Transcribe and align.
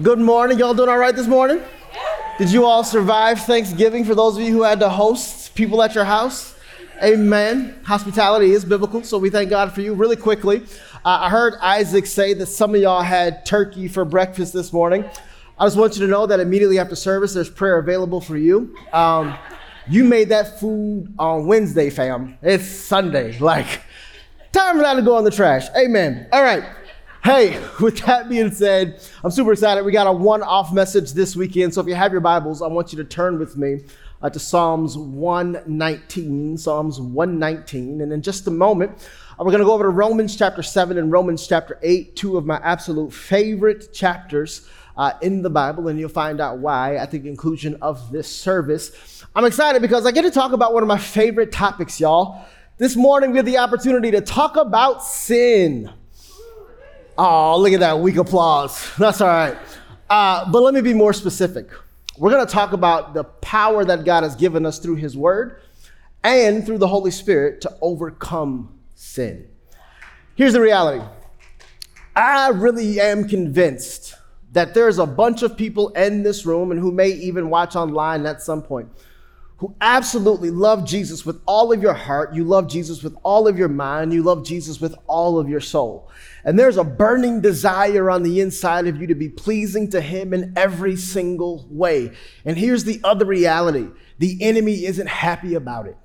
Good 0.00 0.20
morning. 0.20 0.58
Y'all 0.58 0.72
doing 0.72 0.88
all 0.88 0.96
right 0.96 1.14
this 1.14 1.26
morning? 1.26 1.60
Did 2.38 2.50
you 2.50 2.64
all 2.64 2.82
survive 2.82 3.42
Thanksgiving 3.42 4.06
for 4.06 4.14
those 4.14 4.38
of 4.38 4.42
you 4.42 4.50
who 4.50 4.62
had 4.62 4.80
to 4.80 4.88
host 4.88 5.54
people 5.54 5.82
at 5.82 5.94
your 5.94 6.06
house? 6.06 6.54
Amen. 7.02 7.78
Hospitality 7.84 8.52
is 8.52 8.64
biblical, 8.64 9.04
so 9.04 9.18
we 9.18 9.28
thank 9.28 9.50
God 9.50 9.70
for 9.70 9.82
you. 9.82 9.92
Really 9.92 10.16
quickly, 10.16 10.62
uh, 11.04 11.18
I 11.20 11.28
heard 11.28 11.56
Isaac 11.60 12.06
say 12.06 12.32
that 12.32 12.46
some 12.46 12.74
of 12.74 12.80
y'all 12.80 13.02
had 13.02 13.44
turkey 13.44 13.86
for 13.86 14.06
breakfast 14.06 14.54
this 14.54 14.72
morning. 14.72 15.04
I 15.58 15.66
just 15.66 15.76
want 15.76 15.94
you 15.96 16.06
to 16.06 16.10
know 16.10 16.24
that 16.24 16.40
immediately 16.40 16.78
after 16.78 16.96
service, 16.96 17.34
there's 17.34 17.50
prayer 17.50 17.76
available 17.76 18.22
for 18.22 18.38
you. 18.38 18.74
Um, 18.94 19.36
you 19.90 20.04
made 20.04 20.30
that 20.30 20.58
food 20.58 21.12
on 21.18 21.46
Wednesday, 21.46 21.90
fam. 21.90 22.38
It's 22.40 22.64
Sunday. 22.64 23.38
Like, 23.38 23.82
time 24.52 24.76
for 24.76 24.82
that 24.84 24.94
to 24.94 25.02
go 25.02 25.18
in 25.18 25.24
the 25.24 25.30
trash. 25.30 25.66
Amen. 25.76 26.28
All 26.32 26.42
right. 26.42 26.64
Hey, 27.24 27.62
with 27.80 27.98
that 27.98 28.28
being 28.28 28.50
said, 28.50 29.00
I'm 29.22 29.30
super 29.30 29.52
excited. 29.52 29.84
We 29.84 29.92
got 29.92 30.08
a 30.08 30.12
one 30.12 30.42
off 30.42 30.72
message 30.72 31.12
this 31.12 31.36
weekend. 31.36 31.72
So 31.72 31.80
if 31.80 31.86
you 31.86 31.94
have 31.94 32.10
your 32.10 32.20
Bibles, 32.20 32.60
I 32.62 32.66
want 32.66 32.92
you 32.92 32.96
to 32.96 33.04
turn 33.04 33.38
with 33.38 33.56
me 33.56 33.82
uh, 34.20 34.28
to 34.30 34.40
Psalms 34.40 34.98
119. 34.98 36.58
Psalms 36.58 37.00
119. 37.00 38.00
And 38.00 38.12
in 38.12 38.22
just 38.22 38.48
a 38.48 38.50
moment, 38.50 39.08
uh, 39.38 39.44
we're 39.44 39.52
going 39.52 39.60
to 39.60 39.64
go 39.64 39.72
over 39.72 39.84
to 39.84 39.90
Romans 39.90 40.34
chapter 40.34 40.64
7 40.64 40.98
and 40.98 41.12
Romans 41.12 41.46
chapter 41.46 41.78
8, 41.80 42.16
two 42.16 42.36
of 42.36 42.44
my 42.44 42.56
absolute 42.64 43.12
favorite 43.12 43.92
chapters 43.92 44.68
uh, 44.96 45.12
in 45.22 45.42
the 45.42 45.50
Bible. 45.50 45.86
And 45.86 46.00
you'll 46.00 46.08
find 46.08 46.40
out 46.40 46.58
why 46.58 46.96
at 46.96 47.12
the 47.12 47.20
conclusion 47.20 47.78
of 47.82 48.10
this 48.10 48.26
service. 48.26 49.24
I'm 49.36 49.44
excited 49.44 49.80
because 49.80 50.06
I 50.06 50.10
get 50.10 50.22
to 50.22 50.32
talk 50.32 50.50
about 50.50 50.74
one 50.74 50.82
of 50.82 50.88
my 50.88 50.98
favorite 50.98 51.52
topics, 51.52 52.00
y'all. 52.00 52.44
This 52.78 52.96
morning, 52.96 53.30
we 53.30 53.36
have 53.36 53.46
the 53.46 53.58
opportunity 53.58 54.10
to 54.10 54.20
talk 54.20 54.56
about 54.56 55.04
sin. 55.04 55.88
Oh, 57.18 57.58
look 57.58 57.72
at 57.72 57.80
that 57.80 57.98
weak 57.98 58.16
applause. 58.16 58.90
That's 58.98 59.20
all 59.20 59.28
right. 59.28 59.56
Uh, 60.08 60.50
but 60.50 60.62
let 60.62 60.74
me 60.74 60.80
be 60.80 60.94
more 60.94 61.12
specific. 61.12 61.68
We're 62.18 62.30
going 62.30 62.46
to 62.46 62.52
talk 62.52 62.72
about 62.72 63.14
the 63.14 63.24
power 63.24 63.84
that 63.84 64.04
God 64.04 64.22
has 64.22 64.36
given 64.36 64.66
us 64.66 64.78
through 64.78 64.96
His 64.96 65.16
Word 65.16 65.60
and 66.22 66.64
through 66.64 66.78
the 66.78 66.88
Holy 66.88 67.10
Spirit 67.10 67.60
to 67.62 67.76
overcome 67.80 68.78
sin. 68.94 69.48
Here's 70.34 70.52
the 70.52 70.60
reality 70.60 71.04
I 72.14 72.48
really 72.48 73.00
am 73.00 73.28
convinced 73.28 74.14
that 74.52 74.74
there's 74.74 74.98
a 74.98 75.06
bunch 75.06 75.42
of 75.42 75.56
people 75.56 75.88
in 75.90 76.22
this 76.22 76.44
room 76.44 76.70
and 76.70 76.80
who 76.80 76.92
may 76.92 77.08
even 77.08 77.48
watch 77.48 77.74
online 77.74 78.26
at 78.26 78.42
some 78.42 78.62
point 78.62 78.88
who 79.62 79.76
absolutely 79.80 80.50
love 80.50 80.84
Jesus 80.84 81.24
with 81.24 81.40
all 81.46 81.72
of 81.72 81.80
your 81.80 81.94
heart, 81.94 82.34
you 82.34 82.42
love 82.42 82.66
Jesus 82.66 83.04
with 83.04 83.16
all 83.22 83.46
of 83.46 83.56
your 83.56 83.68
mind, 83.68 84.12
you 84.12 84.20
love 84.20 84.44
Jesus 84.44 84.80
with 84.80 84.92
all 85.06 85.38
of 85.38 85.48
your 85.48 85.60
soul. 85.60 86.10
And 86.42 86.58
there's 86.58 86.78
a 86.78 86.82
burning 86.82 87.40
desire 87.40 88.10
on 88.10 88.24
the 88.24 88.40
inside 88.40 88.88
of 88.88 89.00
you 89.00 89.06
to 89.06 89.14
be 89.14 89.28
pleasing 89.28 89.88
to 89.90 90.00
Him 90.00 90.34
in 90.34 90.52
every 90.56 90.96
single 90.96 91.64
way. 91.70 92.10
And 92.44 92.58
here's 92.58 92.82
the 92.82 93.00
other 93.04 93.24
reality 93.24 93.86
the 94.18 94.36
enemy 94.40 94.84
isn't 94.84 95.06
happy 95.06 95.54
about 95.54 95.86
it. 95.86 95.96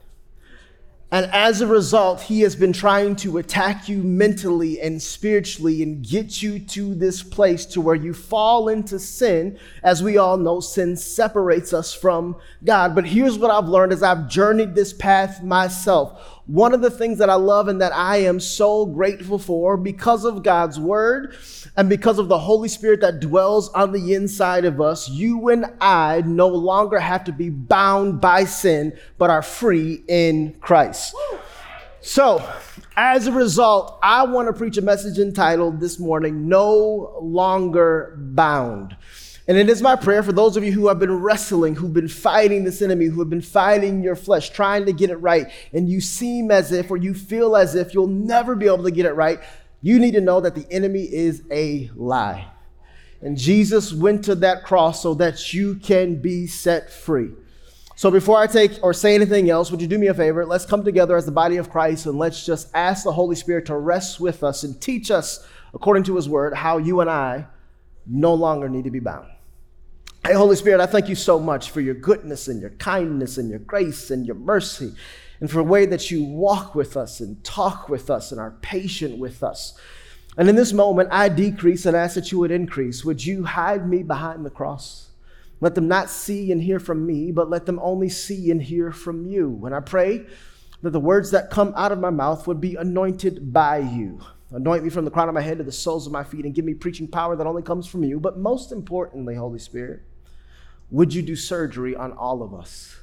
And 1.09 1.27
as 1.27 1.61
a 1.61 1.67
result, 1.67 2.21
he 2.21 2.41
has 2.41 2.53
been 2.53 2.73
trying 2.73 3.15
to 3.17 3.37
attack 3.37 3.87
you 3.87 4.03
mentally 4.03 4.81
and 4.81 5.01
spiritually 5.01 5.81
and 5.81 6.05
get 6.05 6.43
you 6.43 6.59
to 6.59 6.93
this 6.95 7.23
place 7.23 7.65
to 7.67 7.79
where 7.79 7.95
you 7.95 8.13
fall 8.13 8.67
into 8.67 8.99
sin. 8.99 9.57
As 9.83 10.03
we 10.03 10.17
all 10.17 10.35
know, 10.35 10.59
sin 10.59 10.97
separates 10.97 11.71
us 11.71 11.93
from 11.93 12.35
God. 12.65 12.93
But 12.93 13.05
here's 13.05 13.37
what 13.37 13.51
I've 13.51 13.69
learned 13.69 13.93
as 13.93 14.03
I've 14.03 14.27
journeyed 14.27 14.75
this 14.75 14.91
path 14.91 15.41
myself. 15.41 16.36
One 16.47 16.73
of 16.73 16.79
the 16.79 16.89
things 16.89 17.17
that 17.17 17.29
I 17.29 17.35
love 17.35 17.67
and 17.67 17.81
that 17.81 17.93
I 17.93 18.17
am 18.17 18.39
so 18.39 18.85
grateful 18.85 19.37
for 19.37 19.75
because 19.75 20.23
of 20.23 20.43
God's 20.43 20.79
word 20.79 21.35
and 21.75 21.89
because 21.89 22.19
of 22.19 22.29
the 22.29 22.39
Holy 22.39 22.69
Spirit 22.69 23.01
that 23.01 23.19
dwells 23.19 23.67
on 23.69 23.91
the 23.91 24.13
inside 24.13 24.63
of 24.63 24.79
us, 24.79 25.09
you 25.09 25.49
and 25.49 25.65
I 25.81 26.21
no 26.25 26.47
longer 26.47 26.99
have 26.99 27.25
to 27.25 27.33
be 27.33 27.49
bound 27.49 28.21
by 28.21 28.45
sin, 28.45 28.97
but 29.17 29.29
are 29.29 29.41
free 29.41 30.03
in 30.07 30.53
Christ. 30.61 31.13
So, 31.99 32.41
as 32.95 33.27
a 33.27 33.33
result, 33.33 33.99
I 34.01 34.23
want 34.23 34.47
to 34.47 34.53
preach 34.53 34.77
a 34.77 34.81
message 34.81 35.19
entitled 35.19 35.81
this 35.81 35.99
morning, 35.99 36.47
No 36.47 37.17
Longer 37.21 38.15
Bound. 38.17 38.95
And 39.47 39.57
it 39.57 39.69
is 39.69 39.81
my 39.81 39.95
prayer 39.95 40.23
for 40.23 40.33
those 40.33 40.57
of 40.57 40.63
you 40.65 40.73
who 40.73 40.89
have 40.89 40.99
been 40.99 41.21
wrestling, 41.21 41.75
who've 41.75 41.93
been 41.93 42.09
fighting 42.09 42.65
this 42.65 42.81
enemy, 42.81 43.05
who 43.05 43.19
have 43.19 43.29
been 43.29 43.41
fighting 43.41 44.03
your 44.03 44.17
flesh, 44.17 44.49
trying 44.49 44.85
to 44.85 44.91
get 44.91 45.09
it 45.09 45.15
right, 45.17 45.49
and 45.71 45.87
you 45.87 46.01
seem 46.01 46.51
as 46.51 46.73
if, 46.73 46.91
or 46.91 46.97
you 46.97 47.13
feel 47.13 47.55
as 47.55 47.73
if 47.73 47.93
you'll 47.93 48.07
never 48.07 48.55
be 48.55 48.65
able 48.65 48.83
to 48.83 48.91
get 48.91 49.05
it 49.05 49.13
right, 49.13 49.39
you 49.81 49.99
need 49.99 50.15
to 50.15 50.21
know 50.21 50.41
that 50.41 50.53
the 50.53 50.67
enemy 50.69 51.03
is 51.03 51.43
a 51.49 51.89
lie. 51.95 52.47
And 53.21 53.37
Jesus 53.37 53.93
went 53.93 54.25
to 54.25 54.35
that 54.35 54.63
cross 54.65 55.01
so 55.01 55.13
that 55.15 55.53
you 55.53 55.75
can 55.75 56.15
be 56.15 56.45
set 56.45 56.91
free. 56.91 57.31
So 57.95 58.11
before 58.11 58.37
I 58.37 58.47
take 58.47 58.73
or 58.83 58.93
say 58.93 59.15
anything 59.15 59.49
else, 59.49 59.71
would 59.71 59.81
you 59.81 59.87
do 59.87 59.97
me 59.97 60.07
a 60.07 60.13
favor? 60.13 60.45
Let's 60.45 60.65
come 60.65 60.83
together 60.83 61.15
as 61.15 61.25
the 61.25 61.31
body 61.31 61.57
of 61.57 61.69
Christ 61.69 62.05
and 62.05 62.19
let's 62.19 62.45
just 62.45 62.69
ask 62.75 63.03
the 63.03 63.13
Holy 63.13 63.35
Spirit 63.35 63.65
to 63.67 63.77
rest 63.77 64.19
with 64.19 64.43
us 64.43 64.63
and 64.63 64.79
teach 64.79 65.09
us, 65.09 65.47
according 65.73 66.03
to 66.03 66.15
his 66.15 66.29
word, 66.29 66.53
how 66.53 66.77
you 66.77 66.99
and 66.99 67.09
I 67.09 67.47
no 68.05 68.33
longer 68.35 68.69
need 68.69 68.83
to 68.83 68.91
be 68.91 68.99
bound. 68.99 69.27
Hey, 70.27 70.33
Holy 70.33 70.57
Spirit, 70.57 70.81
I 70.81 70.87
thank 70.87 71.07
you 71.07 71.15
so 71.15 71.39
much 71.39 71.71
for 71.71 71.79
your 71.79 71.93
goodness 71.93 72.49
and 72.49 72.59
your 72.59 72.71
kindness 72.71 73.37
and 73.37 73.49
your 73.49 73.59
grace 73.59 74.11
and 74.11 74.25
your 74.25 74.35
mercy 74.35 74.93
and 75.39 75.49
for 75.49 75.59
the 75.59 75.63
way 75.63 75.85
that 75.85 76.11
you 76.11 76.21
walk 76.25 76.75
with 76.75 76.97
us 76.97 77.21
and 77.21 77.41
talk 77.45 77.87
with 77.87 78.09
us 78.09 78.33
and 78.33 78.41
are 78.41 78.57
patient 78.61 79.19
with 79.19 79.41
us. 79.41 79.79
And 80.35 80.49
in 80.49 80.57
this 80.57 80.73
moment, 80.73 81.07
I 81.13 81.29
decrease 81.29 81.85
and 81.85 81.95
ask 81.95 82.15
that 82.15 82.29
you 82.29 82.39
would 82.39 82.51
increase. 82.51 83.05
Would 83.05 83.25
you 83.25 83.45
hide 83.45 83.87
me 83.87 84.03
behind 84.03 84.45
the 84.45 84.49
cross? 84.49 85.11
Let 85.61 85.75
them 85.75 85.87
not 85.87 86.09
see 86.09 86.51
and 86.51 86.61
hear 86.61 86.81
from 86.81 87.05
me, 87.05 87.31
but 87.31 87.49
let 87.49 87.65
them 87.65 87.79
only 87.81 88.09
see 88.09 88.51
and 88.51 88.61
hear 88.61 88.91
from 88.91 89.27
you. 89.27 89.61
And 89.65 89.73
I 89.73 89.79
pray 89.79 90.25
that 90.81 90.89
the 90.89 90.99
words 90.99 91.31
that 91.31 91.51
come 91.51 91.73
out 91.77 91.93
of 91.93 91.99
my 91.99 92.09
mouth 92.09 92.47
would 92.47 92.59
be 92.59 92.75
anointed 92.75 93.53
by 93.53 93.77
you. 93.77 94.19
Anoint 94.51 94.83
me 94.83 94.89
from 94.89 95.05
the 95.05 95.11
crown 95.11 95.29
of 95.29 95.35
my 95.35 95.41
head 95.41 95.59
to 95.59 95.63
the 95.63 95.71
soles 95.71 96.05
of 96.05 96.11
my 96.11 96.25
feet 96.25 96.43
and 96.43 96.53
give 96.53 96.65
me 96.65 96.73
preaching 96.73 97.07
power 97.07 97.37
that 97.37 97.47
only 97.47 97.63
comes 97.63 97.87
from 97.87 98.03
you. 98.03 98.19
But 98.19 98.37
most 98.37 98.73
importantly, 98.73 99.35
Holy 99.35 99.59
Spirit, 99.59 100.01
would 100.89 101.13
you 101.13 101.21
do 101.21 101.35
surgery 101.35 101.95
on 101.95 102.13
all 102.13 102.41
of 102.41 102.53
us, 102.53 102.95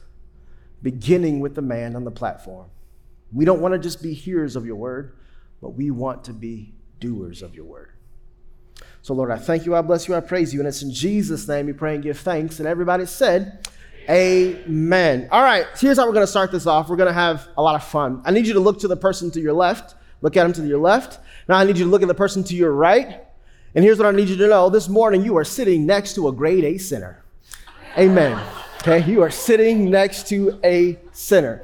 beginning 0.83 1.41
with 1.41 1.55
the 1.55 1.63
man 1.63 1.97
on 1.97 2.05
the 2.05 2.11
platform? 2.11 2.71
We 3.33 3.45
don't 3.45 3.61
want 3.61 3.73
to 3.75 3.79
just 3.79 4.03
be 4.03 4.15
hearers 4.15 4.57
of 4.57 4.65
your 4.65 4.77
word, 4.77 5.17
but 5.61 5.71
we 5.71 5.91
want 5.91 6.25
to 6.25 6.33
be 6.33 6.75
doers 7.01 7.43
of 7.43 7.55
your 7.55 7.65
word. 7.65 7.91
So, 9.03 9.13
Lord, 9.13 9.31
I 9.31 9.37
thank 9.37 9.67
you, 9.67 9.75
I 9.75 9.83
bless 9.83 10.09
you, 10.09 10.15
I 10.15 10.21
praise 10.21 10.55
you. 10.55 10.61
And 10.61 10.69
it's 10.69 10.83
in 10.83 10.93
Jesus' 10.93 11.47
name 11.47 11.67
we 11.67 11.73
pray 11.73 11.95
and 11.95 12.03
give 12.03 12.19
thanks. 12.19 12.59
And 12.59 12.67
everybody 12.67 13.07
said, 13.07 13.69
Amen. 14.09 15.29
All 15.31 15.43
right, 15.43 15.67
here's 15.79 15.99
how 15.99 16.07
we're 16.07 16.13
going 16.13 16.25
to 16.25 16.31
start 16.31 16.53
this 16.53 16.67
off. 16.67 16.89
We're 16.89 16.97
going 16.97 17.09
to 17.09 17.13
have 17.13 17.49
a 17.57 17.63
lot 17.63 17.75
of 17.75 17.85
fun. 17.85 18.23
I 18.25 18.31
need 18.31 18.47
you 18.47 18.53
to 18.55 18.61
look 18.61 18.81
to 18.81 18.89
the 18.89 18.97
person 18.97 19.31
to 19.33 19.41
your 19.41 19.55
left. 19.55 19.95
Look 20.21 20.37
at 20.37 20.47
him 20.47 20.53
to 20.55 20.67
your 20.67 20.79
left. 20.79 21.21
Now 21.49 21.57
I 21.57 21.65
need 21.65 21.79
you 21.79 21.85
to 21.85 21.91
look 21.91 22.03
at 22.03 22.09
the 22.09 22.15
person 22.15 22.45
to 22.45 22.55
your 22.55 22.73
right. 22.73 23.23
And 23.75 23.85
here's 23.85 23.99
what 23.99 24.07
I 24.07 24.13
need 24.13 24.29
you 24.29 24.37
to 24.37 24.49
know 24.49 24.71
this 24.71 24.89
morning 24.89 25.25
you 25.25 25.37
are 25.37 25.45
sitting 25.45 25.87
next 25.87 26.15
to 26.15 26.29
a 26.29 26.33
grade 26.33 26.65
A 26.65 26.79
sinner. 26.79 27.24
Amen. 27.97 28.43
Okay, 28.79 29.09
you 29.09 29.23
are 29.23 29.31
sitting 29.31 29.89
next 29.89 30.27
to 30.29 30.59
a 30.65 30.99
sinner. 31.13 31.63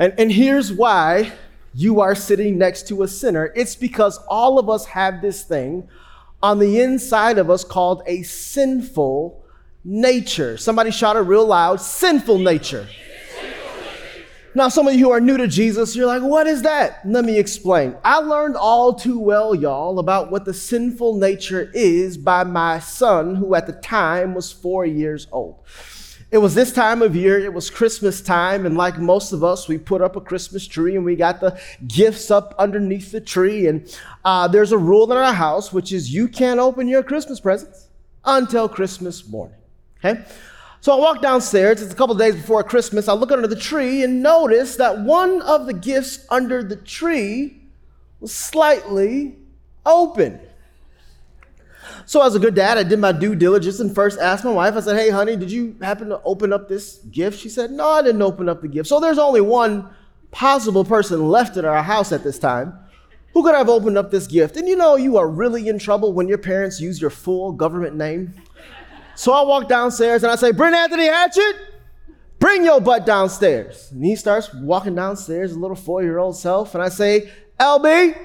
And, 0.00 0.12
and 0.18 0.32
here's 0.32 0.72
why 0.72 1.32
you 1.72 2.00
are 2.00 2.16
sitting 2.16 2.58
next 2.58 2.88
to 2.88 3.04
a 3.04 3.08
sinner 3.08 3.52
it's 3.54 3.76
because 3.76 4.18
all 4.28 4.58
of 4.58 4.68
us 4.68 4.86
have 4.86 5.22
this 5.22 5.44
thing 5.44 5.88
on 6.42 6.58
the 6.58 6.80
inside 6.80 7.38
of 7.38 7.50
us 7.50 7.62
called 7.62 8.02
a 8.06 8.24
sinful 8.24 9.44
nature. 9.84 10.56
Somebody 10.56 10.90
shout 10.90 11.14
it 11.14 11.20
real 11.20 11.46
loud 11.46 11.80
sinful 11.80 12.38
nature. 12.38 12.88
Now, 14.56 14.68
some 14.68 14.86
of 14.86 14.94
you 14.94 15.06
who 15.06 15.10
are 15.10 15.20
new 15.20 15.36
to 15.36 15.48
Jesus, 15.48 15.96
you're 15.96 16.06
like, 16.06 16.22
what 16.22 16.46
is 16.46 16.62
that? 16.62 17.00
Let 17.04 17.24
me 17.24 17.38
explain. 17.40 17.96
I 18.04 18.18
learned 18.18 18.54
all 18.54 18.94
too 18.94 19.18
well, 19.18 19.52
y'all, 19.52 19.98
about 19.98 20.30
what 20.30 20.44
the 20.44 20.54
sinful 20.54 21.16
nature 21.16 21.72
is 21.74 22.16
by 22.16 22.44
my 22.44 22.78
son, 22.78 23.34
who 23.34 23.56
at 23.56 23.66
the 23.66 23.72
time 23.72 24.32
was 24.32 24.52
four 24.52 24.86
years 24.86 25.26
old. 25.32 25.64
It 26.30 26.38
was 26.38 26.54
this 26.54 26.72
time 26.72 27.02
of 27.02 27.16
year, 27.16 27.38
it 27.38 27.52
was 27.52 27.68
Christmas 27.68 28.20
time, 28.20 28.64
and 28.64 28.76
like 28.76 28.96
most 28.98 29.32
of 29.32 29.42
us, 29.42 29.66
we 29.66 29.76
put 29.76 30.00
up 30.00 30.14
a 30.14 30.20
Christmas 30.20 30.68
tree 30.68 30.94
and 30.94 31.04
we 31.04 31.16
got 31.16 31.40
the 31.40 31.60
gifts 31.88 32.30
up 32.30 32.54
underneath 32.56 33.10
the 33.10 33.20
tree. 33.20 33.66
And 33.66 34.00
uh, 34.24 34.46
there's 34.46 34.70
a 34.70 34.78
rule 34.78 35.10
in 35.10 35.18
our 35.18 35.34
house, 35.34 35.72
which 35.72 35.92
is 35.92 36.14
you 36.14 36.28
can't 36.28 36.60
open 36.60 36.86
your 36.86 37.02
Christmas 37.02 37.40
presents 37.40 37.88
until 38.24 38.68
Christmas 38.68 39.26
morning. 39.28 39.58
Okay? 39.98 40.24
So 40.84 40.92
I 40.92 40.96
walk 40.96 41.22
downstairs, 41.22 41.80
it's 41.80 41.94
a 41.94 41.96
couple 41.96 42.14
days 42.14 42.34
before 42.34 42.62
Christmas. 42.62 43.08
I 43.08 43.14
look 43.14 43.32
under 43.32 43.46
the 43.46 43.56
tree 43.56 44.02
and 44.02 44.22
notice 44.22 44.76
that 44.76 45.00
one 45.00 45.40
of 45.40 45.64
the 45.64 45.72
gifts 45.72 46.26
under 46.28 46.62
the 46.62 46.76
tree 46.76 47.62
was 48.20 48.34
slightly 48.34 49.38
open. 49.86 50.38
So, 52.04 52.20
as 52.20 52.34
a 52.34 52.38
good 52.38 52.54
dad, 52.54 52.76
I 52.76 52.82
did 52.82 52.98
my 52.98 53.12
due 53.12 53.34
diligence 53.34 53.80
and 53.80 53.94
first 53.94 54.20
asked 54.20 54.44
my 54.44 54.50
wife, 54.50 54.74
I 54.74 54.80
said, 54.80 54.98
Hey, 54.98 55.08
honey, 55.08 55.36
did 55.36 55.50
you 55.50 55.74
happen 55.80 56.10
to 56.10 56.20
open 56.22 56.52
up 56.52 56.68
this 56.68 56.98
gift? 57.10 57.40
She 57.40 57.48
said, 57.48 57.70
No, 57.70 57.88
I 57.88 58.02
didn't 58.02 58.20
open 58.20 58.50
up 58.50 58.60
the 58.60 58.68
gift. 58.68 58.86
So, 58.86 59.00
there's 59.00 59.16
only 59.16 59.40
one 59.40 59.88
possible 60.32 60.84
person 60.84 61.30
left 61.30 61.56
in 61.56 61.64
our 61.64 61.82
house 61.82 62.12
at 62.12 62.22
this 62.22 62.38
time 62.38 62.78
Who 63.32 63.42
could 63.42 63.54
have 63.54 63.70
opened 63.70 63.96
up 63.96 64.10
this 64.10 64.26
gift? 64.26 64.58
And 64.58 64.68
you 64.68 64.76
know, 64.76 64.96
you 64.96 65.16
are 65.16 65.30
really 65.30 65.66
in 65.66 65.78
trouble 65.78 66.12
when 66.12 66.28
your 66.28 66.36
parents 66.36 66.78
use 66.78 67.00
your 67.00 67.08
full 67.08 67.52
government 67.52 67.96
name. 67.96 68.34
So 69.16 69.32
I 69.32 69.42
walk 69.42 69.68
downstairs 69.68 70.22
and 70.22 70.32
I 70.32 70.36
say, 70.36 70.50
Brent 70.50 70.74
Anthony 70.74 71.06
Hatchett, 71.06 71.56
bring 72.38 72.64
your 72.64 72.80
butt 72.80 73.06
downstairs. 73.06 73.90
And 73.92 74.04
he 74.04 74.16
starts 74.16 74.52
walking 74.52 74.94
downstairs, 74.94 75.52
a 75.52 75.58
little 75.58 75.76
four 75.76 76.02
year 76.02 76.18
old 76.18 76.36
self. 76.36 76.74
And 76.74 76.82
I 76.82 76.88
say, 76.88 77.30
LB, 77.60 78.16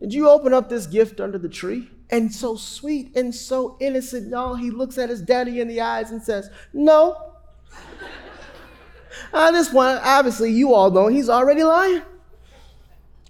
did 0.00 0.12
you 0.12 0.28
open 0.28 0.54
up 0.54 0.68
this 0.68 0.86
gift 0.86 1.20
under 1.20 1.38
the 1.38 1.48
tree? 1.48 1.90
And 2.10 2.32
so 2.32 2.56
sweet 2.56 3.16
and 3.16 3.34
so 3.34 3.76
innocent, 3.80 4.30
y'all, 4.30 4.54
he 4.54 4.70
looks 4.70 4.98
at 4.98 5.08
his 5.08 5.22
daddy 5.22 5.60
in 5.60 5.68
the 5.68 5.80
eyes 5.80 6.10
and 6.10 6.22
says, 6.22 6.50
No. 6.72 7.32
At 9.32 9.52
this 9.52 9.68
point, 9.68 10.00
obviously, 10.02 10.52
you 10.52 10.74
all 10.74 10.90
know 10.90 11.06
he's 11.06 11.28
already 11.28 11.62
lying. 11.62 12.02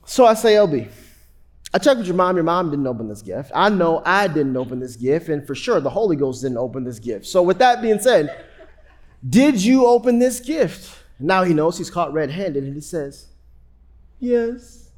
So 0.05 0.27
I 0.27 0.35
say, 0.35 0.55
LB, 0.55 0.91
I 1.75 1.79
checked 1.79 1.99
with 1.99 2.07
your 2.07 2.15
mom. 2.15 2.37
Your 2.37 2.45
mom 2.45 2.71
didn't 2.71 2.87
open 2.87 3.09
this 3.09 3.21
gift. 3.21 3.51
I 3.53 3.69
know 3.69 4.01
I 4.07 4.29
didn't 4.29 4.57
open 4.57 4.79
this 4.79 4.95
gift, 4.95 5.29
and 5.29 5.45
for 5.45 5.57
sure 5.57 5.81
the 5.81 5.91
Holy 5.91 6.15
Ghost 6.15 6.43
didn't 6.43 6.57
open 6.57 6.85
this 6.85 7.01
gift. 7.01 7.27
So, 7.27 7.43
with 7.43 7.59
that 7.59 7.83
being 7.83 7.99
said, 7.99 8.45
did 9.29 9.63
you 9.63 9.85
open 9.85 10.21
this 10.21 10.39
gift? 10.39 11.03
Now 11.19 11.43
he 11.43 11.53
knows 11.53 11.77
he's 11.77 11.91
caught 11.91 12.13
red 12.13 12.31
handed, 12.31 12.63
and 12.63 12.75
he 12.75 12.81
says, 12.81 13.27
Yes. 14.21 14.91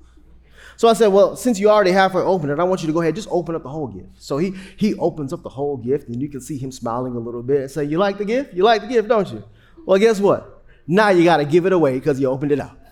So 0.77 0.89
I 0.89 0.93
said, 0.93 1.07
Well, 1.07 1.35
since 1.35 1.59
you 1.59 1.71
already 1.71 1.93
halfway 1.93 2.21
opened 2.21 2.53
it, 2.53 2.59
I 2.59 2.65
want 2.65 2.83
you 2.83 2.89
to 2.89 2.93
go 2.93 3.01
ahead, 3.01 3.11
and 3.11 3.17
just 3.17 3.29
open 3.31 3.55
up 3.55 3.63
the 3.63 3.71
whole 3.71 3.87
gift. 3.87 4.23
So 4.23 4.37
he, 4.37 4.53
he 4.77 4.95
opens 4.97 5.33
up 5.33 5.43
the 5.43 5.49
whole 5.49 5.79
gift, 5.79 6.09
and 6.09 6.21
you 6.21 6.29
can 6.29 6.43
see 6.43 6.59
him 6.59 6.71
smiling 6.71 7.17
a 7.17 7.19
little 7.19 7.43
bit 7.43 7.63
and 7.63 7.71
say, 7.71 7.85
You 7.85 7.97
like 7.97 8.19
the 8.19 8.27
gift? 8.27 8.53
You 8.53 8.65
like 8.65 8.83
the 8.83 8.89
gift, 8.89 9.09
don't 9.09 9.33
you? 9.33 9.43
Well, 9.87 9.99
guess 9.99 10.21
what? 10.21 10.63
Now 10.87 11.09
you 11.09 11.25
got 11.25 11.39
to 11.39 11.47
give 11.47 11.65
it 11.65 11.73
away 11.73 11.95
because 11.95 12.21
you 12.21 12.29
opened 12.29 12.53
it 12.53 12.61
up. 12.61 12.86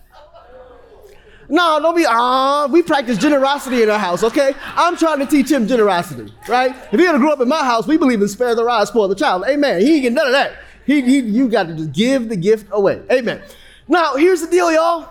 No, 1.47 1.79
don't 1.79 1.95
be, 1.95 2.05
ah, 2.07 2.67
we 2.71 2.81
practice 2.81 3.17
generosity 3.17 3.83
in 3.83 3.89
our 3.89 3.99
house, 3.99 4.23
okay? 4.23 4.53
I'm 4.75 4.97
trying 4.97 5.19
to 5.19 5.25
teach 5.25 5.51
him 5.51 5.67
generosity, 5.67 6.33
right? 6.47 6.75
If 6.91 6.99
he 6.99 7.05
had 7.05 7.13
to 7.13 7.19
grow 7.19 7.33
up 7.33 7.41
in 7.41 7.47
my 7.47 7.63
house, 7.63 7.85
we 7.85 7.97
believe 7.97 8.21
in 8.21 8.27
spare 8.27 8.55
the 8.55 8.63
rod, 8.63 8.85
spoil 8.85 9.07
the 9.07 9.15
child. 9.15 9.43
Amen. 9.47 9.81
He 9.81 9.93
ain't 9.93 10.01
getting 10.03 10.15
none 10.15 10.27
of 10.27 10.33
that. 10.33 10.57
He, 10.85 11.01
he, 11.01 11.19
you 11.19 11.47
got 11.47 11.67
to 11.67 11.75
just 11.75 11.91
give 11.91 12.29
the 12.29 12.35
gift 12.35 12.67
away. 12.71 13.01
Amen. 13.11 13.41
Now, 13.87 14.15
here's 14.15 14.41
the 14.41 14.47
deal, 14.47 14.71
y'all. 14.71 15.09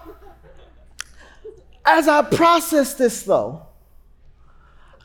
As 1.84 2.08
I 2.08 2.22
process 2.22 2.94
this, 2.94 3.22
though, 3.22 3.66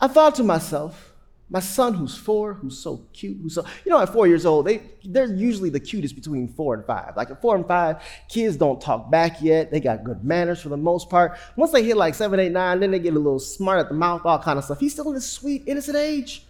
I 0.01 0.07
thought 0.07 0.35
to 0.35 0.43
myself, 0.43 1.08
my 1.51 1.59
son, 1.59 1.95
who's 1.95 2.15
four, 2.15 2.53
who's 2.53 2.77
so 2.77 3.07
cute, 3.11 3.37
who's 3.41 3.55
so, 3.55 3.65
you 3.83 3.89
know, 3.89 3.99
at 3.99 4.09
four 4.09 4.27
years 4.27 4.45
old, 4.45 4.67
they, 4.67 4.83
they're 5.03 5.33
usually 5.33 5.71
the 5.71 5.79
cutest 5.79 6.13
between 6.15 6.47
four 6.47 6.75
and 6.75 6.85
five. 6.85 7.13
Like 7.17 7.31
at 7.31 7.41
four 7.41 7.55
and 7.55 7.67
five, 7.67 8.03
kids 8.29 8.55
don't 8.55 8.79
talk 8.79 9.09
back 9.09 9.41
yet. 9.41 9.71
They 9.71 9.79
got 9.79 10.03
good 10.03 10.23
manners 10.23 10.61
for 10.61 10.69
the 10.69 10.77
most 10.77 11.09
part. 11.09 11.37
Once 11.55 11.71
they 11.71 11.83
hit 11.83 11.97
like 11.97 12.13
seven, 12.13 12.39
eight, 12.39 12.51
nine, 12.51 12.79
then 12.79 12.91
they 12.91 12.99
get 12.99 13.15
a 13.15 13.19
little 13.19 13.39
smart 13.39 13.79
at 13.79 13.89
the 13.89 13.95
mouth, 13.95 14.21
all 14.25 14.37
kind 14.37 14.59
of 14.59 14.65
stuff. 14.65 14.79
He's 14.79 14.93
still 14.93 15.07
in 15.07 15.15
this 15.15 15.29
sweet, 15.29 15.63
innocent 15.65 15.97
age. 15.97 16.45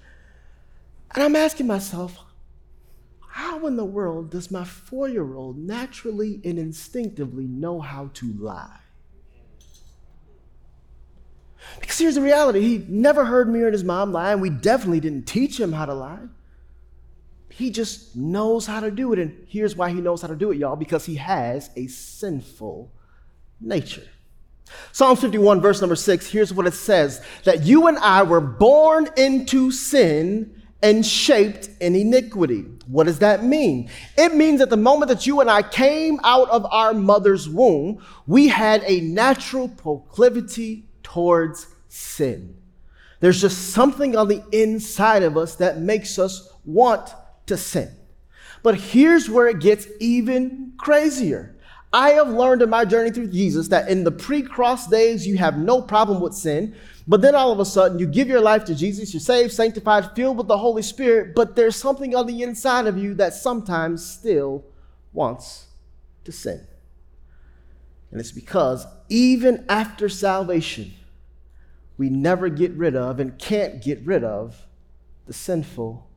And 1.16 1.24
I'm 1.24 1.36
asking 1.36 1.68
myself, 1.68 2.19
how 3.30 3.66
in 3.68 3.78
the 3.78 3.86
world 3.86 4.31
does 4.31 4.51
my 4.51 4.66
four 4.66 5.07
year 5.07 5.34
old 5.34 5.57
naturally 5.57 6.42
and 6.44 6.60
instinctively 6.60 7.46
know 7.46 7.80
how 7.80 8.10
to 8.16 8.34
lie? 8.34 8.80
Because 11.80 11.98
here's 11.98 12.16
the 12.16 12.22
reality 12.22 12.62
he 12.62 12.86
never 12.88 13.26
heard 13.26 13.50
me 13.50 13.62
or 13.62 13.72
his 13.72 13.84
mom 13.84 14.12
lie, 14.12 14.32
and 14.32 14.42
we 14.42 14.50
definitely 14.50 15.00
didn't 15.00 15.26
teach 15.26 15.60
him 15.60 15.72
how 15.72 15.86
to 15.86 15.94
lie. 15.94 16.20
He 17.50 17.72
just 17.72 18.16
knows 18.16 18.66
how 18.66 18.80
to 18.80 18.90
do 18.90 19.12
it. 19.12 19.20
And 19.20 19.46
here's 19.50 19.76
why 19.76 19.90
he 19.90 20.00
knows 20.00 20.22
how 20.22 20.30
to 20.30 20.36
do 20.36 20.52
it, 20.52 20.58
y'all 20.58 20.76
because 20.76 21.06
he 21.06 21.16
has 21.16 21.70
a 21.76 21.88
sinful 21.88 22.92
nature. 23.60 24.08
Psalm 24.92 25.18
51, 25.18 25.62
verse 25.62 25.82
number 25.82 25.96
six, 25.96 26.28
here's 26.28 26.54
what 26.54 26.68
it 26.68 26.74
says 26.74 27.24
that 27.44 27.64
you 27.64 27.88
and 27.88 27.98
I 27.98 28.24
were 28.24 28.42
born 28.42 29.10
into 29.18 29.72
sin 29.72 30.62
and 30.82 31.06
shaped 31.06 31.70
in 31.82 31.96
iniquity. 31.96 32.66
What 32.88 33.06
does 33.06 33.20
that 33.20 33.44
mean? 33.44 33.90
It 34.18 34.36
means 34.36 34.60
that 34.60 34.70
the 34.70 34.78
moment 34.78 35.10
that 35.10 35.28
you 35.28 35.42
and 35.42 35.50
I 35.50 35.62
came 35.62 36.20
out 36.24 36.50
of 36.50 36.66
our 36.72 36.94
mother's 36.94 37.50
womb, 37.50 38.02
we 38.26 38.48
had 38.48 38.84
a 38.86 39.02
natural 39.02 39.68
proclivity 39.68 40.86
towards 41.12 41.68
sin. 41.88 42.56
There's 43.20 43.42
just 43.42 43.72
something 43.72 44.16
on 44.16 44.28
the 44.28 44.44
inside 44.52 45.24
of 45.24 45.38
us 45.38 45.56
that 45.56 45.80
makes 45.80 46.18
us 46.18 46.54
want 46.66 47.10
to 47.48 47.58
sin. 47.58 47.90
But 48.64 48.76
here's 48.76 49.30
where 49.30 49.48
it 49.48 49.60
gets 49.60 49.88
even 50.00 50.74
crazier. 50.78 51.56
I 51.92 52.12
have 52.12 52.30
learned 52.30 52.62
in 52.62 52.70
my 52.70 52.86
journey 52.86 53.10
through 53.10 53.32
Jesus 53.32 53.70
that 53.70 53.90
in 53.90 54.04
the 54.04 54.12
pre 54.12 54.44
cross 54.44 54.88
days, 54.88 55.26
you 55.26 55.38
have 55.38 55.58
no 55.58 55.82
problem 55.82 56.22
with 56.22 56.34
sin. 56.34 56.76
But 57.08 57.22
then 57.22 57.34
all 57.34 57.52
of 57.52 57.60
a 57.60 57.66
sudden, 57.66 57.98
you 57.98 58.06
give 58.06 58.28
your 58.28 58.42
life 58.42 58.66
to 58.66 58.76
Jesus, 58.76 59.12
you're 59.12 59.20
saved, 59.20 59.52
sanctified, 59.52 60.12
filled 60.16 60.38
with 60.38 60.48
the 60.48 60.60
Holy 60.60 60.84
Spirit, 60.84 61.34
but 61.34 61.56
there's 61.56 61.76
something 61.76 62.16
on 62.16 62.28
the 62.28 62.44
inside 62.44 62.86
of 62.86 63.00
you 63.00 63.16
that 63.16 63.34
sometimes 63.34 64.06
still 64.06 64.64
wants 65.12 65.66
to 66.26 66.32
sin. 66.32 66.68
And 68.12 68.20
it's 68.20 68.32
because 68.32 68.86
even 69.10 69.66
after 69.70 70.08
salvation, 70.08 70.94
we 72.00 72.10
never 72.10 72.48
get 72.48 72.72
rid 72.72 72.96
of 72.96 73.19
and 73.19 73.38
can't 73.38 73.84
get 73.84 74.00
rid 74.06 74.24
of 74.24 74.66
the 75.28 75.34
sinful 75.34 76.10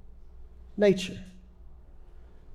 nature. 0.76 1.18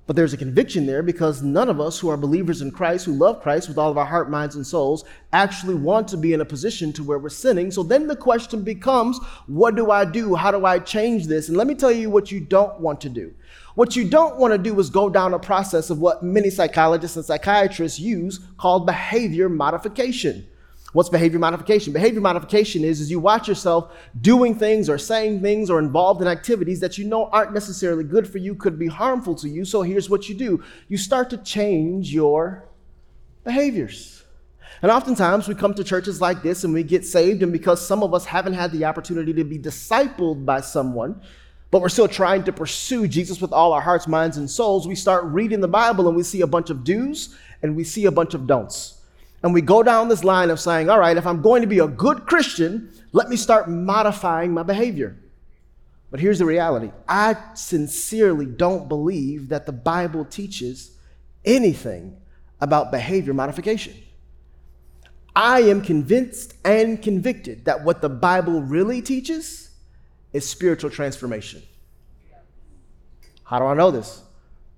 But 0.08 0.16
there's 0.16 0.32
a 0.32 0.38
conviction 0.38 0.86
there 0.86 1.04
because 1.04 1.44
none 1.44 1.68
of 1.68 1.82
us 1.82 2.00
who 2.00 2.08
are 2.08 2.16
believers 2.16 2.62
in 2.62 2.72
Christ, 2.72 3.06
who 3.06 3.12
love 3.12 3.44
Christ 3.44 3.68
with 3.68 3.78
all 3.78 3.92
of 3.92 3.98
our 3.98 4.06
heart, 4.06 4.30
minds, 4.30 4.56
and 4.56 4.66
souls, 4.66 5.04
actually 5.34 5.76
want 5.76 6.08
to 6.08 6.16
be 6.16 6.32
in 6.32 6.40
a 6.40 6.46
position 6.46 6.94
to 6.94 7.04
where 7.04 7.20
we're 7.20 7.28
sinning. 7.28 7.70
So 7.70 7.84
then 7.84 8.08
the 8.08 8.16
question 8.16 8.64
becomes, 8.64 9.20
what 9.48 9.76
do 9.76 9.92
I 9.92 10.06
do? 10.06 10.34
How 10.34 10.50
do 10.50 10.66
I 10.66 10.80
change 10.80 11.28
this? 11.28 11.50
And 11.50 11.58
let 11.58 11.68
me 11.68 11.76
tell 11.76 11.92
you 11.92 12.10
what 12.10 12.32
you 12.32 12.40
don't 12.40 12.80
want 12.80 13.02
to 13.02 13.10
do. 13.10 13.34
What 13.76 13.98
you 13.98 14.10
don't 14.10 14.38
want 14.38 14.54
to 14.54 14.58
do 14.58 14.80
is 14.80 14.90
go 14.90 15.10
down 15.10 15.34
a 15.34 15.40
process 15.40 15.90
of 15.90 16.00
what 16.00 16.24
many 16.24 16.50
psychologists 16.50 17.18
and 17.18 17.26
psychiatrists 17.26 18.00
use 18.00 18.40
called 18.56 18.86
behavior 18.86 19.50
modification. 19.50 20.48
What's 20.94 21.10
behavior 21.10 21.38
modification? 21.38 21.92
Behavior 21.92 22.22
modification 22.22 22.84
is, 22.84 23.02
is 23.02 23.12
you 23.12 23.20
watch 23.20 23.48
yourself 23.48 23.94
doing 24.22 24.56
things 24.56 24.90
or 24.90 24.98
saying 24.98 25.42
things 25.42 25.70
or 25.70 25.80
involved 25.80 26.22
in 26.22 26.28
activities 26.28 26.80
that 26.80 26.98
you 26.98 27.06
know 27.06 27.26
aren't 27.26 27.54
necessarily 27.54 28.06
good 28.06 28.28
for 28.28 28.38
you, 28.38 28.56
could 28.56 28.80
be 28.80 28.88
harmful 28.88 29.36
to 29.36 29.50
you. 29.50 29.66
So 29.66 29.82
here's 29.82 30.10
what 30.10 30.30
you 30.30 30.36
do 30.36 30.64
you 30.88 30.98
start 30.98 31.30
to 31.32 31.38
change 31.38 32.14
your 32.14 32.70
behaviors. 33.44 34.24
And 34.82 34.92
oftentimes 34.92 35.48
we 35.48 35.56
come 35.56 35.74
to 35.74 35.84
churches 35.84 36.22
like 36.22 36.44
this 36.44 36.64
and 36.64 36.74
we 36.74 36.84
get 36.84 37.06
saved, 37.06 37.44
and 37.44 37.52
because 37.52 37.86
some 37.86 38.04
of 38.04 38.14
us 38.14 38.26
haven't 38.26 38.54
had 38.54 38.72
the 38.72 38.86
opportunity 38.86 39.34
to 39.34 39.44
be 39.44 39.58
discipled 39.58 40.46
by 40.46 40.62
someone, 40.62 41.20
but 41.72 41.82
we're 41.82 41.90
still 41.90 42.08
trying 42.08 42.44
to 42.44 42.54
pursue 42.54 43.08
Jesus 43.08 43.42
with 43.42 43.52
all 43.52 43.74
our 43.74 43.82
hearts, 43.82 44.08
minds, 44.08 44.38
and 44.38 44.50
souls, 44.50 44.88
we 44.88 44.96
start 44.96 45.26
reading 45.26 45.60
the 45.60 45.68
Bible 45.68 46.08
and 46.08 46.16
we 46.16 46.24
see 46.24 46.42
a 46.42 46.48
bunch 46.48 46.70
of 46.70 46.84
do's 46.84 47.36
and 47.62 47.76
we 47.76 47.84
see 47.84 48.06
a 48.06 48.12
bunch 48.12 48.34
of 48.34 48.48
don'ts. 48.48 48.97
And 49.48 49.54
we 49.54 49.62
go 49.62 49.82
down 49.82 50.10
this 50.10 50.26
line 50.26 50.50
of 50.50 50.60
saying, 50.60 50.90
all 50.90 51.00
right, 51.00 51.16
if 51.16 51.26
I'm 51.26 51.42
going 51.42 51.62
to 51.62 51.70
be 51.70 51.80
a 51.80 51.88
good 51.88 52.26
Christian, 52.26 52.92
let 53.14 53.30
me 53.30 53.38
start 53.38 53.70
modifying 53.70 54.54
my 54.54 54.62
behavior. 54.62 55.16
But 56.12 56.20
here's 56.20 56.40
the 56.40 56.46
reality 56.46 56.92
I 57.08 57.38
sincerely 57.54 58.46
don't 58.46 58.90
believe 58.90 59.48
that 59.48 59.66
the 59.66 59.72
Bible 59.72 60.26
teaches 60.26 60.98
anything 61.46 62.18
about 62.60 62.92
behavior 62.92 63.34
modification. 63.34 63.96
I 65.34 65.62
am 65.62 65.82
convinced 65.82 66.56
and 66.66 67.02
convicted 67.02 67.64
that 67.64 67.86
what 67.86 68.02
the 68.02 68.10
Bible 68.10 68.62
really 68.62 69.02
teaches 69.02 69.70
is 70.34 70.46
spiritual 70.46 70.90
transformation. 70.90 71.62
How 73.46 73.60
do 73.60 73.66
I 73.68 73.76
know 73.76 73.92
this? 73.92 74.24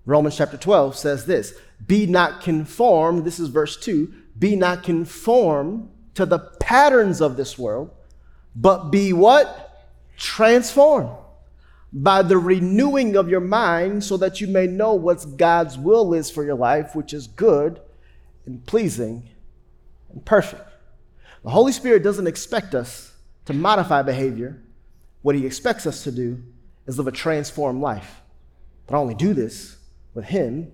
Romans 0.06 0.38
chapter 0.38 0.58
12 0.58 0.96
says 0.96 1.26
this 1.26 1.56
Be 1.88 2.06
not 2.06 2.42
conformed, 2.42 3.26
this 3.26 3.40
is 3.40 3.50
verse 3.50 3.76
2, 3.76 4.14
be 4.40 4.56
not 4.56 4.84
conformed 4.84 5.92
to 6.16 6.26
the 6.26 6.40
patterns 6.40 7.22
of 7.22 7.38
this 7.38 7.58
world, 7.58 7.92
but 8.56 8.90
be 8.90 9.14
what? 9.14 9.88
Transformed 10.18 11.16
by 11.92 12.22
the 12.22 12.38
renewing 12.38 13.16
of 13.16 13.30
your 13.30 13.40
mind 13.40 14.04
so 14.04 14.18
that 14.18 14.40
you 14.40 14.48
may 14.48 14.68
know 14.68 14.94
what 14.94 15.38
God's 15.38 15.78
will 15.78 16.14
is 16.14 16.30
for 16.30 16.44
your 16.44 16.56
life, 16.56 16.96
which 16.96 17.14
is 17.14 17.28
good 17.28 17.82
and 18.46 18.66
pleasing 18.66 19.28
and 20.12 20.24
perfect. 20.26 20.68
The 21.44 21.50
Holy 21.50 21.72
Spirit 21.72 22.04
doesn't 22.04 22.28
expect 22.28 22.76
us 22.76 23.14
to 23.46 23.54
modify 23.54 24.02
behavior. 24.02 24.62
What 25.22 25.36
He 25.36 25.46
expects 25.46 25.88
us 25.88 26.04
to 26.04 26.12
do 26.12 26.44
is 26.86 26.98
live 26.98 27.08
a 27.08 27.12
transformed 27.12 27.82
life. 27.82 28.22
But 28.88 28.98
only 28.98 29.16
do 29.16 29.34
this 29.34 29.78
with 30.14 30.26
Him 30.26 30.72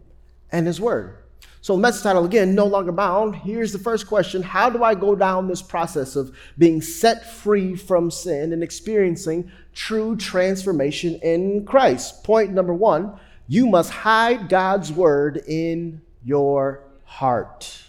and 0.51 0.65
His 0.65 0.81
Word. 0.81 1.17
So, 1.65 1.73
the 1.73 1.81
message 1.81 2.03
title 2.03 2.25
again, 2.25 2.53
No 2.53 2.67
Longer 2.67 2.91
Bound. 2.91 3.37
Here's 3.37 3.71
the 3.71 3.79
first 3.79 4.05
question 4.05 4.43
How 4.43 4.69
do 4.69 4.83
I 4.83 4.93
go 4.93 5.15
down 5.15 5.47
this 5.47 5.63
process 5.63 6.15
of 6.15 6.31
being 6.59 6.79
set 6.79 7.27
free 7.27 7.75
from 7.75 8.11
sin 8.11 8.53
and 8.53 8.61
experiencing 8.61 9.51
true 9.73 10.15
transformation 10.15 11.15
in 11.23 11.65
Christ? 11.65 12.23
Point 12.23 12.51
number 12.51 12.71
one 12.71 13.19
you 13.47 13.65
must 13.65 13.89
hide 13.89 14.47
God's 14.47 14.91
word 14.91 15.41
in 15.47 16.03
your 16.23 16.83
heart. 17.03 17.81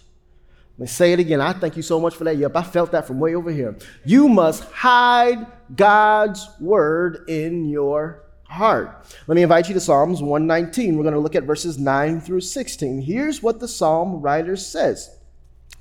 Let 0.79 0.85
me 0.85 0.87
say 0.87 1.13
it 1.13 1.21
again. 1.21 1.43
I 1.43 1.53
thank 1.53 1.77
you 1.77 1.83
so 1.83 2.01
much 2.01 2.17
for 2.17 2.25
that. 2.25 2.39
Yep, 2.39 2.57
I 2.57 2.63
felt 2.63 2.93
that 2.93 3.07
from 3.07 3.21
way 3.21 3.35
over 3.35 3.51
here. 3.51 3.77
You 4.07 4.27
must 4.27 4.65
hide 4.71 5.47
God's 5.77 6.49
word 6.59 7.29
in 7.29 7.69
your 7.69 8.23
heart. 8.49 9.07
Let 9.27 9.35
me 9.35 9.43
invite 9.43 9.69
you 9.69 9.75
to 9.75 9.81
Psalms 9.81 10.23
119. 10.23 10.97
We're 10.97 11.03
going 11.03 11.15
to 11.15 11.21
look 11.21 11.35
at 11.35 11.45
verses 11.45 11.79
9 11.79 12.21
through 12.21 12.41
16. 12.41 13.03
Here's 13.03 13.43
what 13.43 13.61
the 13.61 13.69
psalm 13.69 14.21
writer 14.21 14.57
says 14.57 15.17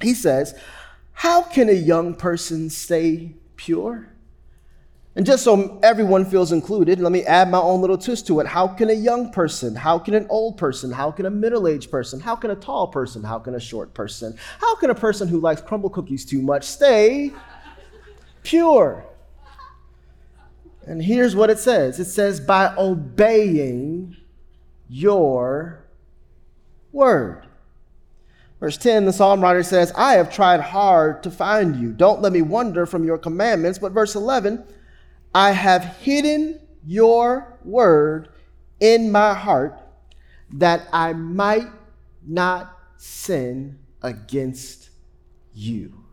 He 0.01 0.13
says, 0.13 0.59
How 1.13 1.41
can 1.41 1.69
a 1.69 1.73
young 1.73 2.15
person 2.15 2.69
stay 2.69 3.35
pure? 3.55 4.09
And 5.17 5.25
just 5.25 5.45
so 5.45 5.79
everyone 5.81 6.25
feels 6.25 6.51
included, 6.51 6.99
let 6.99 7.13
me 7.13 7.23
add 7.23 7.49
my 7.49 7.57
own 7.57 7.79
little 7.79 7.97
twist 7.97 8.27
to 8.27 8.41
it. 8.41 8.47
How 8.47 8.67
can 8.67 8.89
a 8.89 8.93
young 8.93 9.31
person, 9.31 9.73
how 9.73 9.97
can 9.97 10.13
an 10.13 10.27
old 10.29 10.57
person, 10.57 10.91
how 10.91 11.09
can 11.09 11.25
a 11.25 11.29
middle 11.29 11.69
aged 11.69 11.89
person, 11.89 12.19
how 12.19 12.35
can 12.35 12.51
a 12.51 12.55
tall 12.55 12.87
person, 12.87 13.23
how 13.23 13.39
can 13.39 13.55
a 13.55 13.59
short 13.59 13.93
person, 13.93 14.37
how 14.59 14.75
can 14.75 14.89
a 14.89 14.95
person 14.95 15.29
who 15.29 15.39
likes 15.39 15.61
Crumbl 15.61 15.93
cookies 15.93 16.25
too 16.25 16.41
much 16.41 16.65
stay 16.65 17.31
pure? 18.43 19.05
And 20.87 21.03
here's 21.03 21.35
what 21.35 21.49
it 21.49 21.59
says 21.59 21.99
it 21.99 22.05
says, 22.05 22.39
by 22.39 22.73
obeying 22.77 24.17
your 24.87 25.83
word. 26.91 27.47
Verse 28.59 28.77
10, 28.77 29.05
the 29.05 29.13
psalm 29.13 29.41
writer 29.41 29.63
says, 29.63 29.91
I 29.95 30.13
have 30.13 30.33
tried 30.33 30.61
hard 30.61 31.23
to 31.23 31.31
find 31.31 31.75
you. 31.75 31.91
Don't 31.91 32.21
let 32.21 32.31
me 32.31 32.41
wander 32.41 32.85
from 32.85 33.03
your 33.03 33.17
commandments. 33.17 33.77
But 33.77 33.91
verse 33.91 34.15
11, 34.15 34.63
I 35.33 35.51
have 35.51 35.97
hidden 35.97 36.59
your 36.85 37.59
word 37.63 38.29
in 38.79 39.11
my 39.11 39.33
heart 39.33 39.79
that 40.53 40.87
I 40.93 41.13
might 41.13 41.67
not 42.25 42.77
sin 42.97 43.79
against 44.01 44.89
you. 45.53 46.04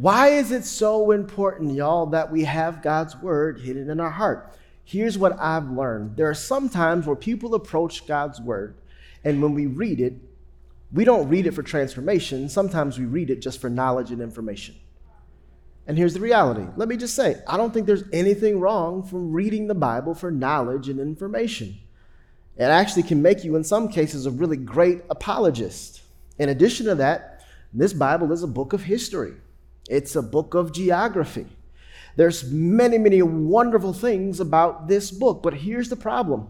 Why 0.00 0.28
is 0.28 0.50
it 0.50 0.64
so 0.64 1.10
important, 1.10 1.74
y'all, 1.74 2.06
that 2.06 2.32
we 2.32 2.44
have 2.44 2.80
God's 2.80 3.14
word 3.16 3.60
hidden 3.60 3.90
in 3.90 4.00
our 4.00 4.10
heart? 4.10 4.56
Here's 4.82 5.18
what 5.18 5.38
I've 5.38 5.68
learned 5.68 6.16
there 6.16 6.30
are 6.30 6.34
some 6.34 6.70
times 6.70 7.06
where 7.06 7.14
people 7.14 7.54
approach 7.54 8.06
God's 8.06 8.40
word, 8.40 8.76
and 9.24 9.42
when 9.42 9.52
we 9.52 9.66
read 9.66 10.00
it, 10.00 10.14
we 10.90 11.04
don't 11.04 11.28
read 11.28 11.46
it 11.46 11.52
for 11.52 11.62
transformation. 11.62 12.48
Sometimes 12.48 12.98
we 12.98 13.04
read 13.04 13.28
it 13.28 13.42
just 13.42 13.60
for 13.60 13.68
knowledge 13.68 14.10
and 14.10 14.22
information. 14.22 14.74
And 15.86 15.98
here's 15.98 16.14
the 16.14 16.20
reality. 16.20 16.66
Let 16.76 16.88
me 16.88 16.96
just 16.96 17.14
say, 17.14 17.36
I 17.46 17.58
don't 17.58 17.74
think 17.74 17.86
there's 17.86 18.04
anything 18.10 18.58
wrong 18.58 19.02
from 19.02 19.32
reading 19.32 19.66
the 19.66 19.74
Bible 19.74 20.14
for 20.14 20.30
knowledge 20.30 20.88
and 20.88 20.98
information. 20.98 21.78
It 22.56 22.64
actually 22.64 23.02
can 23.02 23.20
make 23.20 23.44
you, 23.44 23.54
in 23.54 23.64
some 23.64 23.88
cases, 23.88 24.24
a 24.24 24.30
really 24.30 24.56
great 24.56 25.02
apologist. 25.10 26.00
In 26.38 26.48
addition 26.48 26.86
to 26.86 26.94
that, 26.94 27.44
this 27.74 27.92
Bible 27.92 28.32
is 28.32 28.42
a 28.42 28.48
book 28.48 28.72
of 28.72 28.84
history, 28.84 29.34
it's 29.90 30.14
a 30.14 30.22
book 30.22 30.54
of 30.54 30.72
geography. 30.72 31.46
There's 32.16 32.50
many, 32.50 32.96
many 32.96 33.22
wonderful 33.22 33.92
things 33.92 34.40
about 34.40 34.88
this 34.88 35.10
book, 35.10 35.42
but 35.42 35.54
here's 35.54 35.88
the 35.88 35.96
problem. 35.96 36.48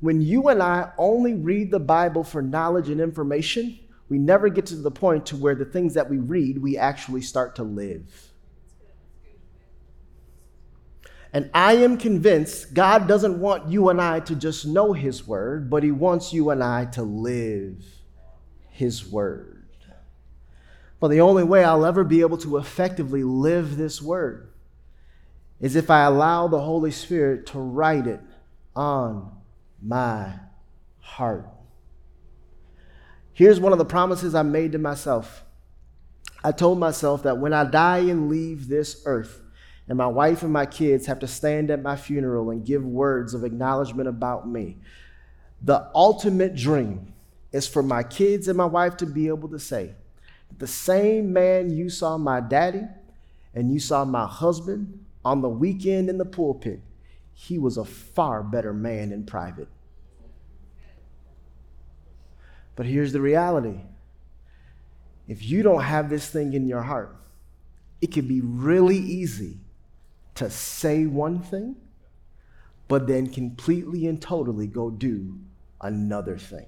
When 0.00 0.20
you 0.20 0.48
and 0.48 0.62
I 0.62 0.90
only 0.98 1.34
read 1.34 1.70
the 1.70 1.80
Bible 1.80 2.24
for 2.24 2.42
knowledge 2.42 2.88
and 2.88 3.00
information, 3.00 3.78
we 4.08 4.18
never 4.18 4.48
get 4.48 4.66
to 4.66 4.76
the 4.76 4.90
point 4.90 5.26
to 5.26 5.36
where 5.36 5.54
the 5.54 5.64
things 5.64 5.94
that 5.94 6.10
we 6.10 6.18
read, 6.18 6.58
we 6.58 6.76
actually 6.76 7.22
start 7.22 7.54
to 7.56 7.62
live. 7.62 8.32
And 11.32 11.48
I 11.54 11.74
am 11.74 11.96
convinced 11.96 12.74
God 12.74 13.06
doesn't 13.06 13.38
want 13.38 13.68
you 13.68 13.88
and 13.88 14.00
I 14.00 14.18
to 14.20 14.34
just 14.34 14.66
know 14.66 14.92
His 14.92 15.28
word, 15.28 15.70
but 15.70 15.84
He 15.84 15.92
wants 15.92 16.32
you 16.32 16.50
and 16.50 16.64
I 16.64 16.86
to 16.86 17.02
live 17.02 17.84
His 18.70 19.08
word. 19.08 19.59
But 21.00 21.08
the 21.08 21.22
only 21.22 21.42
way 21.42 21.64
I'll 21.64 21.86
ever 21.86 22.04
be 22.04 22.20
able 22.20 22.38
to 22.38 22.58
effectively 22.58 23.24
live 23.24 23.76
this 23.76 24.02
word 24.02 24.52
is 25.58 25.74
if 25.74 25.90
I 25.90 26.04
allow 26.04 26.46
the 26.46 26.60
Holy 26.60 26.90
Spirit 26.90 27.46
to 27.46 27.58
write 27.58 28.06
it 28.06 28.20
on 28.76 29.32
my 29.82 30.34
heart. 31.00 31.46
Here's 33.32 33.58
one 33.58 33.72
of 33.72 33.78
the 33.78 33.84
promises 33.84 34.34
I 34.34 34.42
made 34.42 34.72
to 34.72 34.78
myself. 34.78 35.44
I 36.44 36.52
told 36.52 36.78
myself 36.78 37.22
that 37.22 37.38
when 37.38 37.52
I 37.52 37.64
die 37.64 37.98
and 37.98 38.28
leave 38.28 38.68
this 38.68 39.02
earth, 39.06 39.42
and 39.88 39.98
my 39.98 40.06
wife 40.06 40.42
and 40.42 40.52
my 40.52 40.66
kids 40.66 41.06
have 41.06 41.18
to 41.18 41.26
stand 41.26 41.70
at 41.70 41.82
my 41.82 41.96
funeral 41.96 42.50
and 42.50 42.64
give 42.64 42.84
words 42.84 43.34
of 43.34 43.42
acknowledgement 43.42 44.08
about 44.08 44.48
me. 44.48 44.78
The 45.62 45.90
ultimate 45.94 46.54
dream 46.54 47.12
is 47.50 47.66
for 47.66 47.82
my 47.82 48.04
kids 48.04 48.46
and 48.46 48.56
my 48.56 48.66
wife 48.66 48.96
to 48.98 49.06
be 49.06 49.26
able 49.26 49.48
to 49.48 49.58
say, 49.58 49.94
the 50.58 50.66
same 50.66 51.32
man 51.32 51.70
you 51.70 51.88
saw 51.88 52.18
my 52.18 52.40
daddy 52.40 52.82
and 53.54 53.72
you 53.72 53.80
saw 53.80 54.04
my 54.04 54.26
husband 54.26 55.04
on 55.24 55.42
the 55.42 55.48
weekend 55.48 56.08
in 56.08 56.18
the 56.18 56.24
pulpit, 56.24 56.80
he 57.34 57.58
was 57.58 57.76
a 57.76 57.84
far 57.84 58.42
better 58.42 58.72
man 58.72 59.12
in 59.12 59.24
private. 59.24 59.68
But 62.76 62.86
here's 62.86 63.12
the 63.12 63.20
reality 63.20 63.80
if 65.28 65.44
you 65.44 65.62
don't 65.62 65.82
have 65.82 66.10
this 66.10 66.28
thing 66.28 66.54
in 66.54 66.66
your 66.66 66.82
heart, 66.82 67.16
it 68.00 68.10
can 68.10 68.26
be 68.26 68.40
really 68.40 68.96
easy 68.96 69.58
to 70.34 70.50
say 70.50 71.06
one 71.06 71.40
thing, 71.40 71.76
but 72.88 73.06
then 73.06 73.28
completely 73.28 74.06
and 74.06 74.20
totally 74.20 74.66
go 74.66 74.90
do 74.90 75.38
another 75.80 76.36
thing. 76.36 76.66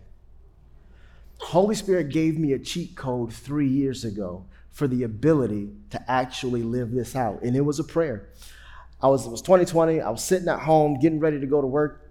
Holy 1.42 1.74
Spirit 1.74 2.10
gave 2.10 2.38
me 2.38 2.52
a 2.52 2.58
cheat 2.58 2.96
code 2.96 3.32
three 3.32 3.68
years 3.68 4.04
ago 4.04 4.46
for 4.70 4.86
the 4.88 5.02
ability 5.02 5.70
to 5.90 6.10
actually 6.10 6.62
live 6.62 6.92
this 6.92 7.14
out, 7.14 7.42
and 7.42 7.54
it 7.54 7.60
was 7.60 7.78
a 7.78 7.84
prayer. 7.84 8.30
I 9.02 9.08
was, 9.08 9.26
it 9.26 9.30
was 9.30 9.42
2020, 9.42 10.00
I 10.00 10.10
was 10.10 10.24
sitting 10.24 10.48
at 10.48 10.60
home 10.60 10.98
getting 10.98 11.20
ready 11.20 11.40
to 11.40 11.46
go 11.46 11.60
to 11.60 11.66
work, 11.66 12.10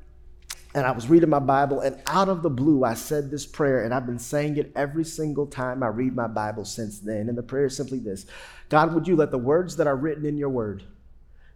and 0.76 0.86
I 0.86 0.92
was 0.92 1.10
reading 1.10 1.30
my 1.30 1.40
Bible, 1.40 1.80
and 1.82 2.00
out 2.08 2.30
of 2.30 2.44
the 2.44 2.50
blue, 2.50 2.84
I 2.84 2.94
said 2.94 3.32
this 3.32 3.46
prayer, 3.46 3.84
and 3.84 3.94
I've 3.94 4.06
been 4.06 4.20
saying 4.20 4.58
it 4.58 4.72
every 4.76 5.04
single 5.04 5.48
time 5.48 5.82
I 5.82 5.88
read 5.88 6.16
my 6.16 6.28
Bible 6.28 6.66
since 6.66 7.00
then. 7.00 7.28
And 7.28 7.38
the 7.38 7.44
prayer 7.44 7.66
is 7.66 7.76
simply 7.76 8.00
this 8.00 8.26
God, 8.70 8.94
would 8.94 9.08
you 9.08 9.16
let 9.16 9.32
the 9.32 9.38
words 9.38 9.76
that 9.78 9.88
are 9.88 9.96
written 9.96 10.26
in 10.26 10.38
your 10.38 10.50
word 10.50 10.84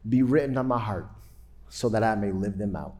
be 0.07 0.21
written 0.21 0.57
on 0.57 0.67
my 0.67 0.79
heart 0.79 1.07
so 1.69 1.89
that 1.89 2.03
I 2.03 2.15
may 2.15 2.31
live 2.31 2.57
them 2.57 2.75
out. 2.75 2.95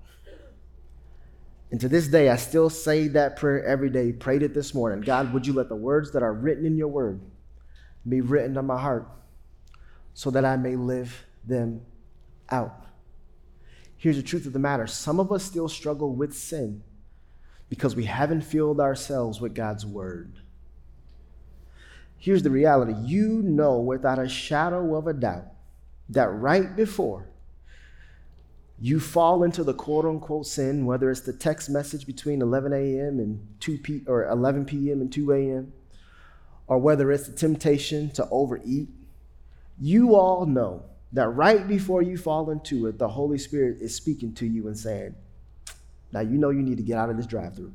And 1.76 1.82
to 1.82 1.90
this 1.90 2.08
day, 2.08 2.30
I 2.30 2.38
still 2.38 2.70
say 2.70 3.10
that 3.10 3.36
prayer 3.36 3.62
every 3.66 3.90
day. 3.90 4.14
Prayed 4.14 4.44
it 4.44 4.54
this 4.54 4.74
morning. 4.74 5.02
God, 5.02 5.34
would 5.34 5.46
you 5.46 5.52
let 5.52 5.68
the 5.68 5.76
words 5.76 6.10
that 6.14 6.24
are 6.24 6.32
written 6.32 6.66
in 6.66 6.78
your 6.78 6.88
word 6.88 7.20
be 8.08 8.22
written 8.22 8.58
on 8.58 8.66
my 8.66 8.80
heart 8.80 9.06
so 10.14 10.32
that 10.32 10.46
I 10.46 10.56
may 10.56 10.78
live 10.78 11.26
them 11.46 11.82
out? 12.50 12.86
Here's 13.98 14.16
the 14.16 14.24
truth 14.24 14.46
of 14.46 14.54
the 14.54 14.58
matter 14.58 14.88
some 14.88 15.20
of 15.20 15.34
us 15.34 15.44
still 15.44 15.68
struggle 15.68 16.16
with 16.16 16.34
sin 16.34 16.82
because 17.68 17.94
we 17.94 18.06
haven't 18.06 18.44
filled 18.44 18.80
ourselves 18.80 19.42
with 19.42 19.54
God's 19.54 19.86
word. 19.86 20.40
Here's 22.18 22.44
the 22.44 22.52
reality 22.52 22.94
you 23.04 23.42
know 23.42 23.82
without 23.82 24.18
a 24.18 24.30
shadow 24.30 24.96
of 24.96 25.08
a 25.08 25.14
doubt 25.14 25.48
that 26.08 26.30
right 26.30 26.74
before 26.74 27.28
you 28.80 29.00
fall 29.00 29.44
into 29.44 29.64
the 29.64 29.74
quote 29.74 30.06
unquote 30.06 30.46
sin, 30.46 30.86
whether 30.86 31.10
it's 31.10 31.22
the 31.22 31.34
text 31.34 31.70
message 31.70 32.06
between 32.06 32.42
11 32.42 32.74
a.m. 32.74 33.20
and 33.20 33.48
2 33.60 33.78
p 33.78 34.02
or 34.08 34.28
11 34.28 34.66
p.m. 34.66 35.02
and 35.02 35.12
2 35.12 35.32
a.m., 35.32 35.74
or 36.68 36.78
whether 36.80 37.12
it's 37.12 37.28
the 37.28 37.34
temptation 37.34 38.10
to 38.12 38.28
overeat, 38.32 38.90
you 39.80 40.16
all 40.16 40.46
know 40.46 40.84
that 41.14 41.30
right 41.30 41.68
before 41.68 42.02
you 42.02 42.18
fall 42.18 42.50
into 42.50 42.88
it, 42.88 42.98
the 42.98 43.08
Holy 43.08 43.38
Spirit 43.38 43.78
is 43.80 43.96
speaking 43.96 44.34
to 44.34 44.46
you 44.46 44.68
and 44.68 44.78
saying, 44.78 45.16
Now 46.12 46.22
you 46.22 46.38
know 46.38 46.50
you 46.50 46.62
need 46.62 46.78
to 46.78 46.84
get 46.84 46.98
out 46.98 47.10
of 47.10 47.18
this 47.18 47.28
drive 47.28 47.56
through. 47.56 47.72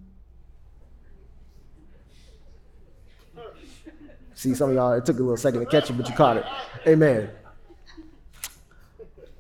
See, 4.35 4.55
some 4.55 4.71
of 4.71 4.75
y'all, 4.75 4.93
it 4.95 5.05
took 5.05 5.19
a 5.19 5.23
little 5.23 5.37
second 5.37 5.61
to 5.61 5.67
catch 5.67 5.91
it, 5.91 5.95
but 5.95 6.09
you 6.09 6.15
caught 6.15 6.39
it. 6.39 6.45
Amen. 6.87 7.31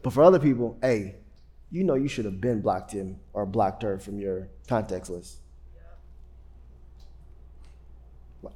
But 0.02 0.12
for 0.12 0.22
other 0.22 0.38
people, 0.38 0.78
hey, 0.82 1.16
you 1.70 1.84
know 1.84 1.94
you 1.94 2.08
should 2.08 2.24
have 2.24 2.40
been 2.40 2.60
blocked 2.60 2.92
him 2.92 3.18
or 3.32 3.46
blocked 3.46 3.82
her 3.82 3.98
from 3.98 4.18
your 4.18 4.48
contacts 4.68 5.08
list. 5.08 5.36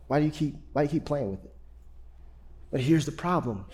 Why 0.07 0.19
do 0.19 0.27
you 0.27 0.33
keep 0.33 0.57
why 0.73 0.83
do 0.83 0.87
you 0.87 1.01
keep 1.01 1.05
playing 1.05 1.31
with 1.31 1.45
it? 1.45 1.55
But 2.71 2.81
here's 2.81 3.07
the 3.07 3.13
problem. 3.13 3.67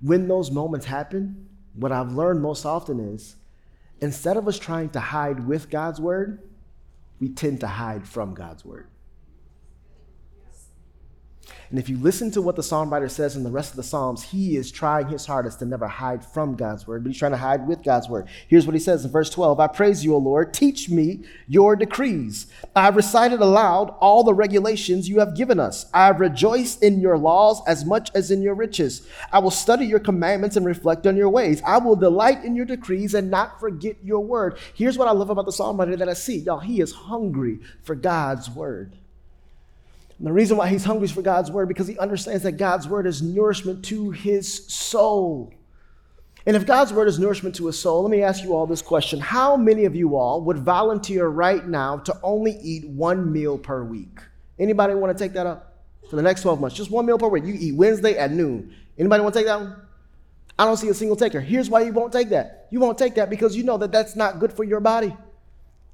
When 0.00 0.28
those 0.28 0.50
moments 0.50 0.86
happen, 0.86 1.48
what 1.74 1.92
I've 1.92 2.12
learned 2.12 2.40
most 2.40 2.64
often 2.64 3.00
is 3.00 3.36
instead 4.00 4.36
of 4.36 4.46
us 4.48 4.58
trying 4.58 4.90
to 4.90 5.00
hide 5.00 5.46
with 5.46 5.68
God's 5.68 6.00
word, 6.00 6.40
we 7.20 7.28
tend 7.28 7.60
to 7.60 7.66
hide 7.66 8.06
from 8.06 8.34
God's 8.34 8.64
word. 8.64 8.88
And 11.70 11.78
if 11.78 11.88
you 11.88 11.98
listen 11.98 12.30
to 12.30 12.40
what 12.40 12.56
the 12.56 12.62
psalm 12.62 12.90
writer 12.90 13.08
says 13.08 13.36
in 13.36 13.42
the 13.42 13.50
rest 13.50 13.70
of 13.70 13.76
the 13.76 13.82
Psalms, 13.82 14.22
he 14.22 14.56
is 14.56 14.70
trying 14.70 15.08
his 15.08 15.26
hardest 15.26 15.58
to 15.58 15.66
never 15.66 15.86
hide 15.86 16.24
from 16.24 16.56
God's 16.56 16.86
word, 16.86 17.04
but 17.04 17.10
he's 17.10 17.18
trying 17.18 17.32
to 17.32 17.38
hide 17.38 17.68
with 17.68 17.82
God's 17.82 18.08
word. 18.08 18.26
Here's 18.48 18.66
what 18.66 18.74
he 18.74 18.80
says 18.80 19.04
in 19.04 19.10
verse 19.10 19.28
12 19.28 19.60
I 19.60 19.66
praise 19.66 20.02
you, 20.04 20.14
O 20.14 20.18
Lord. 20.18 20.54
Teach 20.54 20.88
me 20.88 21.24
your 21.46 21.76
decrees. 21.76 22.46
I've 22.74 22.96
recited 22.96 23.40
aloud 23.40 23.94
all 24.00 24.24
the 24.24 24.32
regulations 24.32 25.08
you 25.08 25.18
have 25.18 25.36
given 25.36 25.60
us. 25.60 25.86
I 25.92 26.08
rejoice 26.08 26.78
in 26.78 27.00
your 27.00 27.18
laws 27.18 27.60
as 27.66 27.84
much 27.84 28.10
as 28.14 28.30
in 28.30 28.40
your 28.40 28.54
riches. 28.54 29.06
I 29.30 29.38
will 29.40 29.50
study 29.50 29.84
your 29.84 30.00
commandments 30.00 30.56
and 30.56 30.64
reflect 30.64 31.06
on 31.06 31.16
your 31.16 31.28
ways. 31.28 31.60
I 31.66 31.78
will 31.78 31.96
delight 31.96 32.44
in 32.44 32.56
your 32.56 32.64
decrees 32.64 33.14
and 33.14 33.30
not 33.30 33.60
forget 33.60 33.96
your 34.02 34.20
word. 34.20 34.58
Here's 34.74 34.96
what 34.96 35.08
I 35.08 35.12
love 35.12 35.30
about 35.30 35.44
the 35.44 35.52
psalm 35.52 35.78
writer 35.78 35.96
that 35.96 36.08
I 36.08 36.14
see. 36.14 36.38
Y'all, 36.38 36.60
he 36.60 36.80
is 36.80 36.92
hungry 36.92 37.58
for 37.82 37.94
God's 37.94 38.48
word. 38.48 38.96
And 40.18 40.26
the 40.26 40.32
reason 40.32 40.56
why 40.56 40.68
he's 40.68 40.84
hungry 40.84 41.04
is 41.04 41.12
for 41.12 41.22
God's 41.22 41.50
word 41.50 41.68
because 41.68 41.86
he 41.86 41.96
understands 41.98 42.42
that 42.42 42.52
God's 42.52 42.88
word 42.88 43.06
is 43.06 43.22
nourishment 43.22 43.84
to 43.86 44.10
his 44.10 44.66
soul. 44.66 45.54
And 46.44 46.56
if 46.56 46.66
God's 46.66 46.92
word 46.92 47.08
is 47.08 47.18
nourishment 47.18 47.54
to 47.56 47.66
his 47.66 47.78
soul, 47.78 48.02
let 48.02 48.10
me 48.10 48.22
ask 48.22 48.42
you 48.42 48.54
all 48.54 48.66
this 48.66 48.82
question. 48.82 49.20
How 49.20 49.56
many 49.56 49.84
of 49.84 49.94
you 49.94 50.16
all 50.16 50.40
would 50.42 50.58
volunteer 50.58 51.28
right 51.28 51.66
now 51.66 51.98
to 51.98 52.18
only 52.22 52.58
eat 52.62 52.88
one 52.88 53.32
meal 53.32 53.58
per 53.58 53.84
week? 53.84 54.18
Anybody 54.58 54.94
want 54.94 55.16
to 55.16 55.22
take 55.22 55.34
that 55.34 55.46
up 55.46 55.74
for 56.10 56.16
the 56.16 56.22
next 56.22 56.42
12 56.42 56.60
months? 56.60 56.74
Just 56.74 56.90
one 56.90 57.06
meal 57.06 57.18
per 57.18 57.28
week. 57.28 57.44
You 57.44 57.54
eat 57.54 57.74
Wednesday 57.76 58.16
at 58.16 58.32
noon. 58.32 58.74
Anybody 58.98 59.22
want 59.22 59.34
to 59.34 59.40
take 59.40 59.46
that 59.46 59.60
one? 59.60 59.76
I 60.58 60.64
don't 60.64 60.76
see 60.76 60.88
a 60.88 60.94
single 60.94 61.16
taker. 61.16 61.40
Here's 61.40 61.70
why 61.70 61.82
you 61.82 61.92
won't 61.92 62.12
take 62.12 62.30
that. 62.30 62.66
You 62.70 62.80
won't 62.80 62.98
take 62.98 63.14
that 63.14 63.30
because 63.30 63.56
you 63.56 63.62
know 63.62 63.78
that 63.78 63.92
that's 63.92 64.16
not 64.16 64.40
good 64.40 64.52
for 64.52 64.64
your 64.64 64.80
body. 64.80 65.16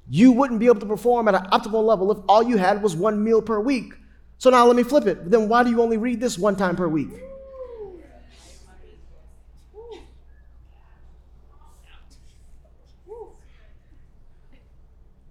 You 0.09 0.31
wouldn't 0.31 0.59
be 0.59 0.65
able 0.65 0.79
to 0.79 0.85
perform 0.85 1.27
at 1.27 1.35
an 1.35 1.43
optimal 1.51 1.83
level 1.83 2.11
if 2.11 2.17
all 2.27 2.41
you 2.41 2.57
had 2.57 2.81
was 2.81 2.95
one 2.95 3.23
meal 3.23 3.41
per 3.41 3.59
week. 3.59 3.93
So 4.37 4.49
now 4.49 4.65
let 4.67 4.75
me 4.75 4.83
flip 4.83 5.07
it. 5.07 5.29
Then 5.29 5.47
why 5.47 5.63
do 5.63 5.69
you 5.69 5.81
only 5.81 5.97
read 5.97 6.19
this 6.19 6.37
one 6.37 6.55
time 6.55 6.75
per 6.75 6.87
week? 6.87 7.09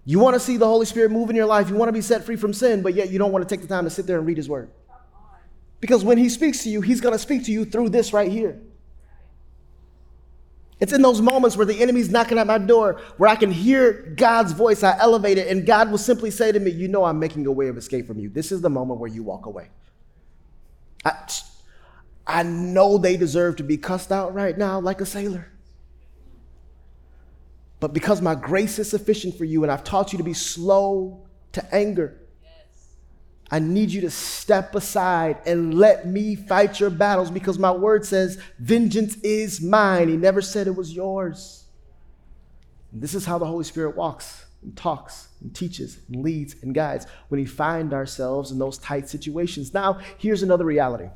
You 0.07 0.19
want 0.19 0.35
to 0.35 0.39
see 0.39 0.57
the 0.57 0.67
Holy 0.67 0.85
Spirit 0.85 1.11
move 1.11 1.31
in 1.31 1.35
your 1.35 1.47
life. 1.47 1.67
You 1.67 1.75
want 1.75 1.89
to 1.89 1.93
be 1.93 2.01
set 2.01 2.23
free 2.23 2.35
from 2.35 2.53
sin, 2.53 2.83
but 2.83 2.93
yet 2.93 3.09
you 3.09 3.17
don't 3.17 3.31
want 3.31 3.47
to 3.47 3.55
take 3.55 3.61
the 3.61 3.67
time 3.67 3.85
to 3.85 3.89
sit 3.89 4.05
there 4.05 4.19
and 4.19 4.27
read 4.27 4.37
His 4.37 4.47
Word. 4.47 4.69
Because 5.79 6.03
when 6.03 6.19
He 6.19 6.29
speaks 6.29 6.63
to 6.63 6.69
you, 6.69 6.81
He's 6.81 7.01
going 7.01 7.13
to 7.13 7.19
speak 7.19 7.45
to 7.45 7.51
you 7.51 7.65
through 7.65 7.89
this 7.89 8.13
right 8.13 8.31
here. 8.31 8.61
It's 10.79 10.91
in 10.91 11.01
those 11.01 11.21
moments 11.21 11.55
where 11.55 11.65
the 11.65 11.81
enemy's 11.81 12.09
knocking 12.09 12.37
at 12.37 12.47
my 12.47 12.57
door, 12.57 13.01
where 13.17 13.29
I 13.29 13.35
can 13.35 13.51
hear 13.51 14.13
God's 14.17 14.51
voice. 14.51 14.83
I 14.83 14.97
elevate 14.99 15.37
it, 15.37 15.47
and 15.47 15.65
God 15.65 15.89
will 15.89 15.97
simply 15.97 16.31
say 16.31 16.51
to 16.51 16.59
me, 16.59 16.71
You 16.71 16.89
know, 16.89 17.05
I'm 17.05 17.17
making 17.17 17.45
a 17.45 17.51
way 17.51 17.69
of 17.69 17.77
escape 17.77 18.07
from 18.07 18.19
you. 18.19 18.29
This 18.29 18.51
is 18.51 18.61
the 18.61 18.69
moment 18.69 18.99
where 18.99 19.09
you 19.09 19.23
walk 19.23 19.45
away. 19.45 19.69
I, 21.05 21.13
I 22.27 22.43
know 22.43 22.97
they 22.97 23.15
deserve 23.15 23.55
to 23.57 23.63
be 23.63 23.77
cussed 23.77 24.11
out 24.11 24.33
right 24.33 24.57
now 24.57 24.79
like 24.79 24.99
a 24.99 25.05
sailor. 25.05 25.49
But 27.79 27.93
because 27.93 28.21
my 28.21 28.35
grace 28.35 28.79
is 28.79 28.89
sufficient 28.89 29.37
for 29.37 29.45
you, 29.45 29.63
and 29.63 29.71
I've 29.71 29.83
taught 29.83 30.11
you 30.11 30.17
to 30.17 30.23
be 30.23 30.33
slow 30.33 31.25
to 31.53 31.75
anger, 31.75 32.17
I 33.51 33.59
need 33.59 33.91
you 33.91 34.01
to 34.01 34.09
step 34.09 34.73
aside 34.73 35.37
and 35.45 35.75
let 35.75 36.07
me 36.07 36.35
fight 36.35 36.79
your 36.79 36.89
battles 36.89 37.29
because 37.29 37.59
my 37.59 37.71
word 37.71 38.05
says, 38.05 38.39
Vengeance 38.57 39.15
is 39.17 39.61
mine. 39.61 40.09
He 40.09 40.17
never 40.17 40.41
said 40.41 40.67
it 40.67 40.75
was 40.75 40.93
yours. 40.93 41.65
And 42.91 43.01
this 43.01 43.13
is 43.13 43.25
how 43.25 43.37
the 43.37 43.45
Holy 43.45 43.63
Spirit 43.63 43.95
walks 43.95 44.45
and 44.63 44.75
talks 44.75 45.27
and 45.41 45.53
teaches 45.53 45.99
and 46.09 46.23
leads 46.23 46.55
and 46.63 46.73
guides 46.73 47.05
when 47.27 47.39
we 47.39 47.45
find 47.45 47.93
ourselves 47.93 48.51
in 48.51 48.57
those 48.57 48.79
tight 48.79 49.07
situations. 49.09 49.73
Now, 49.73 49.99
here's 50.17 50.41
another 50.41 50.65
reality. 50.65 51.09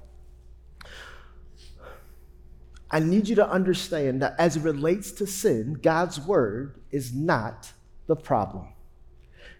I 2.91 3.00
need 3.00 3.27
you 3.27 3.36
to 3.36 3.50
understand 3.50 4.21
that 4.21 4.36
as 4.38 4.55
it 4.55 4.63
relates 4.63 5.12
to 5.13 5.27
sin, 5.27 5.79
God's 5.81 6.19
word 6.19 6.79
is 6.91 7.13
not 7.13 7.71
the 8.07 8.15
problem. 8.15 8.67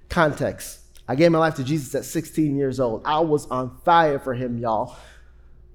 Context 0.08 0.80
I 1.10 1.16
gave 1.16 1.32
my 1.32 1.40
life 1.40 1.56
to 1.56 1.64
Jesus 1.64 1.96
at 1.96 2.06
16 2.06 2.56
years 2.56 2.80
old. 2.80 3.02
I 3.04 3.20
was 3.20 3.48
on 3.48 3.76
fire 3.84 4.20
for 4.20 4.36
him, 4.36 4.60
y'all. 4.60 4.96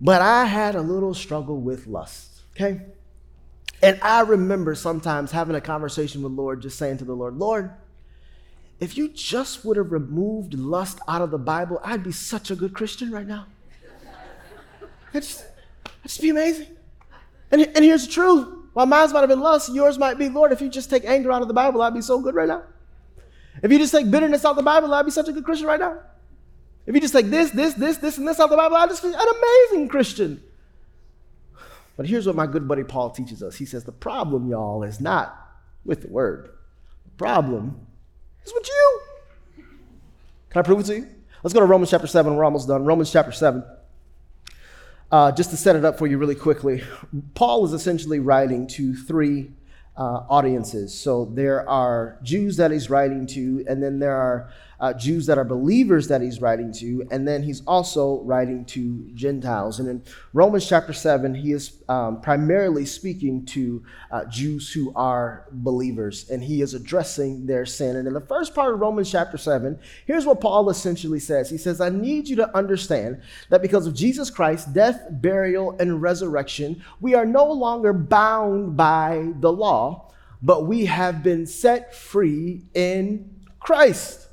But 0.01 0.23
I 0.23 0.45
had 0.45 0.77
a 0.77 0.81
little 0.81 1.13
struggle 1.13 1.61
with 1.61 1.89
lust, 1.89 2.43
okay? 2.55 2.83
And 3.83 3.99
I 4.01 4.21
remember 4.21 4.77
sometimes 4.77 5.33
having 5.33 5.57
a 5.57 5.61
conversation 5.61 6.23
with 6.23 6.31
Lord, 6.33 6.63
just 6.63 6.79
saying 6.79 6.99
to 6.99 7.05
the 7.05 7.17
Lord, 7.17 7.37
Lord, 7.37 7.73
if 8.79 8.97
you 8.97 9.09
just 9.09 9.65
would 9.65 9.77
have 9.77 9.91
removed 9.91 10.55
lust 10.55 11.01
out 11.09 11.21
of 11.21 11.33
the 11.33 11.39
Bible, 11.39 11.81
I'd 11.83 12.05
be 12.05 12.13
such 12.13 12.53
a 12.53 12.55
good 12.55 12.73
Christian 12.73 13.11
right 13.11 13.27
now. 13.27 13.47
It'd 15.13 15.25
just, 15.25 15.41
it'd 15.41 16.03
just 16.05 16.21
be 16.21 16.31
amazing. 16.31 16.69
And, 17.51 17.61
and 17.61 17.85
here's 17.85 18.07
the 18.07 18.13
truth. 18.13 18.47
While 18.73 18.87
mine 18.87 19.11
might 19.11 19.21
have 19.21 19.29
been 19.29 19.41
lust, 19.41 19.75
yours 19.75 19.99
might 19.99 20.17
be, 20.17 20.29
Lord, 20.29 20.53
if 20.53 20.61
you 20.61 20.69
just 20.69 20.91
take 20.91 21.05
anger 21.05 21.33
out 21.33 21.43
of 21.43 21.49
the 21.49 21.55
Bible, 21.55 21.83
I'd 21.83 21.95
be 21.95 22.03
so 22.03 22.21
good 22.21 22.37
right 22.37 22.49
now. 22.49 22.63
If 23.65 23.73
you 23.73 23.79
just 23.79 23.95
take 23.95 24.11
bitterness 24.11 24.45
out 24.45 24.51
of 24.51 24.57
the 24.57 24.63
Bible, 24.63 24.93
I'd 24.93 25.07
be 25.07 25.11
such 25.11 25.27
a 25.27 25.33
good 25.33 25.43
Christian 25.43 25.67
right 25.67 25.81
now. 25.81 25.97
If 26.85 26.95
you 26.95 27.01
just 27.01 27.15
take 27.15 27.31
this, 27.31 27.51
this, 27.51 27.73
this, 27.73 27.97
this, 27.97 28.19
and 28.19 28.29
this 28.29 28.39
out 28.39 28.45
of 28.45 28.51
the 28.51 28.59
Bible, 28.59 28.77
I'd 28.77 28.91
just 28.91 29.03
be 29.03 29.09
an 29.09 29.15
amazing 29.15 29.89
Christian. 29.89 30.43
But 31.97 32.05
here's 32.05 32.27
what 32.27 32.37
my 32.37 32.47
good 32.47 32.69
buddy 32.69 32.85
Paul 32.85 33.09
teaches 33.09 33.43
us. 33.43 33.57
He 33.57 33.65
says, 33.65 33.85
The 33.85 33.93
problem, 33.93 34.51
y'all, 34.51 34.83
is 34.83 35.01
not 35.01 35.35
with 35.83 36.03
the 36.03 36.09
word. 36.09 36.51
The 37.07 37.11
problem 37.17 37.87
is 38.45 38.53
with 38.53 38.69
you. 38.69 39.01
Can 40.51 40.61
I 40.61 40.63
prove 40.63 40.81
it 40.81 40.85
to 40.85 40.97
you? 40.97 41.09
Let's 41.43 41.55
go 41.55 41.61
to 41.61 41.67
Romans 41.67 41.91
chapter 41.91 42.07
7. 42.07 42.37
We're 42.37 42.45
almost 42.45 42.69
done. 42.69 42.85
Romans 42.85 43.11
chapter 43.11 43.33
7. 43.33 43.65
Uh, 45.11 45.33
just 45.33 45.49
to 45.51 45.57
set 45.57 45.75
it 45.75 45.87
up 45.87 45.97
for 45.97 46.07
you 46.07 46.19
really 46.19 46.35
quickly, 46.35 46.83
Paul 47.35 47.65
is 47.65 47.73
essentially 47.73 48.19
writing 48.19 48.67
to 48.69 48.95
three 48.95 49.53
uh, 49.97 50.25
audiences. 50.29 50.99
So 50.99 51.27
there 51.27 51.69
are 51.69 52.19
Jews 52.23 52.57
that 52.57 52.71
he's 52.71 52.91
writing 52.91 53.27
to, 53.29 53.65
and 53.69 53.83
then 53.83 53.99
there 53.99 54.17
are 54.17 54.51
uh, 54.81 54.93
Jews 54.95 55.27
that 55.27 55.39
are 55.39 55.45
believers 55.45 56.09
that 56.09 56.21
he's 56.21 56.41
writing 56.41 56.73
to, 56.75 57.07
and 57.11 57.27
then 57.27 57.43
he's 57.43 57.63
also 57.67 58.21
writing 58.23 58.65
to 58.67 59.09
Gentiles. 59.15 59.79
And 59.81 59.89
in 59.89 60.03
Romans 60.33 60.69
chapter 60.69 60.93
7, 60.93 61.35
he 61.35 61.53
is 61.53 61.83
um, 61.89 62.21
primarily 62.21 62.85
speaking 62.85 63.47
to 63.47 63.83
uh, 64.11 64.25
Jews 64.27 64.73
who 64.73 64.93
are 64.95 65.47
believers, 65.53 66.29
and 66.31 66.43
he 66.43 66.63
is 66.63 66.75
addressing 66.75 67.47
their 67.47 67.67
sin. 67.67 67.97
And 67.97 68.07
in 68.07 68.15
the 68.15 68.21
first 68.21 68.55
part 68.55 68.75
of 68.75 68.81
Romans 68.81 69.11
chapter 69.11 69.39
7, 69.39 69.79
here's 70.07 70.27
what 70.27 70.41
Paul 70.41 70.71
essentially 70.71 71.21
says 71.21 71.51
He 71.51 71.59
says, 71.59 71.81
I 71.81 71.89
need 71.89 72.29
you 72.29 72.37
to 72.37 72.57
understand 72.57 73.23
that 73.51 73.63
because 73.63 73.87
of 73.87 73.95
Jesus 73.95 74.31
Christ's 74.31 74.67
death, 74.67 75.01
burial, 75.11 75.77
and 75.79 76.01
resurrection, 76.03 76.83
we 77.01 77.15
are 77.15 77.27
no 77.27 77.51
longer 77.51 77.93
bound 77.93 78.77
by 78.77 79.33
the 79.41 79.53
law, 79.53 80.13
but 80.43 80.67
we 80.67 80.85
have 80.87 81.23
been 81.23 81.47
set 81.47 81.95
free 81.95 82.63
in 82.75 83.31
Christ. 83.61 84.24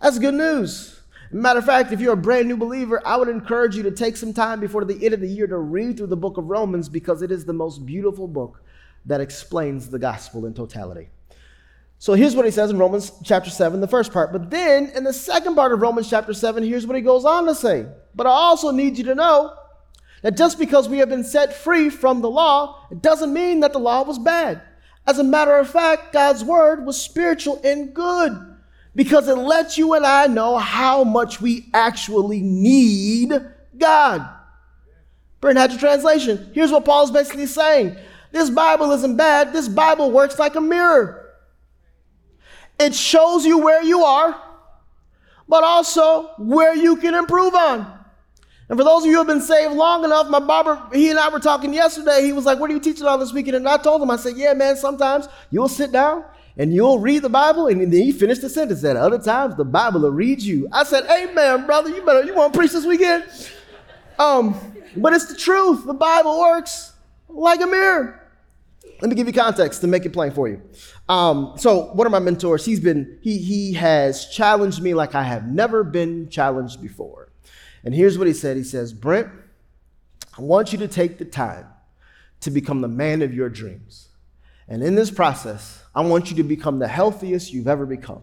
That's 0.00 0.18
good 0.18 0.34
news. 0.34 1.00
Matter 1.30 1.58
of 1.58 1.66
fact, 1.66 1.92
if 1.92 2.00
you're 2.00 2.14
a 2.14 2.16
brand 2.16 2.48
new 2.48 2.56
believer, 2.56 3.02
I 3.04 3.16
would 3.16 3.28
encourage 3.28 3.76
you 3.76 3.82
to 3.82 3.90
take 3.90 4.16
some 4.16 4.32
time 4.32 4.60
before 4.60 4.84
the 4.84 5.04
end 5.04 5.12
of 5.12 5.20
the 5.20 5.28
year 5.28 5.46
to 5.46 5.58
read 5.58 5.96
through 5.96 6.06
the 6.06 6.16
book 6.16 6.38
of 6.38 6.46
Romans 6.46 6.88
because 6.88 7.20
it 7.20 7.30
is 7.30 7.44
the 7.44 7.52
most 7.52 7.84
beautiful 7.84 8.26
book 8.26 8.62
that 9.04 9.20
explains 9.20 9.90
the 9.90 9.98
gospel 9.98 10.46
in 10.46 10.54
totality. 10.54 11.10
So 11.98 12.14
here's 12.14 12.36
what 12.36 12.44
he 12.44 12.50
says 12.50 12.70
in 12.70 12.78
Romans 12.78 13.12
chapter 13.24 13.50
7, 13.50 13.80
the 13.80 13.88
first 13.88 14.12
part. 14.12 14.32
But 14.32 14.50
then 14.50 14.90
in 14.94 15.04
the 15.04 15.12
second 15.12 15.54
part 15.54 15.72
of 15.72 15.82
Romans 15.82 16.08
chapter 16.08 16.32
7, 16.32 16.62
here's 16.62 16.86
what 16.86 16.96
he 16.96 17.02
goes 17.02 17.24
on 17.24 17.44
to 17.46 17.54
say. 17.54 17.86
But 18.14 18.26
I 18.26 18.30
also 18.30 18.70
need 18.70 18.96
you 18.96 19.04
to 19.04 19.14
know 19.14 19.54
that 20.22 20.36
just 20.36 20.58
because 20.58 20.88
we 20.88 20.98
have 20.98 21.08
been 21.08 21.24
set 21.24 21.52
free 21.52 21.90
from 21.90 22.22
the 22.22 22.30
law, 22.30 22.86
it 22.90 23.02
doesn't 23.02 23.32
mean 23.32 23.60
that 23.60 23.72
the 23.72 23.80
law 23.80 24.02
was 24.02 24.18
bad. 24.18 24.62
As 25.06 25.18
a 25.18 25.24
matter 25.24 25.56
of 25.56 25.68
fact, 25.68 26.12
God's 26.12 26.44
word 26.44 26.86
was 26.86 27.00
spiritual 27.00 27.60
and 27.64 27.92
good 27.92 28.57
because 28.98 29.28
it 29.28 29.36
lets 29.36 29.78
you 29.78 29.94
and 29.94 30.04
I 30.04 30.26
know 30.26 30.58
how 30.58 31.04
much 31.04 31.40
we 31.40 31.68
actually 31.72 32.40
need 32.40 33.32
God. 33.78 34.28
Your 35.40 35.54
translation. 35.54 36.50
Here's 36.52 36.72
what 36.72 36.84
Paul's 36.84 37.12
basically 37.12 37.46
saying 37.46 37.96
this 38.32 38.50
Bible 38.50 38.90
isn't 38.90 39.16
bad, 39.16 39.52
this 39.52 39.68
Bible 39.68 40.10
works 40.10 40.36
like 40.36 40.56
a 40.56 40.60
mirror. 40.60 41.30
It 42.80 42.92
shows 42.92 43.46
you 43.46 43.58
where 43.58 43.84
you 43.84 44.02
are, 44.02 44.34
but 45.48 45.62
also 45.62 46.32
where 46.36 46.74
you 46.74 46.96
can 46.96 47.14
improve 47.14 47.54
on. 47.54 48.00
And 48.68 48.76
for 48.76 48.82
those 48.82 49.04
of 49.04 49.06
you 49.06 49.12
who 49.12 49.18
have 49.18 49.28
been 49.28 49.40
saved 49.40 49.74
long 49.74 50.04
enough, 50.04 50.26
my 50.28 50.40
barber, 50.40 50.82
he 50.92 51.08
and 51.10 51.20
I 51.20 51.28
were 51.28 51.38
talking 51.38 51.72
yesterday. 51.72 52.24
He 52.24 52.32
was 52.32 52.44
like, 52.44 52.58
What 52.58 52.68
are 52.68 52.74
you 52.74 52.80
teaching 52.80 53.06
on 53.06 53.20
this 53.20 53.32
weekend? 53.32 53.58
And 53.58 53.68
I 53.68 53.76
told 53.76 54.02
him, 54.02 54.10
I 54.10 54.16
said, 54.16 54.36
Yeah, 54.36 54.54
man, 54.54 54.74
sometimes 54.74 55.28
you'll 55.52 55.68
sit 55.68 55.92
down 55.92 56.24
and 56.58 56.74
you'll 56.74 56.98
read 56.98 57.22
the 57.22 57.28
Bible, 57.28 57.68
and 57.68 57.80
then 57.80 57.92
he 57.92 58.10
finished 58.10 58.42
the 58.42 58.50
sentence. 58.50 58.82
At 58.82 58.96
other 58.96 59.18
times, 59.18 59.54
the 59.54 59.64
Bible 59.64 60.00
will 60.00 60.10
read 60.10 60.42
you. 60.42 60.68
I 60.72 60.82
said, 60.82 61.04
Amen, 61.04 61.66
brother. 61.66 61.88
You 61.88 62.02
better, 62.02 62.24
you 62.24 62.34
want 62.34 62.52
to 62.52 62.58
preach 62.58 62.72
this 62.72 62.84
weekend? 62.84 63.24
Um, 64.18 64.60
but 64.96 65.12
it's 65.12 65.26
the 65.26 65.36
truth. 65.36 65.86
The 65.86 65.94
Bible 65.94 66.40
works 66.40 66.92
like 67.28 67.60
a 67.60 67.66
mirror. 67.66 68.20
Let 69.00 69.10
me 69.10 69.14
give 69.14 69.28
you 69.28 69.32
context 69.32 69.80
to 69.82 69.86
make 69.86 70.04
it 70.04 70.12
plain 70.12 70.32
for 70.32 70.48
you. 70.48 70.60
Um, 71.08 71.52
so 71.56 71.92
one 71.94 72.06
of 72.06 72.10
my 72.10 72.18
mentors, 72.18 72.64
he's 72.64 72.80
been, 72.80 73.18
he 73.22 73.38
he 73.38 73.74
has 73.74 74.26
challenged 74.26 74.82
me 74.82 74.92
like 74.94 75.14
I 75.14 75.22
have 75.22 75.46
never 75.46 75.84
been 75.84 76.28
challenged 76.28 76.82
before. 76.82 77.30
And 77.84 77.94
here's 77.94 78.18
what 78.18 78.26
he 78.26 78.32
said 78.32 78.56
He 78.56 78.64
says, 78.64 78.92
Brent, 78.92 79.28
I 80.36 80.42
want 80.42 80.72
you 80.72 80.78
to 80.78 80.88
take 80.88 81.18
the 81.18 81.24
time 81.24 81.66
to 82.40 82.50
become 82.50 82.80
the 82.80 82.88
man 82.88 83.22
of 83.22 83.32
your 83.32 83.48
dreams. 83.48 84.07
And 84.68 84.82
in 84.82 84.94
this 84.94 85.10
process, 85.10 85.82
I 85.94 86.02
want 86.02 86.30
you 86.30 86.36
to 86.36 86.42
become 86.42 86.78
the 86.78 86.88
healthiest 86.88 87.52
you've 87.52 87.68
ever 87.68 87.86
become. 87.86 88.22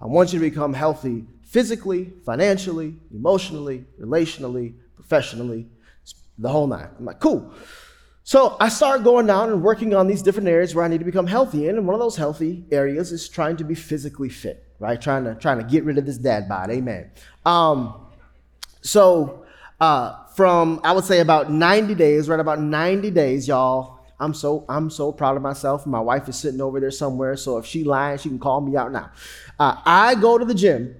I 0.00 0.06
want 0.06 0.32
you 0.32 0.38
to 0.38 0.44
become 0.48 0.72
healthy 0.72 1.26
physically, 1.42 2.12
financially, 2.24 2.96
emotionally, 3.12 3.84
relationally, 4.00 4.74
professionally, 4.94 5.66
the 6.38 6.48
whole 6.48 6.66
nine. 6.66 6.88
I'm 6.98 7.04
like, 7.04 7.18
cool. 7.18 7.52
So 8.22 8.56
I 8.60 8.68
start 8.68 9.02
going 9.02 9.26
down 9.26 9.50
and 9.50 9.62
working 9.62 9.94
on 9.94 10.06
these 10.06 10.22
different 10.22 10.48
areas 10.48 10.74
where 10.74 10.84
I 10.84 10.88
need 10.88 10.98
to 10.98 11.04
become 11.04 11.26
healthy 11.26 11.68
in, 11.68 11.76
and 11.76 11.86
one 11.86 11.94
of 11.94 12.00
those 12.00 12.16
healthy 12.16 12.64
areas 12.70 13.10
is 13.10 13.28
trying 13.28 13.56
to 13.56 13.64
be 13.64 13.74
physically 13.74 14.28
fit, 14.28 14.64
right? 14.78 15.00
Trying 15.00 15.24
to 15.24 15.34
trying 15.34 15.58
to 15.58 15.64
get 15.64 15.84
rid 15.84 15.98
of 15.98 16.06
this 16.06 16.18
dad 16.18 16.48
bod. 16.48 16.70
Amen. 16.70 17.10
Um, 17.44 18.06
so 18.82 19.44
uh, 19.80 20.24
from 20.34 20.80
I 20.84 20.92
would 20.92 21.04
say 21.04 21.20
about 21.20 21.50
90 21.50 21.94
days, 21.96 22.28
right 22.28 22.38
about 22.38 22.60
90 22.60 23.10
days, 23.10 23.48
y'all. 23.48 23.99
I'm 24.20 24.34
so 24.34 24.66
I'm 24.68 24.90
so 24.90 25.10
proud 25.10 25.36
of 25.36 25.42
myself. 25.42 25.86
My 25.86 26.00
wife 26.00 26.28
is 26.28 26.36
sitting 26.36 26.60
over 26.60 26.78
there 26.78 26.90
somewhere, 26.90 27.36
so 27.36 27.56
if 27.58 27.66
she 27.66 27.84
lies, 27.84 28.20
she 28.20 28.28
can 28.28 28.38
call 28.38 28.60
me 28.60 28.76
out 28.76 28.92
now. 28.92 29.10
Uh, 29.58 29.76
I 29.84 30.14
go 30.14 30.36
to 30.36 30.44
the 30.44 30.54
gym 30.54 30.94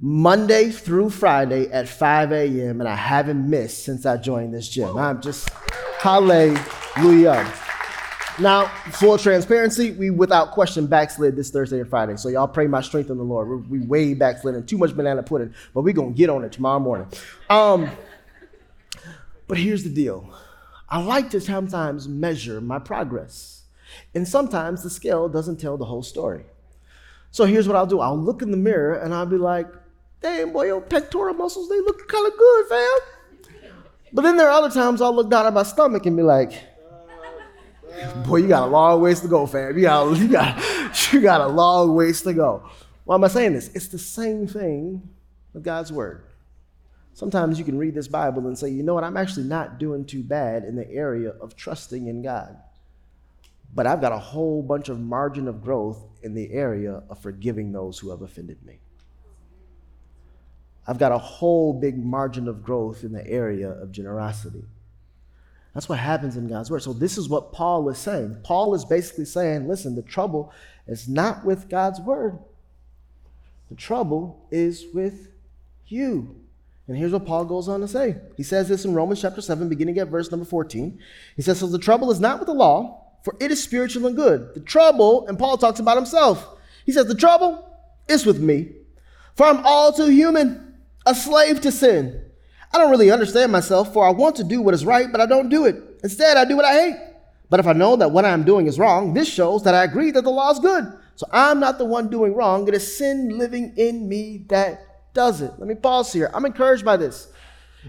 Monday 0.00 0.70
through 0.70 1.10
Friday 1.10 1.70
at 1.70 1.88
5 1.88 2.32
a.m. 2.32 2.80
and 2.80 2.88
I 2.88 2.96
haven't 2.96 3.48
missed 3.48 3.84
since 3.84 4.04
I 4.04 4.16
joined 4.16 4.52
this 4.52 4.68
gym. 4.68 4.98
I'm 4.98 5.22
just 5.22 5.48
hallelujah. 6.00 7.50
Now, 8.40 8.66
full 8.90 9.16
transparency, 9.16 9.92
we 9.92 10.10
without 10.10 10.50
question 10.50 10.88
backslid 10.88 11.36
this 11.36 11.50
Thursday 11.50 11.78
and 11.78 11.88
Friday. 11.88 12.16
So 12.16 12.28
y'all 12.28 12.48
pray 12.48 12.66
my 12.66 12.80
strength 12.80 13.08
in 13.08 13.16
the 13.16 13.22
Lord. 13.22 13.48
We're, 13.48 13.56
we 13.58 13.78
way 13.78 14.14
backsliding, 14.14 14.66
too 14.66 14.76
much 14.76 14.96
banana 14.96 15.22
pudding, 15.22 15.54
but 15.72 15.82
we're 15.82 15.94
gonna 15.94 16.10
get 16.10 16.28
on 16.30 16.42
it 16.42 16.50
tomorrow 16.50 16.80
morning. 16.80 17.06
Um, 17.48 17.88
but 19.46 19.58
here's 19.58 19.84
the 19.84 19.90
deal. 19.90 20.28
I 20.88 21.02
like 21.02 21.30
to 21.30 21.40
sometimes 21.40 22.08
measure 22.08 22.60
my 22.60 22.78
progress. 22.78 23.62
And 24.14 24.26
sometimes 24.26 24.82
the 24.82 24.90
scale 24.90 25.28
doesn't 25.28 25.58
tell 25.58 25.76
the 25.76 25.84
whole 25.84 26.02
story. 26.02 26.44
So 27.30 27.44
here's 27.44 27.66
what 27.66 27.76
I'll 27.76 27.86
do. 27.86 28.00
I'll 28.00 28.18
look 28.18 28.42
in 28.42 28.50
the 28.50 28.56
mirror 28.56 28.94
and 28.94 29.12
I'll 29.12 29.26
be 29.26 29.38
like, 29.38 29.66
damn 30.20 30.52
boy, 30.52 30.66
your 30.66 30.80
pectoral 30.80 31.34
muscles, 31.34 31.68
they 31.68 31.80
look 31.80 32.06
kind 32.08 32.26
of 32.26 32.38
good, 32.38 32.66
fam. 32.68 32.98
But 34.12 34.22
then 34.22 34.36
there 34.36 34.48
are 34.48 34.52
other 34.52 34.72
times 34.72 35.02
I'll 35.02 35.14
look 35.14 35.30
down 35.30 35.46
at 35.46 35.52
my 35.52 35.64
stomach 35.64 36.06
and 36.06 36.16
be 36.16 36.22
like, 36.22 36.52
boy, 38.24 38.36
you 38.36 38.48
got 38.48 38.68
a 38.68 38.70
long 38.70 39.00
ways 39.00 39.20
to 39.20 39.28
go, 39.28 39.46
fam. 39.46 39.76
You 39.76 39.82
got, 39.82 40.16
you 40.16 40.28
got, 40.28 41.12
you 41.12 41.20
got 41.20 41.40
a 41.40 41.48
long 41.48 41.94
ways 41.94 42.22
to 42.22 42.32
go. 42.32 42.68
Why 43.04 43.16
am 43.16 43.24
I 43.24 43.28
saying 43.28 43.54
this? 43.54 43.68
It's 43.74 43.88
the 43.88 43.98
same 43.98 44.46
thing 44.46 45.08
with 45.52 45.64
God's 45.64 45.92
word. 45.92 46.24
Sometimes 47.14 47.60
you 47.60 47.64
can 47.64 47.78
read 47.78 47.94
this 47.94 48.08
Bible 48.08 48.48
and 48.48 48.58
say, 48.58 48.68
you 48.68 48.82
know 48.82 48.94
what, 48.94 49.04
I'm 49.04 49.16
actually 49.16 49.46
not 49.46 49.78
doing 49.78 50.04
too 50.04 50.24
bad 50.24 50.64
in 50.64 50.74
the 50.74 50.90
area 50.90 51.30
of 51.40 51.54
trusting 51.56 52.08
in 52.08 52.22
God. 52.22 52.56
But 53.72 53.86
I've 53.86 54.00
got 54.00 54.12
a 54.12 54.18
whole 54.18 54.62
bunch 54.62 54.88
of 54.88 55.00
margin 55.00 55.46
of 55.46 55.62
growth 55.62 56.02
in 56.22 56.34
the 56.34 56.52
area 56.52 57.02
of 57.08 57.20
forgiving 57.20 57.72
those 57.72 57.98
who 58.00 58.10
have 58.10 58.22
offended 58.22 58.64
me. 58.66 58.80
I've 60.86 60.98
got 60.98 61.12
a 61.12 61.18
whole 61.18 61.72
big 61.72 61.96
margin 61.96 62.48
of 62.48 62.64
growth 62.64 63.04
in 63.04 63.12
the 63.12 63.26
area 63.26 63.70
of 63.70 63.92
generosity. 63.92 64.64
That's 65.72 65.88
what 65.88 65.98
happens 65.98 66.36
in 66.36 66.48
God's 66.48 66.70
word. 66.70 66.82
So, 66.82 66.92
this 66.92 67.16
is 67.16 67.28
what 67.28 67.52
Paul 67.52 67.88
is 67.88 67.98
saying. 67.98 68.38
Paul 68.44 68.74
is 68.74 68.84
basically 68.84 69.24
saying, 69.24 69.66
listen, 69.66 69.94
the 69.94 70.02
trouble 70.02 70.52
is 70.86 71.08
not 71.08 71.44
with 71.44 71.68
God's 71.68 72.00
word, 72.00 72.38
the 73.70 73.76
trouble 73.76 74.46
is 74.50 74.86
with 74.92 75.28
you. 75.86 76.43
And 76.86 76.96
here's 76.96 77.12
what 77.12 77.26
Paul 77.26 77.46
goes 77.46 77.68
on 77.68 77.80
to 77.80 77.88
say. 77.88 78.16
He 78.36 78.42
says 78.42 78.68
this 78.68 78.84
in 78.84 78.94
Romans 78.94 79.20
chapter 79.20 79.40
7, 79.40 79.68
beginning 79.68 79.98
at 79.98 80.08
verse 80.08 80.30
number 80.30 80.44
14. 80.44 80.98
He 81.34 81.42
says, 81.42 81.58
So 81.58 81.66
the 81.66 81.78
trouble 81.78 82.10
is 82.10 82.20
not 82.20 82.38
with 82.38 82.46
the 82.46 82.54
law, 82.54 83.02
for 83.22 83.34
it 83.40 83.50
is 83.50 83.62
spiritual 83.62 84.06
and 84.06 84.14
good. 84.14 84.54
The 84.54 84.60
trouble, 84.60 85.26
and 85.26 85.38
Paul 85.38 85.56
talks 85.56 85.80
about 85.80 85.96
himself. 85.96 86.46
He 86.84 86.92
says, 86.92 87.06
The 87.06 87.14
trouble 87.14 87.66
is 88.06 88.26
with 88.26 88.38
me, 88.38 88.72
for 89.34 89.46
I'm 89.46 89.64
all 89.64 89.92
too 89.92 90.08
human 90.08 90.74
a 91.06 91.14
slave 91.14 91.60
to 91.62 91.72
sin. 91.72 92.22
I 92.72 92.78
don't 92.78 92.90
really 92.90 93.10
understand 93.10 93.52
myself, 93.52 93.92
for 93.92 94.06
I 94.06 94.10
want 94.10 94.36
to 94.36 94.44
do 94.44 94.60
what 94.60 94.74
is 94.74 94.84
right, 94.84 95.10
but 95.10 95.20
I 95.20 95.26
don't 95.26 95.48
do 95.48 95.64
it. 95.64 95.76
Instead, 96.02 96.36
I 96.36 96.44
do 96.44 96.56
what 96.56 96.64
I 96.64 96.74
hate. 96.74 96.96
But 97.48 97.60
if 97.60 97.66
I 97.66 97.72
know 97.72 97.96
that 97.96 98.10
what 98.10 98.24
I 98.24 98.30
am 98.30 98.44
doing 98.44 98.66
is 98.66 98.78
wrong, 98.78 99.14
this 99.14 99.28
shows 99.28 99.62
that 99.64 99.74
I 99.74 99.84
agree 99.84 100.10
that 100.10 100.24
the 100.24 100.30
law 100.30 100.50
is 100.50 100.58
good. 100.58 100.92
So 101.16 101.26
I'm 101.32 101.60
not 101.60 101.78
the 101.78 101.84
one 101.84 102.08
doing 102.08 102.34
wrong. 102.34 102.66
It 102.66 102.74
is 102.74 102.96
sin 102.98 103.38
living 103.38 103.74
in 103.76 104.08
me 104.08 104.44
that 104.48 104.93
does 105.14 105.40
it. 105.40 105.52
Let 105.58 105.68
me 105.68 105.74
pause 105.74 106.12
here. 106.12 106.30
I'm 106.34 106.44
encouraged 106.44 106.84
by 106.84 106.96
this. 106.96 107.28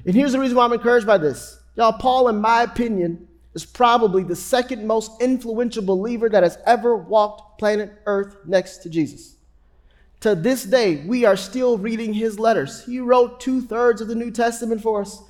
And 0.05 0.15
here's 0.15 0.31
the 0.31 0.39
reason 0.39 0.55
why 0.55 0.65
I'm 0.65 0.73
encouraged 0.73 1.07
by 1.07 1.17
this. 1.17 1.59
Y'all, 1.75 1.93
Paul, 1.93 2.29
in 2.29 2.37
my 2.37 2.63
opinion, 2.63 3.27
is 3.53 3.65
probably 3.65 4.23
the 4.23 4.35
second 4.35 4.85
most 4.85 5.21
influential 5.21 5.83
believer 5.83 6.29
that 6.29 6.43
has 6.43 6.57
ever 6.65 6.95
walked 6.95 7.59
planet 7.59 7.91
Earth 8.05 8.37
next 8.45 8.77
to 8.79 8.89
Jesus. 8.89 9.35
To 10.21 10.35
this 10.35 10.63
day, 10.63 11.05
we 11.05 11.25
are 11.25 11.37
still 11.37 11.77
reading 11.77 12.13
his 12.13 12.39
letters. 12.39 12.83
He 12.85 12.99
wrote 12.99 13.39
two 13.39 13.61
thirds 13.61 14.01
of 14.01 14.07
the 14.07 14.15
New 14.15 14.31
Testament 14.31 14.81
for 14.81 15.01
us. 15.01 15.21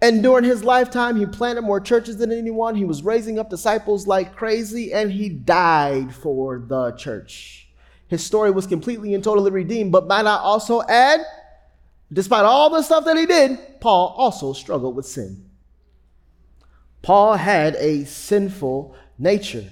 And 0.00 0.22
during 0.22 0.44
his 0.44 0.62
lifetime, 0.62 1.16
he 1.16 1.26
planted 1.26 1.62
more 1.62 1.80
churches 1.80 2.18
than 2.18 2.30
anyone. 2.30 2.76
He 2.76 2.84
was 2.84 3.02
raising 3.02 3.38
up 3.38 3.50
disciples 3.50 4.06
like 4.06 4.36
crazy, 4.36 4.92
and 4.92 5.10
he 5.10 5.28
died 5.28 6.14
for 6.14 6.58
the 6.60 6.92
church. 6.92 7.67
His 8.08 8.24
story 8.24 8.50
was 8.50 8.66
completely 8.66 9.14
and 9.14 9.22
totally 9.22 9.50
redeemed, 9.50 9.92
but 9.92 10.06
might 10.06 10.26
I 10.26 10.36
also 10.36 10.82
add, 10.82 11.20
despite 12.12 12.44
all 12.44 12.70
the 12.70 12.82
stuff 12.82 13.04
that 13.04 13.16
he 13.16 13.26
did, 13.26 13.80
Paul 13.80 14.14
also 14.16 14.52
struggled 14.52 14.96
with 14.96 15.06
sin. 15.06 15.44
Paul 17.02 17.34
had 17.34 17.76
a 17.76 18.04
sinful 18.04 18.94
nature. 19.18 19.70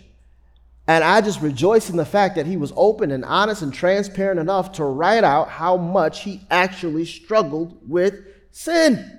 And 0.89 1.03
I 1.03 1.21
just 1.21 1.41
rejoice 1.41 1.91
in 1.91 1.97
the 1.97 2.05
fact 2.05 2.37
that 2.37 2.47
he 2.47 2.57
was 2.57 2.73
open 2.77 3.11
and 3.11 3.25
honest 3.25 3.63
and 3.63 3.75
transparent 3.75 4.39
enough 4.39 4.73
to 4.73 4.85
write 4.85 5.25
out 5.25 5.49
how 5.49 5.77
much 5.77 6.23
he 6.23 6.43
actually 6.51 7.05
struggled 7.05 7.77
with 7.89 8.15
sin. 8.53 9.16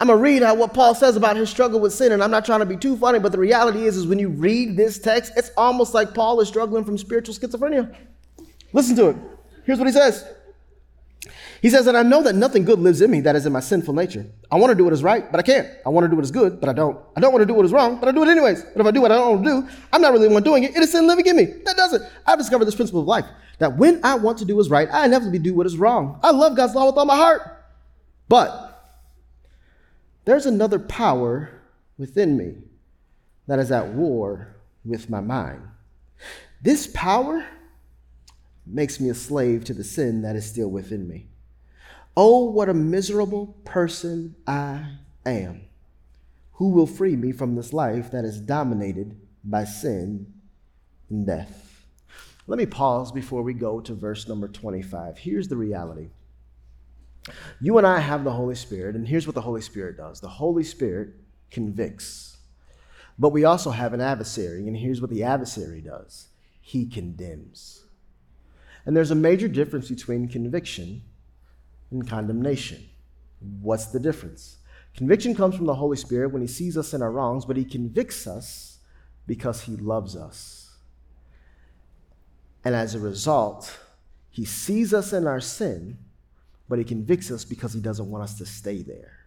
I'm 0.00 0.06
gonna 0.06 0.18
read 0.18 0.42
out 0.42 0.56
what 0.56 0.72
Paul 0.72 0.94
says 0.94 1.14
about 1.14 1.36
his 1.36 1.50
struggle 1.50 1.78
with 1.78 1.92
sin, 1.92 2.12
and 2.12 2.22
I'm 2.22 2.30
not 2.30 2.46
trying 2.46 2.60
to 2.60 2.66
be 2.66 2.76
too 2.76 2.96
funny, 2.96 3.18
but 3.18 3.32
the 3.32 3.38
reality 3.38 3.84
is, 3.84 3.98
is 3.98 4.06
when 4.06 4.18
you 4.18 4.30
read 4.30 4.74
this 4.76 4.98
text, 4.98 5.32
it's 5.36 5.50
almost 5.58 5.92
like 5.92 6.14
Paul 6.14 6.40
is 6.40 6.48
struggling 6.48 6.84
from 6.84 6.96
spiritual 6.96 7.34
schizophrenia. 7.34 7.94
Listen 8.72 8.96
to 8.96 9.10
it. 9.10 9.16
Here's 9.64 9.78
what 9.78 9.86
he 9.86 9.92
says. 9.92 10.24
He 11.60 11.68
says, 11.68 11.86
And 11.86 11.96
I 11.96 12.02
know 12.02 12.22
that 12.22 12.34
nothing 12.34 12.64
good 12.64 12.78
lives 12.78 13.02
in 13.02 13.10
me 13.10 13.20
that 13.20 13.36
is 13.36 13.44
in 13.44 13.52
my 13.52 13.60
sinful 13.60 13.92
nature. 13.92 14.24
I 14.50 14.56
want 14.56 14.70
to 14.70 14.74
do 14.74 14.84
what 14.84 14.94
is 14.94 15.02
right, 15.02 15.30
but 15.30 15.38
I 15.38 15.42
can't. 15.42 15.68
I 15.84 15.90
want 15.90 16.04
to 16.04 16.08
do 16.08 16.16
what 16.16 16.24
is 16.24 16.30
good, 16.30 16.60
but 16.60 16.70
I 16.70 16.72
don't. 16.72 16.98
I 17.14 17.20
don't 17.20 17.32
want 17.32 17.42
to 17.42 17.46
do 17.46 17.52
what 17.52 17.66
is 17.66 17.72
wrong, 17.72 18.00
but 18.00 18.08
I 18.08 18.12
do 18.12 18.22
it 18.22 18.28
anyways. 18.28 18.62
But 18.62 18.80
if 18.80 18.86
I 18.86 18.90
do 18.90 19.02
what 19.02 19.12
I 19.12 19.16
don't 19.16 19.42
want 19.42 19.44
to 19.44 19.50
do, 19.62 19.78
I'm 19.92 20.00
not 20.00 20.12
really 20.12 20.28
the 20.28 20.34
one 20.34 20.42
doing 20.42 20.64
it. 20.64 20.74
It 20.74 20.82
is 20.82 20.92
sin 20.92 21.06
living 21.06 21.26
in 21.26 21.36
me. 21.36 21.44
That 21.66 21.76
does 21.76 21.92
it. 21.92 22.02
I've 22.26 22.38
discovered 22.38 22.64
this 22.64 22.74
principle 22.74 23.02
of 23.02 23.06
life 23.06 23.26
that 23.58 23.76
when 23.76 24.00
I 24.02 24.14
want 24.14 24.38
to 24.38 24.46
do 24.46 24.56
what 24.56 24.62
is 24.62 24.70
right, 24.70 24.88
I 24.90 25.04
inevitably 25.04 25.40
do 25.40 25.54
what 25.54 25.66
is 25.66 25.76
wrong. 25.76 26.18
I 26.22 26.30
love 26.30 26.56
God's 26.56 26.74
law 26.74 26.86
with 26.86 26.96
all 26.96 27.04
my 27.04 27.16
heart. 27.16 27.42
But 28.28 28.69
there's 30.24 30.46
another 30.46 30.78
power 30.78 31.50
within 31.98 32.36
me 32.36 32.54
that 33.46 33.58
is 33.58 33.70
at 33.70 33.88
war 33.88 34.56
with 34.84 35.10
my 35.10 35.20
mind. 35.20 35.62
This 36.62 36.86
power 36.86 37.46
makes 38.66 39.00
me 39.00 39.08
a 39.08 39.14
slave 39.14 39.64
to 39.64 39.74
the 39.74 39.84
sin 39.84 40.22
that 40.22 40.36
is 40.36 40.46
still 40.46 40.68
within 40.68 41.08
me. 41.08 41.26
Oh, 42.16 42.44
what 42.44 42.68
a 42.68 42.74
miserable 42.74 43.48
person 43.64 44.36
I 44.46 44.96
am. 45.24 45.62
Who 46.54 46.70
will 46.70 46.86
free 46.86 47.16
me 47.16 47.32
from 47.32 47.54
this 47.54 47.72
life 47.72 48.10
that 48.10 48.24
is 48.24 48.40
dominated 48.40 49.18
by 49.42 49.64
sin 49.64 50.32
and 51.08 51.26
death? 51.26 51.86
Let 52.46 52.58
me 52.58 52.66
pause 52.66 53.12
before 53.12 53.42
we 53.42 53.54
go 53.54 53.80
to 53.80 53.94
verse 53.94 54.28
number 54.28 54.48
25. 54.48 55.18
Here's 55.18 55.48
the 55.48 55.56
reality. 55.56 56.10
You 57.60 57.78
and 57.78 57.86
I 57.86 57.98
have 57.98 58.24
the 58.24 58.32
Holy 58.32 58.54
Spirit, 58.54 58.96
and 58.96 59.06
here's 59.06 59.26
what 59.26 59.34
the 59.34 59.40
Holy 59.40 59.60
Spirit 59.60 59.96
does 59.96 60.20
the 60.20 60.28
Holy 60.28 60.64
Spirit 60.64 61.10
convicts. 61.50 62.38
But 63.18 63.30
we 63.30 63.44
also 63.44 63.70
have 63.70 63.92
an 63.92 64.00
adversary, 64.00 64.66
and 64.66 64.76
here's 64.76 65.00
what 65.00 65.10
the 65.10 65.24
adversary 65.24 65.80
does 65.80 66.30
he 66.70 66.86
condemns. 66.86 67.82
And 68.86 68.96
there's 68.96 69.10
a 69.10 69.16
major 69.16 69.48
difference 69.48 69.88
between 69.88 70.28
conviction 70.28 71.02
and 71.90 72.08
condemnation. 72.08 72.88
What's 73.60 73.86
the 73.86 73.98
difference? 73.98 74.58
Conviction 74.94 75.34
comes 75.34 75.56
from 75.56 75.66
the 75.66 75.74
Holy 75.74 75.96
Spirit 75.96 76.30
when 76.30 76.42
He 76.42 76.46
sees 76.46 76.76
us 76.78 76.94
in 76.94 77.02
our 77.02 77.10
wrongs, 77.10 77.44
but 77.44 77.56
He 77.56 77.64
convicts 77.64 78.28
us 78.28 78.78
because 79.26 79.62
He 79.62 79.74
loves 79.74 80.14
us. 80.14 80.76
And 82.64 82.76
as 82.76 82.94
a 82.94 83.00
result, 83.00 83.76
He 84.30 84.44
sees 84.44 84.94
us 84.94 85.12
in 85.12 85.26
our 85.26 85.40
sin, 85.40 85.98
but 86.70 86.78
He 86.78 86.86
convicts 86.86 87.30
us 87.32 87.44
because 87.44 87.74
He 87.74 87.80
doesn't 87.80 88.10
want 88.10 88.24
us 88.24 88.38
to 88.38 88.46
stay 88.46 88.82
there. 88.82 89.18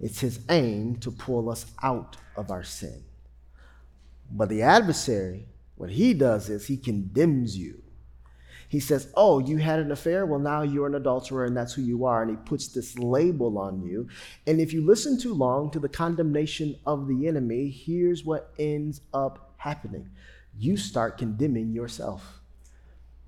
It's 0.00 0.20
His 0.20 0.40
aim 0.50 0.96
to 0.96 1.12
pull 1.12 1.50
us 1.50 1.66
out 1.84 2.18
of 2.36 2.50
our 2.50 2.64
sin. 2.64 3.04
But 4.32 4.48
the 4.48 4.62
adversary, 4.62 5.46
what 5.76 5.90
he 5.90 6.14
does 6.14 6.48
is 6.48 6.66
he 6.68 6.76
condemns 6.78 7.58
you 7.58 7.82
He 8.68 8.80
says, 8.80 9.12
Oh, 9.16 9.40
you 9.40 9.58
had 9.58 9.80
an 9.80 9.92
affair? 9.92 10.26
Well, 10.26 10.40
now 10.40 10.62
you're 10.62 10.86
an 10.86 10.94
adulterer, 10.94 11.44
and 11.46 11.56
that's 11.56 11.74
who 11.74 11.82
you 11.82 12.06
are. 12.06 12.22
And 12.22 12.30
he 12.30 12.36
puts 12.38 12.68
this 12.68 12.98
label 12.98 13.58
on 13.58 13.82
you. 13.82 14.08
And 14.46 14.60
if 14.60 14.72
you 14.72 14.86
listen 14.86 15.18
too 15.18 15.34
long 15.34 15.70
to 15.72 15.80
the 15.80 15.90
condemnation 15.90 16.76
of 16.86 17.08
the 17.08 17.28
enemy, 17.28 17.70
here's 17.70 18.24
what 18.24 18.52
ends 18.58 19.02
up 19.12 19.54
happening 19.58 20.10
you 20.58 20.76
start 20.76 21.18
condemning 21.18 21.72
yourself. 21.72 22.41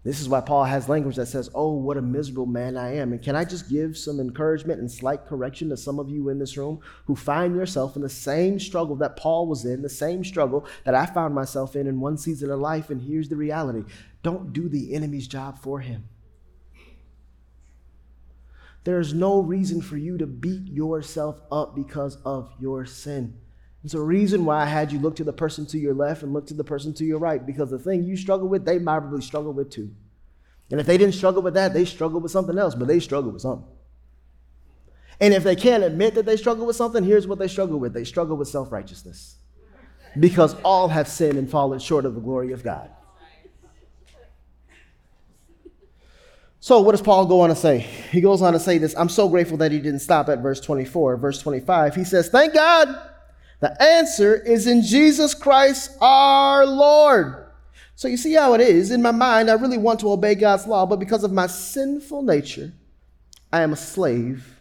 This 0.05 0.21
is 0.21 0.29
why 0.29 0.43
Paul 0.43 0.65
has 0.65 0.87
language 0.87 1.17
that 1.17 1.27
says, 1.27 1.49
Oh, 1.55 1.73
what 1.73 1.97
a 1.97 2.03
miserable 2.03 2.45
man 2.45 2.77
I 2.77 2.97
am. 2.97 3.13
And 3.13 3.23
can 3.23 3.35
I 3.35 3.45
just 3.45 3.71
give 3.71 3.97
some 3.97 4.21
encouragement 4.21 4.79
and 4.79 4.91
slight 4.91 5.25
correction 5.25 5.71
to 5.71 5.79
some 5.79 5.99
of 5.99 6.11
you 6.11 6.29
in 6.29 6.39
this 6.39 6.59
room 6.59 6.81
who 7.07 7.17
find 7.17 7.57
yourself 7.57 7.97
in 7.97 8.03
the 8.03 8.11
same 8.11 8.61
struggle 8.61 8.97
that 8.97 9.17
Paul 9.17 9.47
was 9.47 9.65
in, 9.65 9.81
the 9.81 9.89
same 9.89 10.23
struggle 10.23 10.67
that 10.85 10.95
I 10.95 11.07
found 11.07 11.35
myself 11.35 11.75
in 11.75 11.87
in 11.87 12.01
one 12.01 12.19
season 12.19 12.51
of 12.51 12.61
life? 12.61 12.91
And 12.91 13.01
here's 13.01 13.31
the 13.31 13.37
reality 13.37 13.85
don't 14.23 14.53
do 14.53 14.69
the 14.69 14.95
enemy's 14.95 15.27
job 15.27 15.59
for 15.59 15.81
him. 15.81 16.05
There's 18.85 19.15
no 19.15 19.41
reason 19.41 19.81
for 19.81 19.97
you 19.97 20.19
to 20.19 20.27
beat 20.27 20.69
yourself 20.69 21.41
up 21.51 21.75
because 21.75 22.19
of 22.27 22.53
your 22.61 22.85
sin. 22.85 23.39
It's 23.85 23.93
a 23.93 24.01
reason 24.01 24.47
why 24.47 24.63
I 24.63 24.65
had 24.65 24.91
you 24.91 24.99
look 24.99 25.15
to 25.17 25.25
the 25.25 25.33
person 25.33 25.67
to 25.67 25.79
your 25.79 25.93
left 25.93 26.23
and 26.23 26.33
look 26.33 26.47
to 26.47 26.55
the 26.55 26.65
person 26.65 26.95
to 26.95 27.05
your 27.05 27.19
right, 27.19 27.45
because 27.45 27.71
the 27.71 27.79
thing 27.79 28.03
you 28.03 28.17
struggle 28.17 28.49
with, 28.49 28.65
they 28.65 28.79
probably 28.79 29.21
struggle 29.21 29.53
with 29.53 29.71
too. 29.71 29.91
And 30.71 30.81
if 30.81 30.87
they 30.87 30.97
didn't 30.97 31.15
struggle 31.15 31.43
with 31.43 31.53
that, 31.55 31.75
they 31.75 31.85
struggle 31.85 32.19
with 32.19 32.33
something 32.33 32.57
else, 32.57 32.75
but 32.75 32.89
they 32.89 32.99
struggle 32.99 33.31
with 33.31 33.43
something. 33.43 33.69
And 35.21 35.35
if 35.35 35.45
they 35.45 35.55
can't 35.55 35.85
admit 35.85 36.15
that 36.15 36.25
they 36.25 36.39
struggle 36.39 36.65
with 36.65 36.77
something, 36.77 37.05
here's 37.05 37.27
what 37.27 37.39
they 37.39 37.47
struggle 37.47 37.79
with 37.79 37.93
they 37.93 38.05
struggle 38.05 38.39
with 38.39 38.49
self 38.49 38.73
righteousness. 38.73 39.37
Because 40.19 40.55
all 40.63 40.89
have 40.89 41.07
sinned 41.07 41.37
and 41.37 41.51
fallen 41.51 41.79
short 41.79 42.07
of 42.07 42.15
the 42.15 42.21
glory 42.21 42.53
of 42.53 42.65
God. 42.65 42.91
So, 46.61 46.81
what 46.81 46.93
does 46.93 47.03
Paul 47.03 47.27
go 47.27 47.43
on 47.43 47.51
to 47.51 47.55
say? 47.55 47.81
He 47.81 48.23
goes 48.23 48.41
on 48.41 48.55
to 48.55 48.61
say 48.61 48.79
this 48.79 48.95
I'm 48.97 49.11
so 49.11 49.29
grateful 49.29 49.59
that 49.59 49.73
he 49.73 49.79
didn't 49.79 50.01
stop 50.01 50.31
at 50.31 50.39
verse 50.39 50.61
24. 50.61 51.19
Verse 51.19 51.43
25, 51.43 51.95
he 51.95 52.05
says, 52.05 52.31
Thank 52.31 52.55
God 52.55 53.11
the 53.61 53.81
answer 53.83 54.35
is 54.35 54.67
in 54.67 54.83
Jesus 54.83 55.35
Christ 55.35 55.97
our 56.01 56.67
Lord. 56.67 57.47
So 57.97 58.09
you 58.09 58.17
see 58.17 58.35
how 58.35 58.55
it 58.55 58.61
is. 58.61 58.91
In 58.91 59.03
my 59.03 59.13
mind, 59.13 59.51
I 59.51 59.55
really 59.55 59.79
want 59.79 60.01
to 60.01 60.11
obey 60.11 60.35
God's 60.35 60.67
law, 60.67 60.85
but 60.87 60.99
because 60.99 61.25
of 61.25 61.33
my 61.33 61.47
sinful 61.47 62.23
nature, 62.23 62.73
I 63.53 63.63
am 63.63 63.73
a 63.73 63.77
slave 63.77 64.61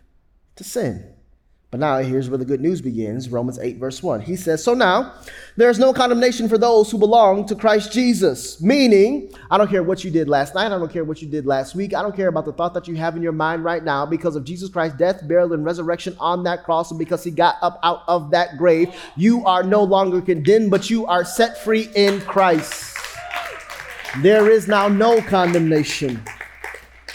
to 0.56 0.64
sin. 0.64 1.13
But 1.74 1.80
now 1.80 1.98
here's 1.98 2.30
where 2.30 2.38
the 2.38 2.46
good 2.46 2.62
news 2.62 2.84
begins 2.84 3.30
Romans 3.30 3.58
8, 3.58 3.80
verse 3.80 4.04
1. 4.04 4.22
He 4.22 4.36
says, 4.36 4.64
So 4.64 4.76
now 4.76 5.16
there 5.58 5.72
is 5.72 5.80
no 5.80 5.92
condemnation 5.92 6.48
for 6.48 6.60
those 6.60 6.92
who 6.92 7.00
belong 7.00 7.48
to 7.48 7.56
Christ 7.56 7.92
Jesus. 7.92 8.62
Meaning, 8.62 9.34
I 9.50 9.58
don't 9.58 9.72
care 9.72 9.82
what 9.82 10.04
you 10.04 10.12
did 10.12 10.30
last 10.30 10.54
night. 10.54 10.68
I 10.68 10.78
don't 10.78 10.94
care 10.94 11.04
what 11.04 11.20
you 11.24 11.28
did 11.28 11.48
last 11.48 11.74
week. 11.74 11.96
I 11.96 12.04
don't 12.04 12.16
care 12.16 12.28
about 12.28 12.46
the 12.46 12.54
thought 12.54 12.76
that 12.76 12.88
you 12.88 12.94
have 12.98 13.16
in 13.16 13.24
your 13.24 13.32
mind 13.32 13.64
right 13.64 13.84
now 13.84 14.06
because 14.06 14.36
of 14.36 14.44
Jesus 14.44 14.70
Christ's 14.70 15.00
death, 15.00 15.28
burial, 15.28 15.54
and 15.54 15.66
resurrection 15.66 16.16
on 16.20 16.44
that 16.44 16.64
cross, 16.64 16.92
and 16.92 17.00
because 17.00 17.24
he 17.24 17.32
got 17.32 17.56
up 17.64 17.80
out 17.82 18.04
of 18.08 18.30
that 18.30 18.60
grave. 18.60 18.94
You 19.16 19.44
are 19.48 19.64
no 19.64 19.82
longer 19.82 20.22
condemned, 20.22 20.70
but 20.70 20.92
you 20.92 21.08
are 21.08 21.26
set 21.26 21.58
free 21.64 21.90
in 21.96 22.22
Christ. 22.22 22.96
There 24.22 24.48
is 24.48 24.68
now 24.68 24.90
no 24.90 25.24
condemnation. 25.24 26.24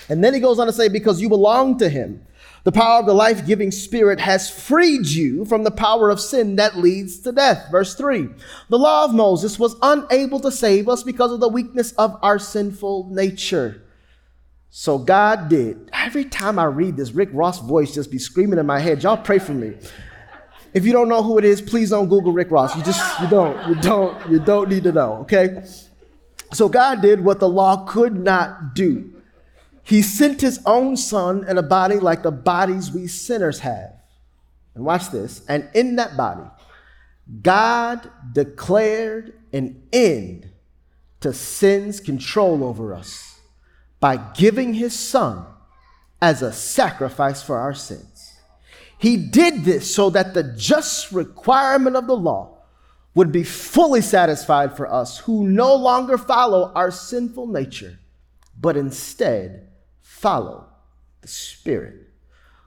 And 0.08 0.24
then 0.24 0.34
he 0.34 0.40
goes 0.40 0.58
on 0.58 0.66
to 0.66 0.72
say, 0.72 0.88
Because 0.88 1.20
you 1.20 1.28
belong 1.28 1.78
to 1.78 1.88
him. 1.88 2.24
The 2.64 2.72
power 2.72 3.00
of 3.00 3.06
the 3.06 3.14
life 3.14 3.46
giving 3.46 3.70
spirit 3.70 4.20
has 4.20 4.50
freed 4.50 5.06
you 5.06 5.44
from 5.44 5.64
the 5.64 5.70
power 5.70 6.10
of 6.10 6.20
sin 6.20 6.56
that 6.56 6.76
leads 6.76 7.20
to 7.20 7.32
death. 7.32 7.68
Verse 7.70 7.94
3 7.94 8.28
The 8.68 8.78
law 8.78 9.04
of 9.04 9.14
Moses 9.14 9.58
was 9.58 9.76
unable 9.82 10.40
to 10.40 10.50
save 10.50 10.88
us 10.88 11.02
because 11.02 11.32
of 11.32 11.40
the 11.40 11.48
weakness 11.48 11.92
of 11.92 12.18
our 12.22 12.38
sinful 12.38 13.08
nature. 13.10 13.82
So 14.70 14.98
God 14.98 15.48
did. 15.48 15.88
Every 15.92 16.24
time 16.24 16.58
I 16.58 16.64
read 16.64 16.96
this, 16.96 17.12
Rick 17.12 17.30
Ross' 17.32 17.58
voice 17.60 17.94
just 17.94 18.10
be 18.10 18.18
screaming 18.18 18.58
in 18.58 18.66
my 18.66 18.80
head. 18.80 19.02
Y'all 19.02 19.16
pray 19.16 19.38
for 19.38 19.54
me. 19.54 19.74
If 20.74 20.84
you 20.84 20.92
don't 20.92 21.08
know 21.08 21.22
who 21.22 21.38
it 21.38 21.44
is, 21.44 21.62
please 21.62 21.90
don't 21.90 22.08
Google 22.08 22.32
Rick 22.32 22.50
Ross. 22.50 22.76
You 22.76 22.82
just 22.82 23.20
you 23.20 23.28
don't 23.28 23.68
you 23.68 23.74
don't 23.76 24.30
you 24.30 24.38
don't 24.38 24.68
need 24.68 24.82
to 24.84 24.92
know. 24.92 25.14
Okay. 25.22 25.64
So 26.52 26.68
God 26.68 27.02
did 27.02 27.24
what 27.24 27.40
the 27.40 27.48
law 27.48 27.84
could 27.86 28.16
not 28.16 28.74
do. 28.74 29.17
He 29.88 30.02
sent 30.02 30.42
his 30.42 30.60
own 30.66 30.98
son 30.98 31.48
in 31.48 31.56
a 31.56 31.62
body 31.62 31.96
like 31.96 32.22
the 32.22 32.30
bodies 32.30 32.92
we 32.92 33.06
sinners 33.06 33.60
have. 33.60 33.94
And 34.74 34.84
watch 34.84 35.08
this. 35.08 35.42
And 35.48 35.66
in 35.72 35.96
that 35.96 36.14
body, 36.14 36.46
God 37.40 38.10
declared 38.30 39.32
an 39.50 39.82
end 39.90 40.50
to 41.20 41.32
sin's 41.32 42.00
control 42.00 42.64
over 42.64 42.92
us 42.92 43.40
by 43.98 44.18
giving 44.34 44.74
his 44.74 44.96
son 44.96 45.46
as 46.20 46.42
a 46.42 46.52
sacrifice 46.52 47.42
for 47.42 47.56
our 47.56 47.72
sins. 47.72 48.34
He 48.98 49.16
did 49.16 49.64
this 49.64 49.94
so 49.94 50.10
that 50.10 50.34
the 50.34 50.42
just 50.42 51.12
requirement 51.12 51.96
of 51.96 52.06
the 52.06 52.16
law 52.16 52.58
would 53.14 53.32
be 53.32 53.42
fully 53.42 54.02
satisfied 54.02 54.76
for 54.76 54.86
us 54.92 55.20
who 55.20 55.48
no 55.48 55.74
longer 55.74 56.18
follow 56.18 56.72
our 56.74 56.90
sinful 56.90 57.46
nature, 57.46 57.98
but 58.60 58.76
instead 58.76 59.67
follow 60.18 60.66
the 61.20 61.28
Spirit. 61.28 62.08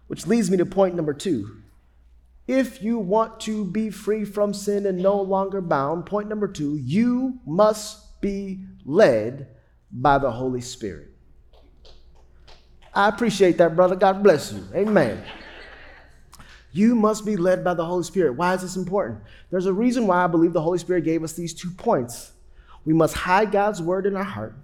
Which 0.08 0.28
leads 0.28 0.50
me 0.50 0.58
to 0.58 0.66
point 0.66 0.96
number 0.96 1.14
two. 1.14 1.58
If 2.48 2.82
you 2.82 2.98
want 2.98 3.40
to 3.42 3.66
be 3.66 3.90
free 3.90 4.26
from 4.26 4.54
sin 4.54 4.86
and 4.86 4.98
no 4.98 5.22
longer 5.22 5.62
bound, 5.62 6.06
point 6.06 6.28
number 6.28 6.48
two, 6.48 6.76
you 6.78 7.40
must 7.46 8.20
be 8.20 8.66
led 8.84 9.48
by 9.92 10.18
the 10.18 10.32
Holy 10.32 10.62
Spirit. 10.62 11.10
I 12.94 13.08
appreciate 13.08 13.58
that, 13.60 13.76
brother. 13.76 13.96
God 13.96 14.22
bless 14.22 14.52
you. 14.52 14.66
Amen. 14.74 15.24
You 16.74 16.96
must 16.96 17.26
be 17.26 17.38
led 17.38 17.64
by 17.64 17.74
the 17.74 17.86
Holy 17.86 18.04
Spirit. 18.04 18.34
Why 18.34 18.54
is 18.54 18.62
this 18.62 18.76
important? 18.76 19.22
There's 19.50 19.66
a 19.66 19.74
reason 19.74 20.08
why 20.08 20.24
I 20.24 20.28
believe 20.28 20.54
the 20.54 20.62
Holy 20.62 20.78
Spirit 20.78 21.04
gave 21.04 21.24
us 21.24 21.34
these 21.34 21.54
two 21.54 21.72
points. 21.72 22.32
We 22.86 22.94
must 22.94 23.14
hide 23.14 23.52
God's 23.52 23.82
word 23.82 24.06
in 24.06 24.16
our 24.16 24.24
heart, 24.24 24.56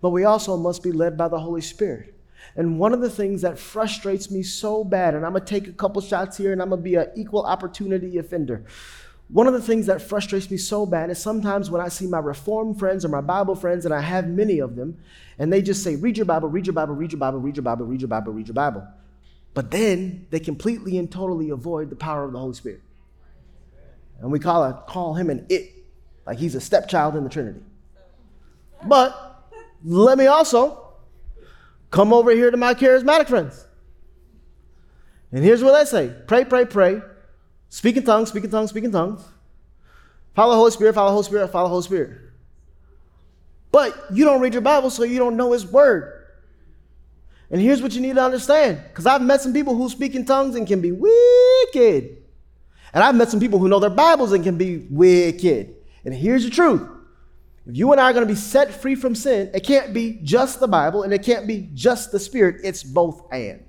but 0.00 0.10
we 0.10 0.24
also 0.24 0.56
must 0.56 0.82
be 0.82 0.92
led 0.92 1.16
by 1.16 1.28
the 1.28 1.38
Holy 1.38 1.60
Spirit. 1.60 2.13
And 2.56 2.78
one 2.78 2.92
of 2.92 3.00
the 3.00 3.10
things 3.10 3.42
that 3.42 3.58
frustrates 3.58 4.30
me 4.30 4.42
so 4.42 4.84
bad, 4.84 5.14
and 5.14 5.26
I'm 5.26 5.32
gonna 5.32 5.44
take 5.44 5.66
a 5.66 5.72
couple 5.72 6.00
shots 6.00 6.36
here 6.36 6.52
and 6.52 6.62
I'm 6.62 6.70
gonna 6.70 6.82
be 6.82 6.94
an 6.94 7.08
equal 7.16 7.44
opportunity 7.44 8.18
offender. 8.18 8.64
One 9.28 9.46
of 9.46 9.54
the 9.54 9.62
things 9.62 9.86
that 9.86 10.02
frustrates 10.02 10.50
me 10.50 10.58
so 10.58 10.84
bad 10.84 11.10
is 11.10 11.18
sometimes 11.18 11.70
when 11.70 11.80
I 11.80 11.88
see 11.88 12.06
my 12.06 12.18
Reformed 12.18 12.78
friends 12.78 13.04
or 13.04 13.08
my 13.08 13.22
Bible 13.22 13.54
friends, 13.54 13.84
and 13.84 13.94
I 13.94 14.00
have 14.00 14.28
many 14.28 14.58
of 14.58 14.76
them, 14.76 14.98
and 15.38 15.52
they 15.52 15.62
just 15.62 15.82
say, 15.82 15.96
read 15.96 16.16
your 16.16 16.26
Bible, 16.26 16.48
read 16.48 16.66
your 16.66 16.74
Bible, 16.74 16.94
read 16.94 17.12
your 17.12 17.18
Bible, 17.18 17.38
read 17.38 17.56
your 17.56 17.62
Bible, 17.62 17.86
read 17.86 18.00
your 18.02 18.08
Bible, 18.08 18.32
read 18.32 18.48
your 18.48 18.54
Bible. 18.54 18.86
But 19.54 19.70
then 19.70 20.26
they 20.30 20.40
completely 20.40 20.98
and 20.98 21.10
totally 21.10 21.50
avoid 21.50 21.88
the 21.88 21.96
power 21.96 22.24
of 22.24 22.32
the 22.32 22.38
Holy 22.38 22.54
Spirit. 22.54 22.82
And 24.20 24.30
we 24.30 24.38
call, 24.38 24.72
call 24.86 25.14
him 25.14 25.30
an 25.30 25.46
it, 25.48 25.72
like 26.26 26.38
he's 26.38 26.54
a 26.54 26.60
stepchild 26.60 27.16
in 27.16 27.24
the 27.24 27.30
Trinity. 27.30 27.60
But 28.86 29.50
let 29.82 30.18
me 30.18 30.26
also 30.26 30.83
Come 31.94 32.12
over 32.12 32.32
here 32.32 32.50
to 32.50 32.56
my 32.56 32.74
charismatic 32.74 33.28
friends. 33.28 33.68
And 35.30 35.44
here's 35.44 35.62
what 35.62 35.78
they 35.78 35.84
say 35.84 36.12
pray, 36.26 36.44
pray, 36.44 36.64
pray. 36.64 37.00
Speak 37.68 37.96
in 37.96 38.02
tongues, 38.02 38.30
speak 38.30 38.42
in 38.42 38.50
tongues, 38.50 38.70
speak 38.70 38.82
in 38.82 38.90
tongues. 38.90 39.22
Follow 40.34 40.54
the 40.54 40.56
Holy 40.56 40.72
Spirit, 40.72 40.96
follow 40.96 41.10
the 41.10 41.12
Holy 41.12 41.24
Spirit, 41.24 41.52
follow 41.52 41.66
the 41.66 41.70
Holy 41.70 41.84
Spirit. 41.84 42.18
But 43.70 43.96
you 44.12 44.24
don't 44.24 44.40
read 44.40 44.54
your 44.54 44.62
Bible, 44.62 44.90
so 44.90 45.04
you 45.04 45.20
don't 45.20 45.36
know 45.36 45.52
His 45.52 45.64
Word. 45.64 46.24
And 47.52 47.60
here's 47.60 47.80
what 47.80 47.94
you 47.94 48.00
need 48.00 48.16
to 48.16 48.24
understand 48.24 48.80
because 48.88 49.06
I've 49.06 49.22
met 49.22 49.40
some 49.40 49.52
people 49.52 49.76
who 49.76 49.88
speak 49.88 50.16
in 50.16 50.24
tongues 50.24 50.56
and 50.56 50.66
can 50.66 50.80
be 50.80 50.90
wicked. 50.90 52.24
And 52.92 53.04
I've 53.04 53.14
met 53.14 53.30
some 53.30 53.38
people 53.38 53.60
who 53.60 53.68
know 53.68 53.78
their 53.78 53.88
Bibles 53.88 54.32
and 54.32 54.42
can 54.42 54.58
be 54.58 54.78
wicked. 54.90 55.76
And 56.04 56.12
here's 56.12 56.42
the 56.42 56.50
truth 56.50 56.90
if 57.66 57.76
you 57.76 57.90
and 57.92 58.00
I 58.00 58.10
are 58.10 58.12
going 58.12 58.26
to 58.26 58.32
be 58.32 58.38
set 58.38 58.72
free 58.72 58.94
from 58.94 59.14
sin, 59.14 59.50
it 59.54 59.64
can't 59.64 59.94
be 59.94 60.20
just 60.22 60.60
the 60.60 60.68
Bible 60.68 61.02
and 61.02 61.14
it 61.14 61.22
can't 61.22 61.46
be 61.46 61.70
just 61.72 62.12
the 62.12 62.20
Spirit. 62.20 62.60
It's 62.62 62.82
both 62.82 63.22
and. 63.32 63.64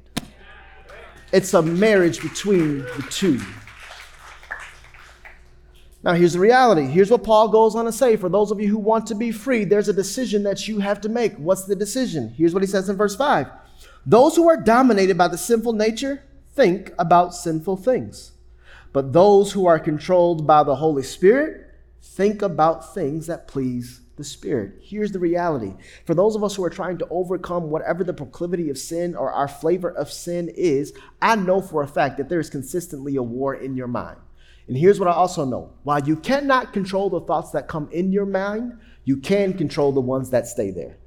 It's 1.32 1.54
a 1.54 1.62
marriage 1.62 2.22
between 2.22 2.80
the 2.80 3.08
two. 3.10 3.42
Now, 6.04 6.14
here's 6.14 6.34
the 6.34 6.40
reality. 6.40 6.84
Here's 6.84 7.10
what 7.10 7.24
Paul 7.24 7.48
goes 7.48 7.74
on 7.74 7.86
to 7.86 7.92
say. 7.92 8.16
For 8.16 8.30
those 8.30 8.52
of 8.52 8.62
you 8.62 8.68
who 8.68 8.78
want 8.78 9.08
to 9.08 9.16
be 9.16 9.32
free, 9.32 9.64
there's 9.64 9.88
a 9.88 9.94
decision 9.94 10.44
that 10.44 10.68
you 10.68 10.80
have 10.80 11.02
to 11.02 11.10
make. 11.10 11.36
What's 11.38 11.66
the 11.66 11.76
decision? 11.76 12.30
Here's 12.38 12.54
what 12.54 12.62
he 12.62 12.68
says 12.68 12.90
in 12.90 12.96
verse 12.96 13.16
5 13.16 13.48
Those 14.06 14.36
who 14.36 14.48
are 14.48 14.56
dominated 14.58 15.18
by 15.18 15.30
the 15.30 15.38
sinful 15.38 15.74
nature 15.74 16.24
think 16.54 16.94
about 17.00 17.34
sinful 17.34 17.78
things, 17.78 18.34
but 18.94 19.14
those 19.14 19.54
who 19.54 19.66
are 19.66 19.80
controlled 19.80 20.46
by 20.46 20.64
the 20.64 20.76
Holy 20.76 21.04
Spirit 21.04 21.65
Think 22.06 22.42
about 22.42 22.94
things 22.94 23.28
that 23.28 23.48
please 23.48 24.02
the 24.16 24.24
Spirit. 24.24 24.80
Here's 24.82 25.12
the 25.12 25.20
reality. 25.20 25.74
For 26.06 26.14
those 26.14 26.36
of 26.36 26.44
us 26.44 26.56
who 26.56 26.64
are 26.64 26.70
trying 26.70 26.98
to 27.00 27.08
overcome 27.10 27.70
whatever 27.70 28.04
the 28.04 28.14
proclivity 28.14 28.70
of 28.70 28.78
sin 28.78 29.16
or 29.16 29.32
our 29.32 29.48
flavor 29.48 29.92
of 29.92 30.12
sin 30.12 30.50
is, 30.56 30.94
I 31.22 31.36
know 31.36 31.62
for 31.62 31.82
a 31.84 31.88
fact 31.88 32.18
that 32.18 32.30
there 32.30 32.40
is 32.40 32.50
consistently 32.50 33.16
a 33.18 33.24
war 33.24 33.56
in 33.56 33.76
your 33.76 33.88
mind. 33.88 34.18
And 34.68 34.78
here's 34.78 35.00
what 35.00 35.10
I 35.10 35.14
also 35.14 35.46
know 35.46 35.74
while 35.84 36.02
you 36.08 36.16
cannot 36.16 36.74
control 36.74 37.10
the 37.10 37.22
thoughts 37.22 37.52
that 37.52 37.68
come 37.68 37.90
in 37.92 38.12
your 38.12 38.26
mind, 38.26 38.80
you 39.04 39.18
can 39.18 39.54
control 39.54 39.92
the 39.92 40.00
ones 40.00 40.30
that 40.30 40.48
stay 40.48 40.72
there. 40.72 40.98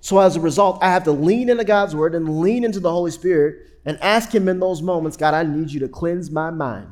So 0.00 0.20
as 0.20 0.36
a 0.36 0.40
result, 0.40 0.82
I 0.82 0.90
have 0.90 1.04
to 1.04 1.12
lean 1.12 1.48
into 1.48 1.64
God's 1.64 1.94
word 1.94 2.14
and 2.14 2.40
lean 2.40 2.64
into 2.64 2.80
the 2.80 2.90
Holy 2.90 3.10
Spirit 3.10 3.68
and 3.84 3.98
ask 4.00 4.34
Him 4.34 4.48
in 4.48 4.58
those 4.58 4.80
moments, 4.80 5.16
God, 5.16 5.34
I 5.34 5.42
need 5.42 5.70
you 5.70 5.80
to 5.80 5.88
cleanse 5.88 6.30
my 6.30 6.50
mind. 6.50 6.88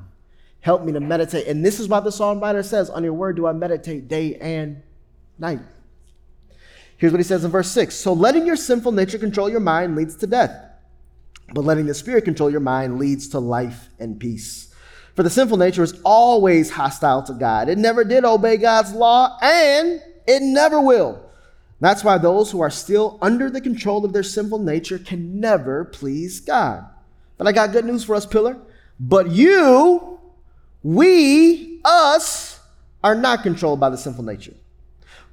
Help 0.60 0.84
me 0.84 0.92
to 0.92 1.00
meditate. 1.00 1.46
And 1.46 1.64
this 1.64 1.80
is 1.80 1.88
why 1.88 2.00
the 2.00 2.12
psalm 2.12 2.40
writer 2.40 2.62
says, 2.62 2.90
On 2.90 3.02
your 3.02 3.14
word 3.14 3.36
do 3.36 3.46
I 3.46 3.52
meditate 3.52 4.08
day 4.08 4.36
and 4.36 4.82
night. 5.38 5.60
Here's 6.96 7.12
what 7.12 7.20
he 7.20 7.24
says 7.24 7.44
in 7.44 7.50
verse 7.50 7.70
6 7.70 7.94
So 7.94 8.12
letting 8.12 8.46
your 8.46 8.56
sinful 8.56 8.92
nature 8.92 9.18
control 9.18 9.48
your 9.48 9.60
mind 9.60 9.96
leads 9.96 10.16
to 10.16 10.26
death, 10.26 10.54
but 11.54 11.64
letting 11.64 11.86
the 11.86 11.94
Spirit 11.94 12.24
control 12.24 12.50
your 12.50 12.60
mind 12.60 12.98
leads 12.98 13.28
to 13.28 13.40
life 13.40 13.88
and 13.98 14.20
peace. 14.20 14.74
For 15.16 15.22
the 15.22 15.30
sinful 15.30 15.56
nature 15.56 15.82
is 15.82 16.00
always 16.04 16.70
hostile 16.70 17.22
to 17.24 17.32
God. 17.32 17.68
It 17.68 17.78
never 17.78 18.04
did 18.04 18.24
obey 18.24 18.58
God's 18.58 18.92
law, 18.92 19.38
and 19.42 20.02
it 20.26 20.42
never 20.42 20.80
will. 20.80 21.22
That's 21.80 22.04
why 22.04 22.18
those 22.18 22.50
who 22.50 22.60
are 22.60 22.70
still 22.70 23.18
under 23.22 23.48
the 23.48 23.60
control 23.60 24.04
of 24.04 24.12
their 24.12 24.22
sinful 24.22 24.58
nature 24.58 24.98
can 24.98 25.40
never 25.40 25.86
please 25.86 26.40
God. 26.40 26.84
But 27.38 27.46
I 27.46 27.52
got 27.52 27.72
good 27.72 27.86
news 27.86 28.04
for 28.04 28.14
us, 28.14 28.26
Pillar. 28.26 28.58
But 28.98 29.30
you, 29.30 30.09
we, 30.82 31.80
us, 31.84 32.60
are 33.02 33.14
not 33.14 33.42
controlled 33.42 33.80
by 33.80 33.90
the 33.90 33.96
sinful 33.96 34.24
nature. 34.24 34.54